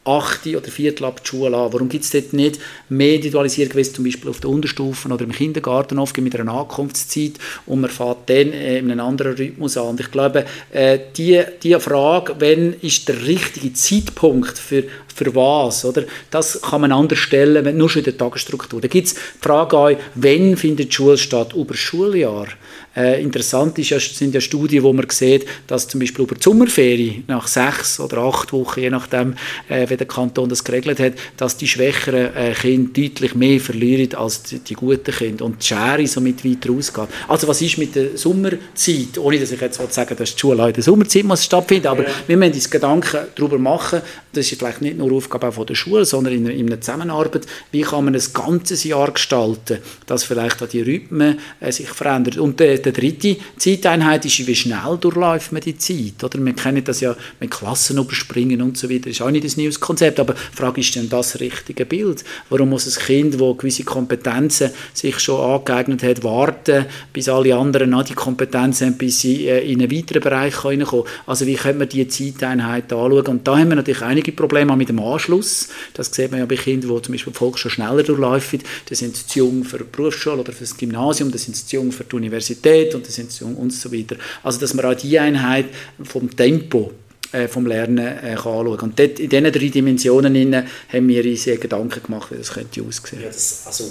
8. 0.05 0.47
oder 0.49 0.69
Viertel 0.69 1.05
ab 1.05 1.23
die 1.23 1.29
Schule 1.29 1.57
an? 1.57 1.73
Warum 1.73 1.89
gibt 1.89 2.05
es 2.05 2.11
dort 2.11 2.33
nicht 2.33 2.61
mehr 2.89 3.15
Individualisierung, 3.15 3.77
wie 3.77 3.83
zum 3.83 4.05
Beispiel 4.05 4.31
auf 4.31 4.41
den 4.41 4.51
Unterstufen 4.51 5.13
oder 5.13 5.25
im 5.25 5.33
Kindergarten 5.33 5.99
oft 5.99 6.17
mit 6.19 6.39
einer 6.39 6.53
Ankunftszeit 6.53 7.35
und 7.67 7.81
man 7.81 7.91
fährt 7.91 8.29
dann 8.29 8.53
äh, 8.53 8.79
in 8.79 8.91
einem 8.91 9.07
anderen 9.07 9.35
Rhythmus 9.35 9.77
an? 9.77 9.89
Und 9.89 10.01
ich 10.01 10.11
glaube, 10.11 10.45
äh, 10.73 10.99
die, 11.17 11.43
die 11.63 11.75
Frage, 11.81 12.37
wann 12.39 12.75
ist 12.81 13.09
der 13.09 13.27
richtige 13.27 13.73
Zeitpunkt 13.73 14.59
für, 14.59 14.85
für 15.15 15.35
was, 15.35 15.85
oder? 15.85 16.05
das 16.31 16.61
kann 16.61 16.83
man 16.83 16.93
anders 16.93 17.19
stellen, 17.19 17.65
wenn, 17.65 17.77
nur 17.77 17.89
schon 17.89 18.01
in 18.01 18.05
der 18.05 18.19
Tagesstruktur. 18.19 18.81
Da 18.81 18.89
gibt 18.89 19.07
es 19.07 19.15
die 19.15 19.21
Frage 19.41 19.77
auch, 19.77 19.91
wann 20.15 20.57
findet 20.57 20.89
die 20.91 20.93
Schule 20.93 21.17
statt? 21.17 21.53
Über 21.55 21.75
das 21.75 21.79
Schuljahr. 21.79 22.49
Äh, 22.97 23.23
interessant 23.23 23.79
ist 23.79 23.91
ja, 23.91 23.99
sind 23.99 24.35
ja 24.35 24.41
Studien, 24.41 24.83
wo 24.83 24.93
man 24.93 25.09
sieht, 25.11 25.47
dass 25.67 25.89
zum 25.89 26.01
Beispiel 26.01 26.25
über 26.25 26.35
die 26.35 26.43
Sommerferien 26.43 27.25
nach 27.27 27.47
sechs 27.47 27.99
oder 27.99 28.19
acht 28.19 28.53
Wochen, 28.53 28.81
je 28.81 28.91
nachdem, 28.91 29.35
äh, 29.69 29.89
wie 29.89 29.97
der 29.97 30.07
Kanton 30.07 30.49
das 30.49 30.63
geregelt 30.63 31.01
hat, 31.01 31.15
dass 31.37 31.57
die 31.57 31.67
schwächeren 31.67 32.35
äh, 32.35 32.53
Kinder 32.53 32.91
deutlich 32.95 33.35
mehr 33.35 33.61
verlieren 33.61 34.15
als 34.15 34.43
die, 34.45 34.59
die 34.61 34.75
guten 34.75 35.13
Kinder 35.13 35.45
und 35.45 35.63
die 35.63 35.67
Schere 35.67 36.07
somit 36.07 36.45
weiter 36.45 36.71
rausgeht. 36.71 37.09
Also 37.29 37.49
was 37.49 37.61
ist 37.63 37.79
mit 37.79 37.95
der 37.95 38.17
Sommerzeit? 38.17 39.19
Ohne 39.19 39.39
dass 39.39 39.51
ich 39.51 39.61
jetzt 39.61 39.81
sagen 39.93 40.17
dass 40.17 40.35
die 40.35 40.41
Schule 40.41 40.67
in 40.67 40.73
der 40.73 40.83
Sommerzeit 40.83 41.25
muss 41.25 41.45
stattfinden, 41.45 41.89
aber 41.89 42.05
ja. 42.05 42.11
wir 42.27 42.37
müssen 42.37 42.55
uns 42.55 42.71
Gedanken 42.71 43.21
darüber 43.35 43.59
machen, 43.59 44.03
das 44.33 44.51
ist 44.51 44.59
vielleicht 44.59 44.81
nicht 44.81 44.99
nur 44.99 45.13
Aufgabe 45.13 45.53
von 45.53 45.67
der 45.67 45.75
Schule, 45.75 46.05
sondern 46.05 46.35
in, 46.35 46.47
in 46.47 46.67
einer 46.67 46.81
Zusammenarbeit, 46.81 47.47
wie 47.71 47.83
kann 47.83 48.05
man 48.05 48.15
ein 48.15 48.23
ganzes 48.33 48.85
Jahr 48.85 49.11
gestalten, 49.13 49.79
dass 50.07 50.25
vielleicht 50.25 50.63
auch 50.63 50.69
die 50.69 50.83
Rhythmen 50.83 51.39
äh, 51.61 51.73
sich 51.73 51.89
verändern. 51.89 52.41
Und 52.41 52.61
der 52.85 52.93
dritte 52.93 53.37
Zeiteinheit 53.57 54.25
ist, 54.25 54.47
wie 54.47 54.55
schnell 54.55 54.99
durchläuft 55.01 55.53
man 55.53 55.63
die 55.63 55.77
Zeit. 55.77 56.23
Oder? 56.23 56.45
Wir 56.45 56.53
kennen 56.53 56.85
das 56.85 57.01
ja 57.01 57.17
mit 57.41 57.51
Klassen 57.51 57.99
überspringen 57.99 58.63
und 58.63 58.77
so 58.77 58.89
weiter. 58.91 59.05
Das 59.05 59.13
ist 59.13 59.23
auch 59.23 59.31
nicht 59.31 59.45
das 59.45 59.57
neues 59.57 59.81
Konzept, 59.81 60.21
aber 60.21 60.35
die 60.35 60.57
Frage 60.57 60.81
ist 60.81 60.95
dann 60.97 61.09
das 61.09 61.41
richtige 61.41 61.87
Bild. 61.87 62.25
Warum 62.51 62.71
muss 62.71 62.87
ein 62.87 63.05
Kind, 63.05 63.35
das 63.35 63.59
gewisse 63.59 63.85
Kompetenzen 63.85 64.71
sich 64.93 65.19
schon 65.19 65.41
angeeignet 65.41 66.03
hat, 66.03 66.23
warten, 66.23 66.87
bis 67.13 67.29
alle 67.29 67.55
anderen 67.57 67.95
auch 67.95 68.05
die 68.05 68.15
Kompetenzen 68.15 68.89
haben, 68.89 68.99
bis 68.99 69.21
sie 69.21 69.49
äh, 69.49 69.71
in 69.71 69.81
einen 69.81 69.91
weiteren 69.91 70.23
Bereich 70.23 70.65
reinkommen 70.65 71.05
Also 71.27 71.47
wie 71.47 71.55
können 71.55 71.81
wir 71.81 71.87
diese 71.87 72.09
Zeiteinheit 72.09 72.93
anschauen? 72.93 73.27
Und 73.27 73.47
da 73.47 73.59
haben 73.59 73.69
wir 73.69 73.77
natürlich 73.77 74.03
einige 74.03 74.33
Probleme 74.33 74.77
mit 74.77 74.89
dem 74.89 74.99
Anschluss. 75.01 75.69
Das 75.95 76.15
sieht 76.15 76.31
man 76.31 76.41
ja 76.41 76.47
bei 76.47 76.57
Kindern, 76.57 76.95
die 76.95 77.03
zum 77.03 77.13
Beispiel 77.13 77.33
die 77.33 77.39
Volksschule 77.39 77.73
schneller 77.73 78.03
durchlaufen. 78.03 78.61
Die 78.89 78.95
sind 78.95 79.17
zu 79.17 79.39
jung 79.39 79.65
für 79.65 79.79
die 79.79 79.85
Berufsschule 79.85 80.37
oder 80.37 80.53
für 80.53 80.65
das 80.65 80.77
Gymnasium, 80.77 81.31
die 81.31 81.39
sind 81.39 81.57
zu 81.57 81.77
jung 81.77 81.93
für 81.93 82.05
die 82.05 82.17
Universität 82.17 82.74
Qualität 82.75 82.95
und 82.95 83.07
Intention 83.07 83.55
und 83.57 83.71
so 83.73 83.93
weiter. 83.93 84.17
Also 84.43 84.61
dass 84.61 84.75
man 84.75 84.85
auch 84.87 84.95
die 84.95 85.19
Einheit 85.19 85.67
vom 86.03 86.35
Tempo 86.35 86.93
äh, 87.33 87.49
vom 87.49 87.67
Lernen 87.67 87.99
äh, 87.99 88.37
kann 88.41 88.67
Und 88.67 88.99
dort, 88.99 89.19
in 89.19 89.29
diesen 89.29 89.53
drei 89.53 89.69
Dimensionen 89.69 90.67
haben 90.93 91.09
wir 91.09 91.25
uns 91.25 91.45
Gedanken 91.45 92.03
gemacht, 92.03 92.31
wie 92.33 92.39
das 92.39 92.53
könnte 92.53 92.83
aussehen. 92.83 93.23
Ja, 93.23 93.29
also 93.29 93.85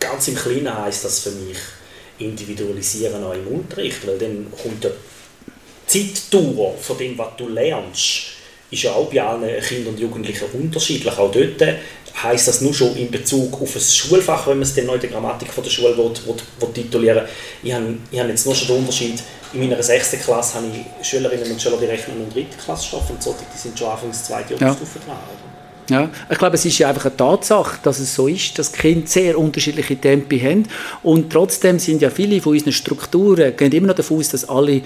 ganz 0.00 0.28
im 0.28 0.36
Kleinen 0.36 0.76
heisst 0.76 1.04
das 1.04 1.20
für 1.20 1.30
mich 1.30 1.58
individualisieren 2.18 3.24
auch 3.24 3.34
im 3.34 3.46
Unterricht, 3.48 4.06
weil 4.06 4.18
dann 4.18 4.46
kommt 4.50 4.84
die 4.84 6.14
Zeitdauer 6.14 6.76
von 6.78 6.96
dem, 6.98 7.18
was 7.18 7.36
du 7.36 7.48
lernst, 7.48 8.34
ist 8.70 8.82
ja 8.82 8.92
auch 8.92 9.10
bei 9.10 9.22
allen 9.22 9.60
Kindern 9.62 9.94
und 9.94 10.00
Jugendlichen 10.00 10.46
unterschiedlich. 10.52 11.12
Auch 11.18 11.30
dort 11.30 11.60
heisst 12.22 12.48
das 12.48 12.60
nur 12.60 12.72
schon 12.72 12.96
in 12.96 13.10
Bezug 13.10 13.60
auf 13.60 13.74
ein 13.74 13.80
Schulfach, 13.80 14.46
wenn 14.46 14.58
man 14.58 14.62
es 14.62 14.74
dann 14.74 14.88
in 14.88 15.00
der 15.00 15.10
Grammatik 15.10 15.52
von 15.52 15.64
der 15.64 15.70
Schule 15.70 15.96
will, 15.96 16.10
will, 16.26 16.36
will 16.60 16.72
titulieren 16.72 17.24
Ich 17.62 17.72
habe, 17.72 17.96
ich 18.10 18.18
habe 18.18 18.30
jetzt 18.30 18.46
nur 18.46 18.54
schon 18.54 18.68
den 18.68 18.76
Unterschied, 18.78 19.22
in 19.52 19.60
meiner 19.60 19.82
sechsten 19.82 20.20
Klasse 20.20 20.56
habe 20.56 20.66
ich 20.66 21.06
Schülerinnen 21.06 21.50
und 21.50 21.60
Schüler, 21.60 21.76
die 21.80 21.86
rechnen 21.86 22.16
in 22.18 22.24
der 22.24 22.34
dritten 22.34 22.58
Klasse 22.58 22.86
stoff 22.86 23.10
und 23.10 23.22
so, 23.22 23.34
die 23.54 23.58
sind 23.58 23.78
schon 23.78 23.88
anfangs 23.88 24.24
zweite 24.24 24.54
Oberstufe 24.54 24.98
ja. 25.00 25.04
dran. 25.06 25.18
Ja, 25.90 26.10
ich 26.30 26.38
glaube, 26.38 26.54
es 26.54 26.64
ist 26.64 26.78
ja 26.78 26.88
einfach 26.88 27.04
eine 27.04 27.16
Tatsache, 27.16 27.78
dass 27.82 27.98
es 27.98 28.14
so 28.14 28.26
ist, 28.26 28.58
dass 28.58 28.72
Kinder 28.72 29.06
sehr 29.06 29.38
unterschiedliche 29.38 29.96
Tempi 29.96 30.40
haben 30.40 30.66
und 31.02 31.30
trotzdem 31.30 31.78
sind 31.78 32.00
ja 32.00 32.08
viele 32.08 32.40
von 32.40 32.54
unseren 32.54 32.72
Strukturen, 32.72 33.54
gehen 33.54 33.72
immer 33.72 33.88
noch 33.88 33.94
davon 33.94 34.18
aus, 34.18 34.30
dass 34.30 34.48
alle 34.48 34.80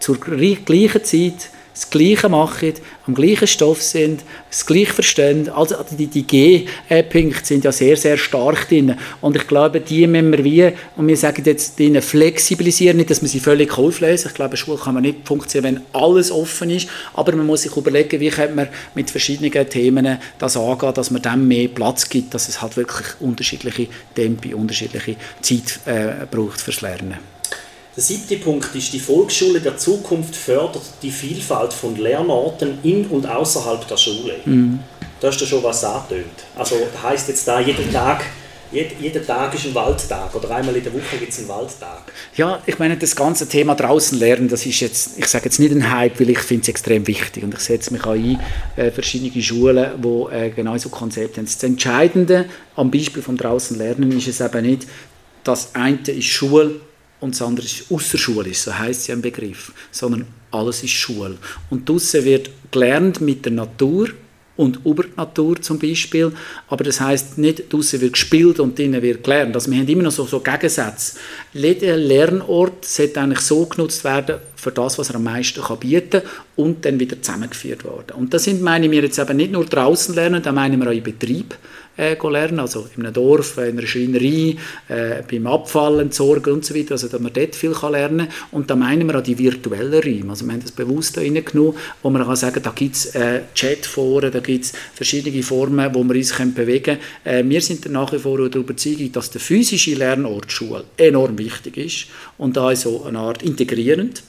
zur 0.00 0.18
gleichen 0.18 1.04
Zeit 1.04 1.50
das 1.76 1.90
Gleiche 1.90 2.30
machen, 2.30 2.72
am 3.06 3.14
gleichen 3.14 3.46
Stoff 3.46 3.82
sind, 3.82 4.22
das 4.48 4.64
Gleiche 4.64 4.94
verstehen. 4.94 5.50
Also 5.50 5.76
die, 5.90 6.06
die 6.06 6.26
G-Punkte 6.26 7.44
sind 7.44 7.64
ja 7.64 7.70
sehr, 7.70 7.98
sehr 7.98 8.16
stark 8.16 8.70
drin. 8.70 8.96
Und 9.20 9.36
ich 9.36 9.46
glaube, 9.46 9.80
die 9.80 10.06
müssen 10.06 10.32
wir 10.32 10.42
wie, 10.42 10.72
und 10.96 11.06
wir 11.06 11.16
sagen 11.18 11.42
jetzt 11.44 11.78
denen 11.78 12.00
flexibilisieren, 12.00 12.96
nicht, 12.96 13.10
dass 13.10 13.20
man 13.20 13.28
sie 13.28 13.40
völlig 13.40 13.76
auflösen. 13.76 14.28
Ich 14.28 14.34
glaube, 14.34 14.52
eine 14.52 14.56
Schule 14.56 14.78
kann 14.78 14.94
man 14.94 15.02
nicht 15.02 15.18
funktionieren, 15.26 15.82
wenn 15.92 16.00
alles 16.00 16.30
offen 16.30 16.70
ist. 16.70 16.88
Aber 17.12 17.36
man 17.36 17.44
muss 17.44 17.62
sich 17.62 17.76
überlegen, 17.76 18.20
wie 18.20 18.30
könnte 18.30 18.54
man 18.54 18.68
mit 18.94 19.10
verschiedenen 19.10 19.68
Themen 19.68 20.18
das 20.38 20.56
angehen, 20.56 20.94
dass 20.94 21.10
man 21.10 21.20
dem 21.20 21.46
mehr 21.46 21.68
Platz 21.68 22.08
gibt, 22.08 22.32
dass 22.32 22.48
es 22.48 22.62
halt 22.62 22.78
wirklich 22.78 23.08
unterschiedliche 23.20 23.88
Tempi, 24.14 24.54
unterschiedliche 24.54 25.16
Zeit 25.42 25.80
äh, 25.84 26.24
braucht 26.30 26.58
fürs 26.58 26.80
Lernen. 26.80 27.35
Der 27.96 28.02
siebte 28.02 28.36
Punkt 28.36 28.74
ist, 28.74 28.92
die 28.92 29.00
Volksschule 29.00 29.60
der 29.60 29.78
Zukunft 29.78 30.36
fördert 30.36 30.82
die 31.02 31.10
Vielfalt 31.10 31.72
von 31.72 31.96
Lernorten 31.96 32.78
in 32.82 33.06
und 33.06 33.26
außerhalb 33.26 33.88
der 33.88 33.96
Schule. 33.96 34.34
Mhm. 34.44 34.80
Da 35.18 35.28
hast 35.28 35.40
du 35.40 35.46
schon 35.46 35.62
was 35.62 35.82
angetönt. 35.82 36.44
Also 36.54 36.76
heißt 37.02 37.28
jetzt 37.28 37.48
da, 37.48 37.58
jeden 37.58 37.90
Tag 37.90 38.22
jeder 38.72 39.24
Tag 39.24 39.54
ist 39.54 39.66
ein 39.66 39.74
Waldtag 39.74 40.34
oder 40.34 40.50
einmal 40.50 40.76
in 40.76 40.82
der 40.82 40.92
Woche 40.92 41.16
gibt 41.18 41.32
es 41.32 41.38
einen 41.38 41.48
Waldtag. 41.48 42.12
Ja, 42.36 42.60
ich 42.66 42.78
meine, 42.78 42.96
das 42.96 43.14
ganze 43.14 43.48
Thema 43.48 43.74
draußen 43.74 44.18
lernen, 44.18 44.48
das 44.48 44.66
ist 44.66 44.80
jetzt, 44.80 45.18
ich 45.18 45.26
sage 45.26 45.46
jetzt 45.46 45.60
nicht 45.60 45.72
ein 45.72 45.90
Hype, 45.90 46.18
weil 46.18 46.30
ich 46.30 46.40
finde 46.40 46.62
es 46.62 46.68
extrem 46.68 47.06
wichtig 47.06 47.44
und 47.44 47.54
ich 47.54 47.60
setze 47.60 47.92
mich 47.92 48.04
auch 48.04 48.12
ein, 48.12 48.40
äh, 48.76 48.90
verschiedene 48.90 49.42
Schulen, 49.42 50.02
die 50.02 50.34
äh, 50.34 50.50
genau 50.50 50.76
so 50.78 50.88
Konzepte 50.88 51.38
haben. 51.38 51.46
Das 51.46 51.62
Entscheidende 51.62 52.46
am 52.74 52.90
Beispiel 52.90 53.22
vom 53.22 53.36
draußen 53.36 53.78
lernen 53.78 54.12
ist 54.12 54.28
es 54.28 54.40
eben 54.40 54.66
nicht, 54.66 54.86
das 55.44 55.74
eine 55.74 55.98
ist 55.98 56.24
Schule 56.24 56.80
und 57.26 57.34
das 57.34 57.42
andere 57.42 57.66
ist 57.66 57.90
außerschulisch, 57.90 58.58
so 58.58 58.78
heißt 58.78 59.08
ja 59.08 59.14
im 59.14 59.20
Begriff, 59.20 59.72
sondern 59.90 60.26
alles 60.52 60.82
ist 60.84 60.92
Schule. 60.92 61.36
Und 61.70 61.88
draussen 61.88 62.24
wird 62.24 62.50
gelernt 62.70 63.20
mit 63.20 63.44
der 63.44 63.52
Natur 63.52 64.10
und 64.56 64.78
über 64.86 65.02
die 65.02 65.16
Natur 65.16 65.60
zum 65.60 65.78
Beispiel, 65.78 66.32
aber 66.68 66.84
das 66.84 67.00
heißt 67.00 67.36
nicht, 67.38 67.70
draussen 67.70 68.00
wird 68.00 68.12
gespielt 68.12 68.60
und 68.60 68.78
drinnen 68.78 69.02
wird 69.02 69.24
gelernt. 69.24 69.54
Also 69.56 69.70
wir 69.70 69.78
haben 69.78 69.88
immer 69.88 70.04
noch 70.04 70.12
so, 70.12 70.24
so 70.24 70.38
Gegensätze. 70.38 71.18
Jeder 71.52 71.96
Lernort 71.96 72.84
sollte 72.84 73.20
eigentlich 73.20 73.40
so 73.40 73.66
genutzt 73.66 74.04
werden 74.04 74.36
für 74.54 74.70
das, 74.70 74.96
was 74.96 75.10
er 75.10 75.16
am 75.16 75.24
meisten 75.24 75.60
kann 75.60 75.78
bieten 75.78 76.22
kann 76.22 76.30
und 76.54 76.84
dann 76.84 76.98
wieder 77.00 77.20
zusammengeführt 77.20 77.84
werden. 77.84 78.16
Und 78.16 78.32
das 78.32 78.44
sind, 78.44 78.62
meine 78.62 78.88
wir 78.90 79.02
jetzt 79.02 79.18
eben 79.18 79.36
nicht 79.36 79.52
nur 79.52 79.66
draußen 79.66 80.14
lernen, 80.14 80.42
da 80.42 80.52
meinen 80.52 80.80
wir 80.80 80.88
auch 80.88 80.94
im 80.94 81.02
Betrieb 81.02 81.56
äh, 81.96 82.16
lernen, 82.28 82.60
also 82.60 82.86
in 82.96 83.04
einem 83.04 83.14
Dorf, 83.14 83.58
in 83.58 83.78
einer 83.78 83.86
Schreinerei, 83.86 84.56
äh, 84.88 85.22
beim 85.30 85.46
Abfall 85.46 86.00
entsorgen 86.00 86.54
und 86.54 86.64
so 86.64 86.74
weiter, 86.74 86.92
also 86.92 87.08
dass 87.08 87.20
man 87.20 87.32
dort 87.32 87.54
viel 87.54 87.72
kann 87.72 87.92
lernen 87.92 88.28
kann. 88.28 88.36
Und 88.52 88.70
da 88.70 88.76
meinen 88.76 89.06
wir 89.06 89.14
an 89.14 89.24
die 89.24 89.38
virtuellen 89.38 90.02
Räume, 90.02 90.30
also 90.30 90.44
wir 90.46 90.52
haben 90.52 90.62
das 90.62 90.72
bewusst 90.72 91.16
da 91.16 91.20
reingenommen, 91.20 91.74
wo 92.02 92.10
man 92.10 92.24
kann 92.24 92.36
sagen, 92.36 92.62
da 92.62 92.70
gibt 92.70 92.96
es 92.96 93.14
äh, 93.14 93.42
Chatforen, 93.54 94.32
da 94.32 94.40
gibt 94.40 94.64
es 94.64 94.72
verschiedene 94.94 95.42
Formen, 95.42 95.94
wo 95.94 96.04
wir 96.04 96.16
uns 96.16 96.34
können 96.34 96.54
bewegen 96.54 96.98
können. 97.24 97.46
Äh, 97.46 97.48
wir 97.48 97.60
sind 97.60 97.90
nach 97.90 98.12
wie 98.12 98.18
vor 98.18 98.48
der 98.48 98.60
Überzeugung, 98.60 99.12
dass 99.12 99.30
der 99.30 99.40
physische 99.40 99.94
Lernort 99.94 100.52
Schule 100.52 100.84
enorm 100.96 101.38
wichtig 101.38 101.76
ist 101.76 102.06
und 102.38 102.56
da 102.56 102.74
so 102.76 103.04
eine 103.04 103.18
Art 103.18 103.42
integrierend 103.42 104.22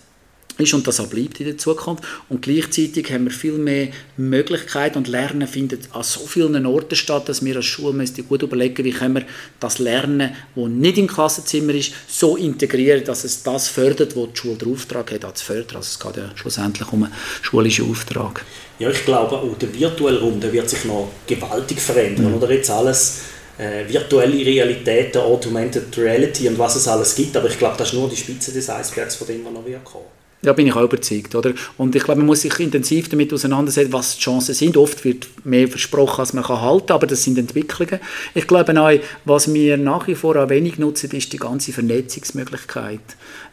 ist 0.57 0.73
und 0.73 0.87
das 0.87 0.99
auch 0.99 1.07
bleibt 1.07 1.39
in 1.39 1.47
der 1.47 1.57
Zukunft. 1.57 2.03
Und 2.29 2.41
gleichzeitig 2.41 3.11
haben 3.11 3.25
wir 3.25 3.31
viel 3.31 3.53
mehr 3.53 3.89
Möglichkeiten 4.17 4.97
und 4.97 5.07
Lernen 5.07 5.47
findet 5.47 5.93
an 5.93 6.03
so 6.03 6.21
vielen 6.21 6.65
Orten 6.65 6.95
statt, 6.95 7.29
dass 7.29 7.43
wir 7.43 7.55
als 7.55 7.65
Schule 7.65 7.93
müssen 7.93 8.27
gut 8.27 8.43
überlegen, 8.43 8.83
wie 8.83 8.91
können 8.91 9.15
wir 9.15 9.25
das 9.59 9.79
Lernen, 9.79 10.35
das 10.55 10.67
nicht 10.67 10.97
im 10.97 11.07
Klassenzimmer 11.07 11.73
ist, 11.73 11.93
so 12.07 12.35
integrieren, 12.37 13.03
dass 13.03 13.23
es 13.23 13.43
das 13.43 13.67
fördert, 13.67 14.15
wo 14.15 14.27
die 14.27 14.37
Schule 14.37 14.55
den 14.55 14.73
Auftrag 14.73 15.11
hat, 15.11 15.37
zu 15.37 15.45
fördern. 15.45 15.77
Also 15.77 15.89
es 15.93 15.99
geht 15.99 16.17
ja 16.17 16.31
schlussendlich 16.35 16.91
um 16.91 17.03
einen 17.03 17.13
schulischen 17.41 17.89
Auftrag. 17.89 18.43
Ja, 18.79 18.89
ich 18.89 19.05
glaube, 19.05 19.37
auch 19.37 19.57
der 19.57 19.73
virtuelle 19.73 20.19
Raum 20.19 20.39
der 20.39 20.53
wird 20.53 20.69
sich 20.69 20.85
noch 20.85 21.09
gewaltig 21.25 21.79
verändern. 21.79 22.29
Mhm. 22.29 22.37
Oder 22.37 22.51
jetzt 22.51 22.69
alles 22.69 23.21
äh, 23.57 23.87
virtuelle 23.87 24.45
Realität, 24.45 25.17
Augmented 25.17 25.97
Reality 25.97 26.47
und 26.47 26.59
was 26.59 26.75
es 26.75 26.87
alles 26.87 27.15
gibt. 27.15 27.35
Aber 27.35 27.49
ich 27.49 27.57
glaube, 27.57 27.75
das 27.77 27.89
ist 27.89 27.93
nur 27.95 28.09
die 28.09 28.15
Spitze 28.15 28.51
des 28.51 28.69
Eisbergs, 28.69 29.15
von 29.15 29.27
dem 29.27 29.43
wir 29.43 29.51
noch 29.51 29.83
kommen 29.83 30.16
da 30.47 30.53
bin 30.53 30.67
ich 30.67 30.73
auch 30.73 30.83
überzeugt. 30.83 31.35
Oder? 31.35 31.53
Und 31.77 31.95
ich 31.95 32.03
glaube, 32.03 32.19
man 32.19 32.27
muss 32.27 32.41
sich 32.41 32.57
intensiv 32.59 33.09
damit 33.09 33.33
auseinandersetzen, 33.33 33.91
was 33.91 34.15
die 34.15 34.21
Chancen 34.23 34.55
sind. 34.55 34.77
Oft 34.77 35.03
wird 35.03 35.27
mehr 35.43 35.67
versprochen, 35.67 36.21
als 36.21 36.33
man 36.33 36.43
kann 36.43 36.61
halten 36.61 36.93
aber 36.93 37.05
das 37.05 37.23
sind 37.23 37.37
Entwicklungen. 37.37 37.99
Ich 38.33 38.47
glaube 38.47 38.79
auch, 38.81 38.91
was 39.25 39.53
wir 39.53 39.77
nach 39.77 40.07
wie 40.07 40.15
vor 40.15 40.35
auch 40.37 40.49
wenig 40.49 40.79
nutzen, 40.79 41.11
ist 41.11 41.33
die 41.33 41.37
ganze 41.37 41.73
Vernetzungsmöglichkeit. 41.73 43.01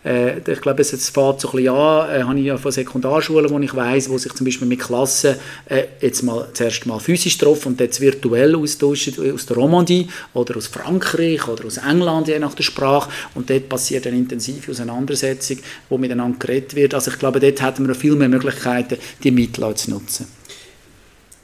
Äh, 0.05 0.39
ich 0.51 0.61
glaube, 0.61 0.83
es 0.83 0.93
jetzt 0.93 1.11
fährt 1.11 1.41
so 1.41 1.49
ein 1.49 1.57
bisschen 1.57 1.75
an, 1.75 2.11
äh, 2.11 2.23
habe 2.23 2.39
ich 2.39 2.47
ja 2.47 2.59
von 2.59 2.71
Sekundarschulen, 2.71 3.51
wo 3.51 3.59
ich 3.59 3.75
weiß, 3.75 4.11
wo 4.11 4.19
sich 4.19 4.33
zum 4.35 4.45
Beispiel 4.45 4.69
mit 4.69 4.81
Klassen 4.81 5.37
äh, 5.67 5.85
jetzt 6.01 6.23
mal 6.23 6.49
zuerst 6.53 6.85
mal 6.87 7.01
physisch 7.01 7.39
getroffen 7.39 7.69
und 7.69 7.81
jetzt 7.81 8.01
virtuell 8.01 8.55
austauschen 8.55 9.15
aus 9.33 9.47
der 9.47 9.57
Romandie 9.57 10.09
oder 10.35 10.57
aus 10.57 10.67
Frankreich 10.67 11.49
oder 11.49 11.65
aus 11.65 11.79
England, 11.79 12.29
je 12.29 12.39
nach 12.39 12.55
der 12.55 12.63
Sprache. 12.63 13.11
Und 13.35 13.49
dort 13.49 13.69
passiert 13.69 14.07
eine 14.07 14.17
intensive 14.17 14.71
Auseinandersetzung, 14.71 15.59
wo 15.89 15.97
miteinander 15.97 16.39
geredet 16.39 16.75
wird. 16.75 16.95
Also 16.95 17.11
ich 17.11 17.19
glaube, 17.19 17.41
dort 17.41 17.63
hätten 17.63 17.87
wir 17.89 17.95
viel 17.95 18.15
mehr 18.15 18.29
Möglichkeiten, 18.29 18.99
die 19.23 19.31
Mittel 19.31 19.75
zu 19.75 19.91
nutzen. 19.91 20.27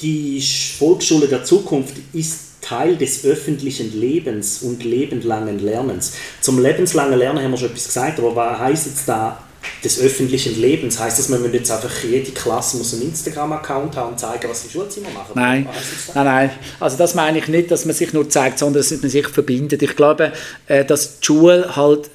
Die 0.02 0.42
Volksschule 0.78 1.28
der 1.28 1.44
Zukunft 1.44 1.94
ist 2.12 2.49
Teil 2.60 2.96
des 2.96 3.24
öffentlichen 3.24 3.98
Lebens 3.98 4.62
und 4.62 4.84
lebenslangen 4.84 5.58
Lernens. 5.58 6.12
Zum 6.40 6.60
lebenslangen 6.60 7.18
Lernen 7.18 7.42
haben 7.42 7.50
wir 7.52 7.58
schon 7.58 7.70
etwas 7.70 7.86
gesagt, 7.86 8.18
aber 8.18 8.36
was 8.36 8.58
heißt 8.58 8.86
jetzt 8.86 9.08
da 9.08 9.42
des 9.84 10.00
öffentlichen 10.00 10.60
Lebens? 10.60 10.98
Heißt 10.98 11.18
das, 11.18 11.28
man 11.28 11.42
muss 11.42 11.52
jetzt 11.52 11.70
einfach 11.70 11.90
jede 12.04 12.32
Klasse 12.32 12.76
muss 12.76 12.92
einen 12.94 13.02
Instagram-Account 13.04 13.96
haben 13.96 14.12
und 14.12 14.20
zeigen, 14.20 14.48
was 14.48 14.62
sie 14.62 14.66
im 14.66 14.72
Schulzimmer 14.72 15.10
machen? 15.10 15.32
Nein, 15.34 15.68
nein, 16.14 16.24
nein. 16.24 16.50
Also 16.78 16.96
das 16.96 17.14
meine 17.14 17.38
ich 17.38 17.48
nicht, 17.48 17.70
dass 17.70 17.84
man 17.84 17.94
sich 17.94 18.12
nur 18.12 18.28
zeigt, 18.28 18.58
sondern 18.58 18.82
dass 18.82 18.90
man 18.90 19.10
sich 19.10 19.28
verbindet. 19.28 19.82
Ich 19.82 19.96
glaube, 19.96 20.32
äh, 20.66 20.84
dass 20.84 21.20
die 21.20 21.26
Schule 21.26 21.76
halt 21.76 22.10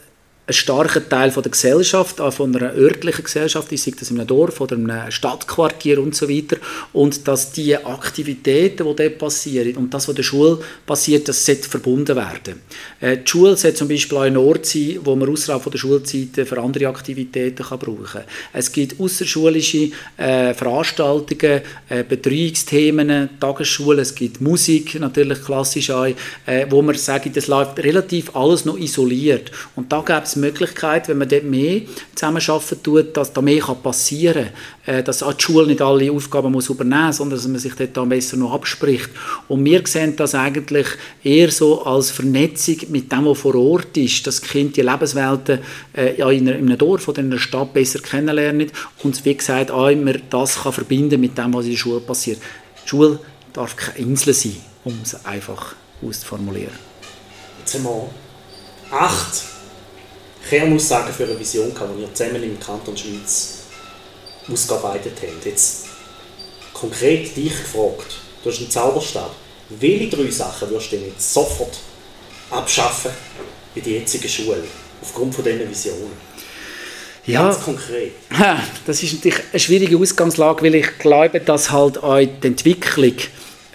ein 0.48 0.54
starker 0.54 1.08
Teil 1.08 1.32
von 1.32 1.42
der 1.42 1.52
Gesellschaft, 1.52 2.22
auch 2.22 2.34
von 2.34 2.56
einer 2.56 2.74
örtlichen 2.74 3.24
Gesellschaft, 3.24 3.72
ich 3.72 3.82
sei 3.82 3.94
das 3.98 4.12
in 4.12 4.20
einem 4.20 4.28
Dorf 4.28 4.62
oder 4.62 4.76
in 4.76 4.90
einem 4.90 5.12
Stadtquartier 5.12 6.00
und 6.00 6.16
so 6.16 6.30
weiter, 6.30 6.58
und 6.94 7.28
dass 7.28 7.52
die 7.52 7.76
Aktivitäten, 7.76 8.86
die 8.88 8.96
dort 8.96 9.18
passieren 9.18 9.76
und 9.78 9.94
das, 9.94 10.04
was 10.04 10.10
in 10.10 10.16
der 10.18 10.24
Schule 10.24 10.60
passiert, 10.86 11.28
das 11.28 11.44
sollte 11.44 11.68
verbunden 11.68 12.16
werden. 12.16 12.62
Äh, 13.00 13.18
die 13.18 13.28
Schule 13.28 13.58
sollte 13.58 13.78
zum 13.78 13.88
Beispiel 13.88 14.18
auch 14.18 14.22
ein 14.22 14.38
Ort 14.38 14.68
sein, 14.68 15.00
wo 15.04 15.16
man 15.16 15.30
außerhalb 15.30 15.64
von 15.64 15.72
der 15.72 15.80
Schulzeit 15.80 16.48
für 16.48 16.62
andere 16.62 16.88
Aktivitäten 16.90 17.64
kann 17.64 17.80
brauchen 17.80 18.06
kann. 18.06 18.24
Es 18.54 18.72
gibt 18.72 19.00
außerschulische 19.00 19.90
äh, 20.18 20.54
Veranstaltungen, 20.54 21.62
äh, 21.90 22.04
Betreuungsthemen, 22.04 23.30
Tagesschulen, 23.40 24.02
es 24.02 24.14
gibt 24.14 24.42
Musik, 24.42 25.00
natürlich 25.00 25.44
klassisch 25.44 25.90
auch, 25.90 26.06
äh, 26.46 26.68
wo 26.70 26.84
man 26.84 26.96
sagt, 26.96 27.36
das 27.36 27.48
läuft 27.48 27.80
relativ 27.80 28.36
alles 28.36 28.66
noch 28.66 28.78
isoliert. 28.78 29.52
Und 29.76 29.92
da 29.92 30.02
gibt 30.02 30.28
es 30.28 30.35
es 30.36 30.42
Möglichkeit, 30.42 31.08
wenn 31.08 31.18
man 31.18 31.30
dort 31.30 31.44
mehr 31.44 31.82
zusammenarbeiten 32.14 32.84
tut, 32.84 33.18
dass 33.18 33.34
da 33.34 33.42
mehr 33.42 33.62
passieren 33.62 34.46
kann. 34.86 34.96
Äh, 34.96 35.04
dass 35.04 35.24
auch 35.24 35.34
die 35.34 35.44
Schule 35.44 35.68
nicht 35.68 35.82
alle 35.82 36.12
Aufgaben 36.12 36.52
muss 36.52 36.70
übernehmen 36.70 37.08
muss, 37.08 37.18
sondern 37.18 37.40
dass 37.40 37.48
man 37.48 37.60
sich 37.60 37.74
dort 37.74 37.98
dann 37.98 38.10
besser 38.10 38.38
noch 38.38 38.54
abspricht. 38.54 39.10
Und 39.48 39.66
wir 39.66 39.82
sehen 39.86 40.16
das 40.16 40.36
eigentlich 40.36 40.88
eher 41.24 41.52
so 41.52 41.84
als 41.84 42.12
Vernetzung 42.12 42.78
mit 42.90 43.12
dem, 43.12 43.26
was 43.26 43.40
vor 43.40 43.56
Ort 43.56 43.98
ist, 43.98 44.28
dass 44.28 44.42
die 44.42 44.48
Kinder 44.48 44.74
die 44.74 44.82
Lebenswelten 44.82 45.60
äh, 45.96 46.18
ja, 46.18 46.30
in, 46.30 46.48
einem 46.48 46.78
Dorf 46.78 47.08
oder 47.08 47.22
in 47.22 47.32
einer 47.32 47.40
Stadt 47.40 47.74
besser 47.74 48.00
kennenlernen 48.00 48.72
und 49.04 49.26
wie 49.26 49.36
gesagt 49.36 49.72
auch 49.72 49.88
immer 49.88 50.14
das 50.30 50.62
kann 50.62 50.74
verbinden 50.74 51.20
mit 51.20 51.38
dem, 51.38 51.54
was 51.54 51.66
in 51.66 51.72
der 51.72 51.78
Schule 51.78 52.00
passiert. 52.00 52.40
Die 52.84 52.90
Schule 52.90 53.20
darf 53.54 53.76
keine 53.76 53.98
Insel 54.00 54.34
sein, 54.34 54.58
um 54.84 55.00
es 55.02 55.26
einfach 55.26 55.76
auszuformulieren. 56.06 56.74
Jetzt 57.60 57.76
haben 57.76 57.86
wir 57.86 58.10
acht 58.92 59.55
Kernaussagen 60.50 61.14
für 61.14 61.24
eine 61.24 61.40
Vision 61.40 61.74
gehabt, 61.74 61.92
die 61.96 62.02
wir 62.02 62.14
zusammen 62.14 62.44
im 62.44 62.60
Kanton 62.60 62.96
Schweiz 62.96 63.64
ausgearbeitet 64.52 65.14
haben. 65.22 65.38
Jetzt 65.44 65.88
konkret 66.74 67.36
dich 67.36 67.50
gefragt, 67.50 68.18
du 68.44 68.50
hast 68.50 68.60
einen 68.60 68.70
Zauberstab. 68.70 69.36
Welche 69.70 70.16
drei 70.16 70.30
Sachen 70.30 70.70
würdest 70.70 70.92
du 70.92 70.98
denn 70.98 71.08
jetzt 71.08 71.34
sofort 71.34 71.78
abschaffen 72.52 73.12
in 73.74 73.84
der 73.84 73.94
jetzigen 73.94 74.30
Schule, 74.30 74.64
aufgrund 75.02 75.34
von 75.34 75.44
diesen 75.44 75.68
Visionen? 75.70 76.36
Ja, 77.26 77.50
Ganz 77.50 77.64
konkret. 77.64 78.12
Das 78.86 79.02
ist 79.02 79.14
natürlich 79.16 79.40
eine 79.52 79.60
schwierige 79.60 79.98
Ausgangslage, 79.98 80.64
weil 80.64 80.76
ich 80.76 81.00
glaube, 81.00 81.40
dass 81.40 81.72
halt 81.72 81.98
auch 82.04 82.20
die 82.20 82.48
Entwicklung 82.48 83.16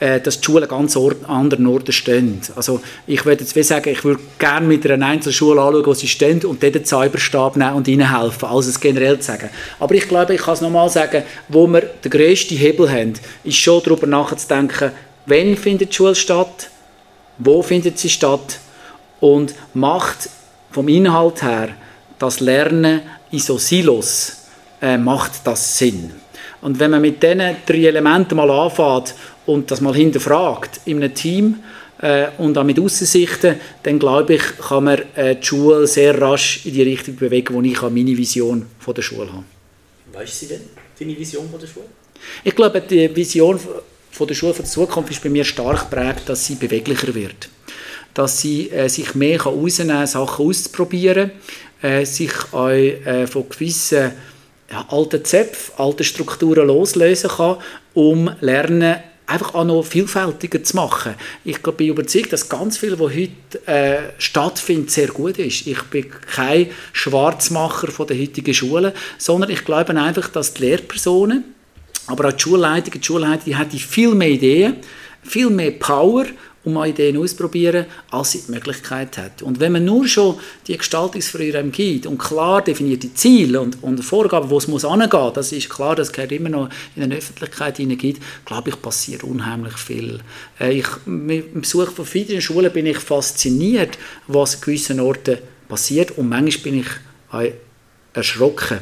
äh, 0.01 0.19
dass 0.19 0.41
die 0.41 0.47
Schulen 0.47 0.67
ganz 0.67 0.97
an 0.97 1.15
anderen 1.27 1.67
Orten 1.67 1.93
stehen. 1.93 2.41
Also 2.57 2.81
ich 3.07 3.25
würde 3.27 3.45
jetzt 3.45 3.69
sagen, 3.69 3.91
ich 3.91 4.03
würde 4.03 4.21
gerne 4.39 4.67
mit 4.67 4.91
einer 4.91 5.07
Einzelschule 5.07 5.61
anschauen, 5.61 5.85
wo 5.87 5.95
sie 5.95 6.09
stehen 6.09 6.43
und 6.45 6.63
dort 6.63 6.75
den 6.75 6.87
Cyberstab 6.87 7.57
nehmen 7.57 7.75
und 7.75 7.87
ihnen 7.87 8.11
helfen, 8.11 8.47
als 8.47 8.67
es 8.67 8.81
generell 8.81 9.19
zu 9.19 9.27
sagen. 9.27 9.51
Aber 9.79 9.95
ich 9.95 10.09
glaube, 10.09 10.35
ich 10.35 10.41
kann 10.41 10.55
es 10.55 10.63
nochmal 10.63 10.89
sagen, 10.89 11.23
wo 11.49 11.67
wir 11.67 11.83
den 11.83 12.11
grössten 12.11 12.57
Hebel 12.57 12.91
haben, 12.91 13.13
ist 13.45 13.59
schon 13.59 13.83
darüber 13.85 14.07
nachzudenken, 14.07 14.93
wann 15.27 15.57
findet 15.57 15.91
die 15.91 15.95
Schule 15.95 16.15
statt, 16.15 16.71
wo 17.37 17.63
findet 17.63 17.99
sie 17.99 18.09
statt 18.09 18.59
und 19.21 19.55
macht 19.75 20.31
vom 20.71 20.89
Inhalt 20.89 21.43
her 21.43 21.71
das 22.19 22.41
Lernen 22.41 23.03
in 23.31 23.39
so 23.39 23.59
Silos, 23.59 24.47
äh, 24.81 24.97
macht 24.97 25.33
das 25.45 25.77
Sinn. 25.77 26.13
Und 26.63 26.79
wenn 26.79 26.91
man 26.91 27.01
mit 27.01 27.23
diesen 27.23 27.57
drei 27.67 27.87
Elementen 27.87 28.37
mal 28.37 28.51
anfängt 28.51 29.15
und 29.47 29.71
das 29.71 29.81
mal 29.81 29.95
hinterfragt 29.95 30.81
in 30.85 31.03
einem 31.03 31.15
Team 31.15 31.57
äh, 32.01 32.29
und 32.39 32.57
auch 32.57 32.65
mit 32.65 32.79
Aussichten, 32.79 33.57
dann 33.83 33.99
glaube 33.99 34.35
ich, 34.35 34.43
kann 34.59 34.85
man 34.85 35.03
äh, 35.17 35.37
die 35.37 35.47
Schule 35.47 35.87
sehr 35.87 36.21
rasch 36.21 36.65
in 36.65 36.75
die 36.75 36.83
Richtung 36.83 37.17
bewegen, 37.17 37.55
wo 37.55 37.63
ich 37.63 37.81
meine 37.83 38.17
Vision 38.17 38.67
von 38.79 38.95
der 38.95 39.03
Schule 39.03 39.33
habe. 39.33 39.45
Weißt 40.13 40.43
du 40.43 40.47
denn, 40.47 40.61
deine 40.99 41.19
Vision 41.19 41.49
von 41.51 41.61
der 41.61 41.67
Schule? 41.67 41.87
Ich 42.45 42.55
glaube, 42.55 42.81
die 42.81 43.15
Vision 43.15 43.59
von 44.11 44.27
der 44.27 44.35
Schule 44.35 44.55
für 44.55 44.63
die 44.63 44.69
Zukunft 44.69 45.11
ist 45.11 45.23
bei 45.23 45.29
mir 45.29 45.45
stark 45.45 45.91
geprägt, 45.91 46.23
dass 46.27 46.47
sie 46.47 46.57
beweglicher 46.57 47.15
wird. 47.15 47.49
Dass 48.15 48.41
sie 48.41 48.71
äh, 48.71 48.89
sich 48.89 49.15
mehr 49.15 49.39
kann 49.39 49.55
rausnehmen 49.55 49.97
kann, 49.97 50.07
Sachen 50.07 50.47
auszuprobieren, 50.47 51.31
äh, 51.83 52.05
sich 52.05 52.33
auch 52.53 52.69
äh, 52.69 53.27
von 53.27 53.49
gewissen 53.49 54.13
ja, 54.71 54.87
alten 54.89 55.25
Zöpfen, 55.25 55.75
alten 55.79 56.05
Strukturen 56.05 56.67
loslösen 56.67 57.31
kann, 57.31 57.57
um 57.95 58.31
Lernen 58.41 58.97
einfach 59.31 59.55
auch 59.55 59.65
noch 59.65 59.83
vielfältiger 59.83 60.63
zu 60.63 60.77
machen. 60.77 61.15
Ich 61.45 61.59
bin 61.63 61.89
überzeugt, 61.89 62.33
dass 62.33 62.49
ganz 62.49 62.79
viel, 62.79 62.99
was 62.99 63.13
heute 63.15 63.67
äh, 63.67 64.13
stattfindet, 64.19 64.91
sehr 64.91 65.09
gut 65.09 65.39
ist. 65.39 65.67
Ich 65.67 65.83
bin 65.85 66.11
kein 66.11 66.71
Schwarzmacher 66.93 67.89
von 67.89 68.07
der 68.07 68.19
heutigen 68.19 68.53
Schule, 68.55 68.93
sondern 69.19 69.51
ich 69.51 69.65
glaube 69.65 69.99
einfach, 69.99 70.29
dass 70.29 70.55
die 70.55 70.63
Lehrpersonen, 70.63 71.45
aber 72.07 72.29
auch 72.29 72.33
die 72.33 72.41
Schulleitung, 72.41 73.01
die 73.01 73.07
Schulleitung, 73.07 73.45
die 73.47 73.57
haben 73.57 73.71
viel 73.71 74.15
mehr 74.15 74.31
Ideen, 74.31 74.77
viel 75.23 75.51
mehr 75.51 75.73
Power 75.73 76.27
um 76.63 76.75
mal 76.75 76.89
Ideen 76.89 77.17
auszuprobieren, 77.17 77.87
als 78.11 78.33
sie 78.33 78.43
die 78.47 78.53
Möglichkeit 78.53 79.17
hat. 79.17 79.43
Und 79.43 79.61
wenn 79.61 79.73
man 79.73 79.85
nur 79.85 80.07
schon 80.07 80.39
die 80.67 80.77
Gestaltungsfreiräume 80.77 81.71
gibt 81.71 82.07
und 82.07 82.19
klar 82.19 82.63
definierte 82.63 83.13
Ziele 83.15 83.61
und, 83.61 83.83
und 83.83 84.05
Vorgaben, 84.05 84.51
wo 84.51 84.59
es 84.59 84.69
muss 84.69 84.85
angehen, 84.85 85.33
das 85.33 85.53
ist 85.53 85.71
klar, 85.71 85.97
das 85.97 86.13
gehört 86.13 86.33
immer 86.33 86.51
noch 86.51 86.69
in 86.97 87.09
der 87.09 87.19
Öffentlichkeit 87.19 87.79
hineingibt, 87.79 88.23
glaube 88.45 88.71
ich, 88.71 88.83
passiert 88.83 89.25
unheimlich 89.25 89.75
viel. 89.75 90.21
Äh, 90.59 90.73
ich, 90.81 90.87
dem 91.07 91.61
Besuch 91.61 91.91
von 91.93 92.05
vielen 92.05 92.43
Schulen 92.43 92.73
bin 92.73 92.87
ich 92.87 92.99
fasziniert, 92.99 93.97
was 94.27 94.57
an 94.57 94.61
gewissen 94.61 95.01
Orten 95.01 95.39
passiert 95.67 96.19
und 96.19 96.29
manchmal 96.29 96.63
bin 96.63 96.81
ich 96.81 97.47
erschrocken, 98.13 98.81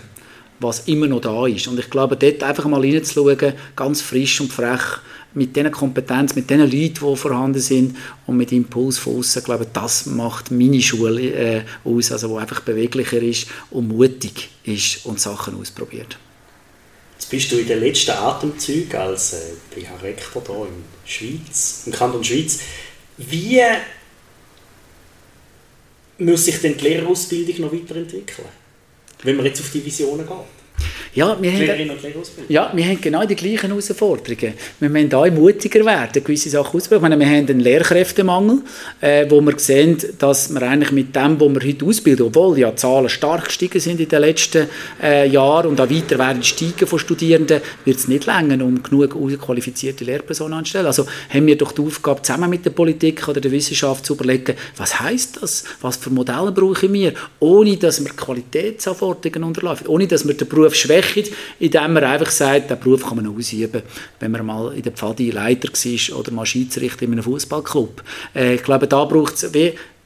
was 0.61 0.89
immer 0.89 1.07
noch 1.07 1.21
da 1.21 1.47
ist. 1.47 1.69
Und 1.69 1.79
ich 1.79 1.91
glaube, 1.91 2.17
dort 2.17 2.43
einfach 2.43 2.65
mal 2.67 2.81
reinzuschauen, 2.81 3.55
ganz 3.77 4.01
frisch 4.01 4.41
und 4.41 4.53
frech, 4.53 5.01
mit 5.35 5.55
diesen 5.55 5.71
Kompetenz, 5.71 6.35
mit 6.35 6.49
den 6.51 6.61
Leuten, 6.61 6.95
die 6.95 7.17
vorhanden 7.17 7.61
sind 7.61 7.97
und 8.27 8.37
mit 8.37 8.51
Impuls 8.51 8.99
von 8.99 9.19
außen, 9.19 9.45
glaube 9.45 9.67
das 9.73 10.07
macht 10.07 10.51
meine 10.51 10.81
Schule 10.81 11.31
äh, 11.33 11.63
aus, 11.85 12.11
also 12.13 12.31
wo 12.31 12.39
einfach 12.39 12.61
beweglicher 12.61 13.21
ist 13.21 13.47
und 13.71 13.89
mutig 13.89 14.49
ist 14.65 15.05
und 15.07 15.21
Sachen 15.21 15.61
ausprobiert. 15.61 16.19
Jetzt 17.15 17.31
bist 17.31 17.53
du 17.53 17.59
in 17.59 17.67
den 17.67 17.81
letzten 17.81 18.13
Atemzügen 18.13 18.99
als 18.99 19.35
äh, 19.35 19.37
BH-Rektor 19.75 20.43
hier 20.47 20.67
in 20.67 20.85
Schweiz, 21.05 21.83
im 21.87 21.93
Kanton 21.93 22.25
Schweiz. 22.25 22.61
Wie 23.19 23.61
muss 26.19 26.45
sich 26.45 26.61
denn 26.61 26.77
die 26.77 26.85
Lehrerausbildung 26.85 27.67
noch 27.67 27.73
weiterentwickeln, 27.73 28.49
wenn 29.23 29.37
man 29.37 29.47
jetzt 29.47 29.61
auf 29.61 29.71
die 29.71 29.85
Visionen 29.85 30.27
geht? 30.27 30.58
Ja, 31.15 31.37
wir 31.41 31.53
haben, 31.53 31.91
ja, 32.49 32.71
wir 32.73 32.85
haben 32.85 33.01
genau 33.01 33.25
die 33.25 33.35
gleichen 33.35 33.69
Herausforderungen. 33.69 34.55
Wir 34.79 34.89
müssen 34.89 35.09
da 35.09 35.29
mutiger 35.31 35.85
werden, 35.85 36.23
gewisse 36.23 36.51
Sachen 36.51 36.77
ausbilden. 36.77 37.19
wir 37.19 37.27
haben 37.27 37.49
einen 37.49 37.61
Lehrkräftemangel, 37.61 38.61
äh, 39.01 39.27
wo 39.29 39.41
wir 39.41 39.59
sehen, 39.59 39.97
dass 40.19 40.53
wir 40.53 40.63
eigentlich 40.63 40.93
mit 40.93 41.17
dem, 41.17 41.41
was 41.41 41.49
wir 41.49 41.69
heute 41.69 41.85
ausbilden, 41.85 42.27
obwohl 42.27 42.59
ja 42.59 42.71
die 42.71 42.77
Zahlen 42.77 43.09
stark 43.09 43.47
gestiegen 43.47 43.81
sind 43.81 44.01
in 44.01 44.09
den 44.09 44.21
letzten 44.21 44.69
äh, 45.03 45.29
Jahren 45.29 45.71
und 45.71 45.81
auch 45.81 45.91
weiter 45.91 46.19
werden 46.19 46.43
steigen 46.45 46.87
von 46.87 46.99
Studierenden, 46.99 47.63
wird 47.85 47.97
es 47.97 48.07
nicht 48.07 48.27
länger, 48.27 48.65
um 48.65 48.81
genug 48.83 49.41
qualifizierte 49.41 50.05
Lehrpersonen 50.05 50.59
anzustellen. 50.59 50.87
Also 50.87 51.07
haben 51.31 51.47
wir 51.47 51.57
doch 51.57 51.73
die 51.73 51.83
Aufgabe, 51.83 52.23
zusammen 52.23 52.51
mit 52.51 52.65
der 52.65 52.71
Politik 52.71 53.27
oder 53.27 53.41
der 53.41 53.51
Wissenschaft 53.51 54.07
zu 54.07 54.15
überlegen, 54.15 54.55
was 54.77 55.01
heißt 55.01 55.39
das? 55.43 55.65
Was 55.81 55.97
für 55.97 56.11
Modelle 56.11 56.53
brauchen 56.53 56.93
wir? 56.93 57.15
Ohne, 57.41 57.77
dass 57.77 58.05
wir 58.05 58.13
Qualitätsanforderungen 58.13 59.49
unterlaufen, 59.49 59.87
ohne, 59.89 60.07
dass 60.07 60.27
wir 60.27 60.35
den 60.35 60.47
Beruf 60.49 60.68
schwächen 60.75 61.25
schwächt, 61.25 61.33
indem 61.59 61.93
man 61.93 62.05
einfach 62.05 62.31
sagt, 62.31 62.71
den 62.71 62.79
Beruf 62.79 63.07
kann 63.07 63.17
man 63.17 63.27
ausüben, 63.27 63.83
wenn 64.21 64.31
man 64.31 64.47
mal 64.47 64.75
in 64.75 64.83
der 64.83 64.93
Pfadi 64.93 65.31
Leiter 65.31 65.69
war 65.69 66.19
oder 66.19 66.33
mal 66.33 66.47
Schiedsrichter 66.47 67.03
in 67.03 67.13
einem 67.13 67.23
Fußballclub. 67.23 68.03
Äh, 68.35 68.55
ich 68.55 68.63
glaube, 68.63 68.87
da 68.87 69.05
braucht 69.05 69.35
es 69.35 69.53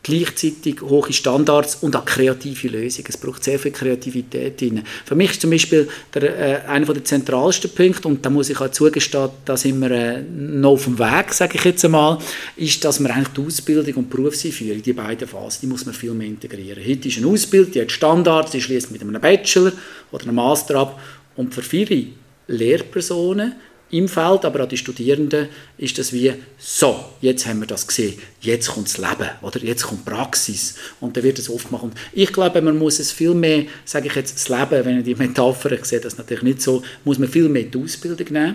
gleichzeitig 0.02 0.82
hohe 0.82 1.12
Standards 1.12 1.76
und 1.76 1.94
auch 1.94 2.04
kreative 2.04 2.68
Lösungen. 2.68 3.06
Es 3.08 3.16
braucht 3.16 3.44
sehr 3.44 3.58
viel 3.58 3.70
Kreativität 3.70 4.60
drin. 4.60 4.82
Für 5.04 5.14
mich 5.14 5.32
ist 5.32 5.40
zum 5.40 5.50
Beispiel 5.50 5.88
der, 6.12 6.22
äh, 6.22 6.66
einer 6.66 6.86
der 6.86 7.04
zentralsten 7.04 7.70
Punkte, 7.70 8.08
und 8.08 8.24
da 8.24 8.30
muss 8.30 8.50
ich 8.50 8.60
auch 8.60 8.70
zugestehen, 8.70 9.30
da 9.44 9.56
sind 9.56 9.80
wir 9.80 9.90
äh, 9.90 10.22
noch 10.22 10.72
auf 10.72 10.84
dem 10.84 10.98
Weg, 10.98 11.32
sage 11.32 11.56
ich 11.56 11.64
jetzt 11.64 11.84
einmal, 11.84 12.18
ist, 12.56 12.84
dass 12.84 12.98
man 12.98 13.12
eigentlich 13.12 13.28
die 13.28 13.42
Ausbildung 13.42 13.94
und 13.94 14.12
die 14.12 14.16
Berufseinführung, 14.16 14.82
die 14.82 14.92
beiden 14.92 15.28
Phasen, 15.28 15.60
die 15.62 15.66
muss 15.68 15.86
man 15.86 15.94
viel 15.94 16.14
mehr 16.14 16.26
integrieren. 16.26 16.82
Heute 16.84 17.08
ist 17.08 17.18
eine 17.18 17.28
Ausbildung, 17.28 17.70
die 17.72 17.80
hat 17.80 17.92
Standards, 17.92 18.50
die 18.50 18.60
schließt 18.60 18.90
mit 18.90 19.02
einem 19.02 19.20
Bachelor 19.20 19.72
oder 20.10 20.24
einem 20.24 20.34
Master 20.34 20.76
ab 20.76 21.00
und 21.36 21.54
für 21.54 21.62
viele 21.62 22.06
Lehrpersonen 22.48 23.54
im 23.92 24.08
Feld, 24.08 24.44
aber 24.44 24.64
auch 24.64 24.68
die 24.68 24.78
Studierenden, 24.78 25.48
ist 25.76 25.98
das 25.98 26.12
wie, 26.12 26.32
so, 26.58 27.04
jetzt 27.20 27.46
haben 27.46 27.60
wir 27.60 27.66
das 27.66 27.86
gesehen, 27.86 28.18
jetzt 28.40 28.70
kommt 28.70 28.88
das 28.88 28.96
Leben, 28.96 29.28
oder 29.42 29.62
jetzt 29.62 29.84
kommt 29.84 30.06
Praxis 30.06 30.76
und 31.00 31.16
dann 31.16 31.22
wird 31.22 31.38
es 31.38 31.50
oft 31.50 31.70
machen. 31.70 31.90
Und 31.90 31.98
ich 32.12 32.32
glaube, 32.32 32.62
man 32.62 32.78
muss 32.78 32.98
es 32.98 33.12
viel 33.12 33.34
mehr, 33.34 33.66
sage 33.84 34.08
ich 34.08 34.14
jetzt, 34.14 34.34
das 34.34 34.48
Leben, 34.48 34.84
wenn 34.84 34.98
ich 34.98 35.04
die 35.04 35.14
Metapher 35.14 35.76
sehe, 35.84 36.00
das 36.00 36.16
natürlich 36.16 36.42
nicht 36.42 36.62
so, 36.62 36.82
muss 37.04 37.18
man 37.18 37.28
viel 37.28 37.50
mehr 37.50 37.64
die 37.64 37.78
Ausbildung 37.78 38.26
nehmen 38.32 38.54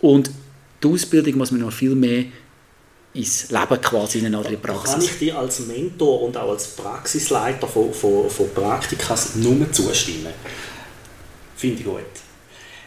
und 0.00 0.30
die 0.82 0.88
Ausbildung 0.88 1.36
muss 1.36 1.50
man 1.50 1.60
noch 1.60 1.72
viel 1.72 1.94
mehr 1.94 2.24
ins 3.12 3.50
Leben 3.50 3.80
quasi 3.82 4.20
in 4.20 4.34
eine 4.34 4.56
Praxis. 4.56 4.92
Kann 4.92 5.02
ich 5.02 5.18
dir 5.18 5.38
als 5.38 5.60
Mentor 5.60 6.22
und 6.22 6.36
auch 6.36 6.50
als 6.50 6.68
Praxisleiter 6.68 7.66
von, 7.66 7.92
von, 7.92 8.30
von 8.30 8.48
Praktikas 8.54 9.34
nur 9.34 9.70
zustimmen? 9.70 10.32
Finde 11.56 11.80
ich 11.80 11.84
gut. 11.84 12.02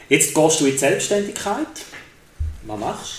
Jetzt 0.09 0.33
gehst 0.33 0.59
du 0.59 0.65
in 0.65 0.71
die 0.71 0.77
Selbstständigkeit. 0.77 1.67
Was 2.65 2.79
machst 2.79 3.13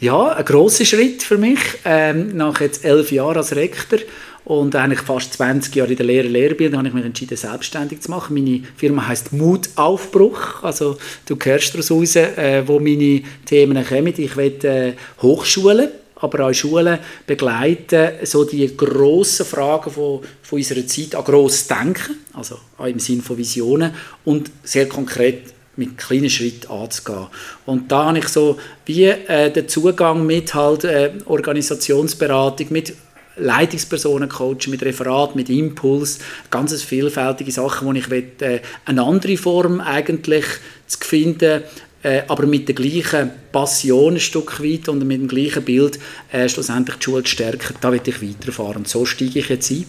du? 0.00 0.06
Ja, 0.06 0.28
ein 0.28 0.44
grosser 0.44 0.84
Schritt 0.84 1.22
für 1.22 1.38
mich. 1.38 1.58
Ähm, 1.84 2.36
nach 2.36 2.60
jetzt 2.60 2.84
elf 2.84 3.10
Jahren 3.10 3.36
als 3.36 3.56
Rektor 3.56 3.98
und 4.44 4.76
eigentlich 4.76 5.00
fast 5.00 5.32
20 5.34 5.74
Jahre 5.74 5.90
in 5.90 5.96
der 5.96 6.06
Lehre 6.06 6.28
Lehrbildung 6.28 6.78
habe 6.78 6.88
ich 6.88 6.94
mich 6.94 7.04
entschieden, 7.04 7.36
selbstständig 7.36 8.00
zu 8.02 8.10
machen. 8.10 8.34
Meine 8.34 8.62
Firma 8.76 9.08
heißt 9.08 9.32
Mutaufbruch. 9.32 10.62
Also 10.62 10.96
du 11.26 11.36
hörst 11.42 11.74
daraus 11.74 11.90
raus, 11.90 12.16
äh, 12.16 12.62
wo 12.64 12.78
meine 12.78 13.22
Themen 13.44 13.84
kommen. 13.84 14.14
Ich 14.16 14.36
will 14.36 14.64
äh, 14.64 14.92
Hochschulen 15.20 15.88
aber 16.20 16.46
auch 16.46 16.52
Schulen 16.52 16.98
begleiten, 17.26 18.10
so 18.24 18.44
die 18.44 18.76
grossen 18.76 19.46
Fragen 19.46 19.90
von, 19.90 20.20
von 20.42 20.58
unserer 20.58 20.84
Zeit 20.86 21.14
an 21.14 21.24
gross 21.24 21.66
denken, 21.68 22.16
also 22.32 22.58
auch 22.76 22.86
im 22.86 22.98
Sinne 22.98 23.22
von 23.22 23.38
Visionen 23.38 23.92
und 24.24 24.50
sehr 24.64 24.88
konkret 24.88 25.54
mit 25.78 25.96
kleinen 25.96 26.28
Schritten 26.28 26.70
anzugehen. 26.70 27.28
Und 27.64 27.90
da 27.90 28.06
habe 28.06 28.18
ich 28.18 28.28
so 28.28 28.58
wie 28.84 29.04
äh, 29.04 29.50
den 29.50 29.68
Zugang 29.68 30.26
mit 30.26 30.54
halt 30.54 30.84
äh, 30.84 31.12
Organisationsberatung, 31.24 32.66
mit 32.70 32.94
Leitungspersonen 33.36 34.28
coachen, 34.28 34.70
mit 34.70 34.82
Referat, 34.82 35.36
mit 35.36 35.48
Impuls, 35.48 36.18
ganz 36.50 36.82
vielfältige 36.82 37.52
Sachen, 37.52 37.86
wo 37.86 37.92
ich 37.92 38.10
will, 38.10 38.32
äh, 38.40 38.58
eine 38.84 39.04
andere 39.04 39.36
Form 39.36 39.80
eigentlich 39.80 40.44
zu 40.88 40.98
finden, 41.00 41.62
äh, 42.02 42.22
aber 42.26 42.46
mit 42.46 42.66
der 42.66 42.74
gleichen 42.74 43.30
Passion 43.52 44.14
ein 44.14 44.20
Stück 44.20 44.60
weit 44.62 44.88
und 44.88 45.06
mit 45.06 45.20
dem 45.20 45.28
gleichen 45.28 45.64
Bild 45.64 46.00
äh, 46.32 46.48
schlussendlich 46.48 46.96
die 46.96 47.04
Schule 47.04 47.22
zu 47.22 47.30
stärken. 47.30 47.76
Da 47.80 47.92
will 47.92 48.00
ich 48.04 48.22
weiterfahren. 48.22 48.78
Und 48.78 48.88
so 48.88 49.04
steige 49.04 49.38
ich 49.38 49.48
jetzt 49.48 49.70
ein. 49.70 49.86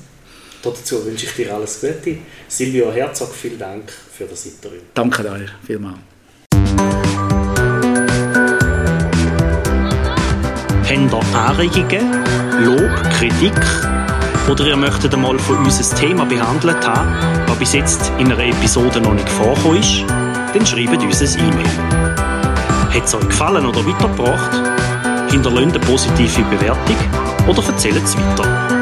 Dazu 0.61 1.03
wünsche 1.05 1.25
ich 1.25 1.33
dir 1.33 1.55
alles 1.55 1.79
Gute. 1.81 2.17
Silvio 2.47 2.91
Herzog, 2.91 3.33
vielen 3.33 3.57
Dank 3.57 3.91
für 4.19 4.25
das 4.25 4.45
Interview. 4.45 4.79
Danke 4.93 5.23
dir 5.23 5.45
vielmals. 5.65 5.95
Habt 10.83 11.13
ihr 11.13 11.39
Anregungen, 11.39 12.25
Lob, 12.65 12.91
Kritik 13.17 13.53
oder 14.49 14.67
ihr 14.67 14.75
möchtet 14.75 15.13
einmal 15.13 15.39
von 15.39 15.59
uns 15.59 15.79
ein 15.79 15.97
Thema 15.97 16.25
behandelt 16.25 16.85
haben, 16.85 17.45
das 17.47 17.57
bis 17.59 17.73
jetzt 17.73 18.11
in 18.17 18.29
einer 18.29 18.43
Episode 18.43 18.99
noch 18.99 19.13
nicht 19.13 19.29
vorgekommen 19.29 19.79
ist? 19.79 20.03
Dann 20.53 20.65
schreibt 20.65 21.01
uns 21.01 21.21
ein 21.21 21.47
E-Mail. 21.47 21.69
Hat 22.93 23.05
es 23.05 23.15
euch 23.15 23.25
gefallen 23.29 23.65
oder 23.65 23.85
weitergebracht? 23.85 25.31
Hinterlasst 25.31 25.75
eine 25.75 25.79
positive 25.79 26.41
Bewertung 26.49 26.97
oder 27.47 27.63
erzählt 27.65 28.03
es 28.03 28.17
weiter. 28.17 28.78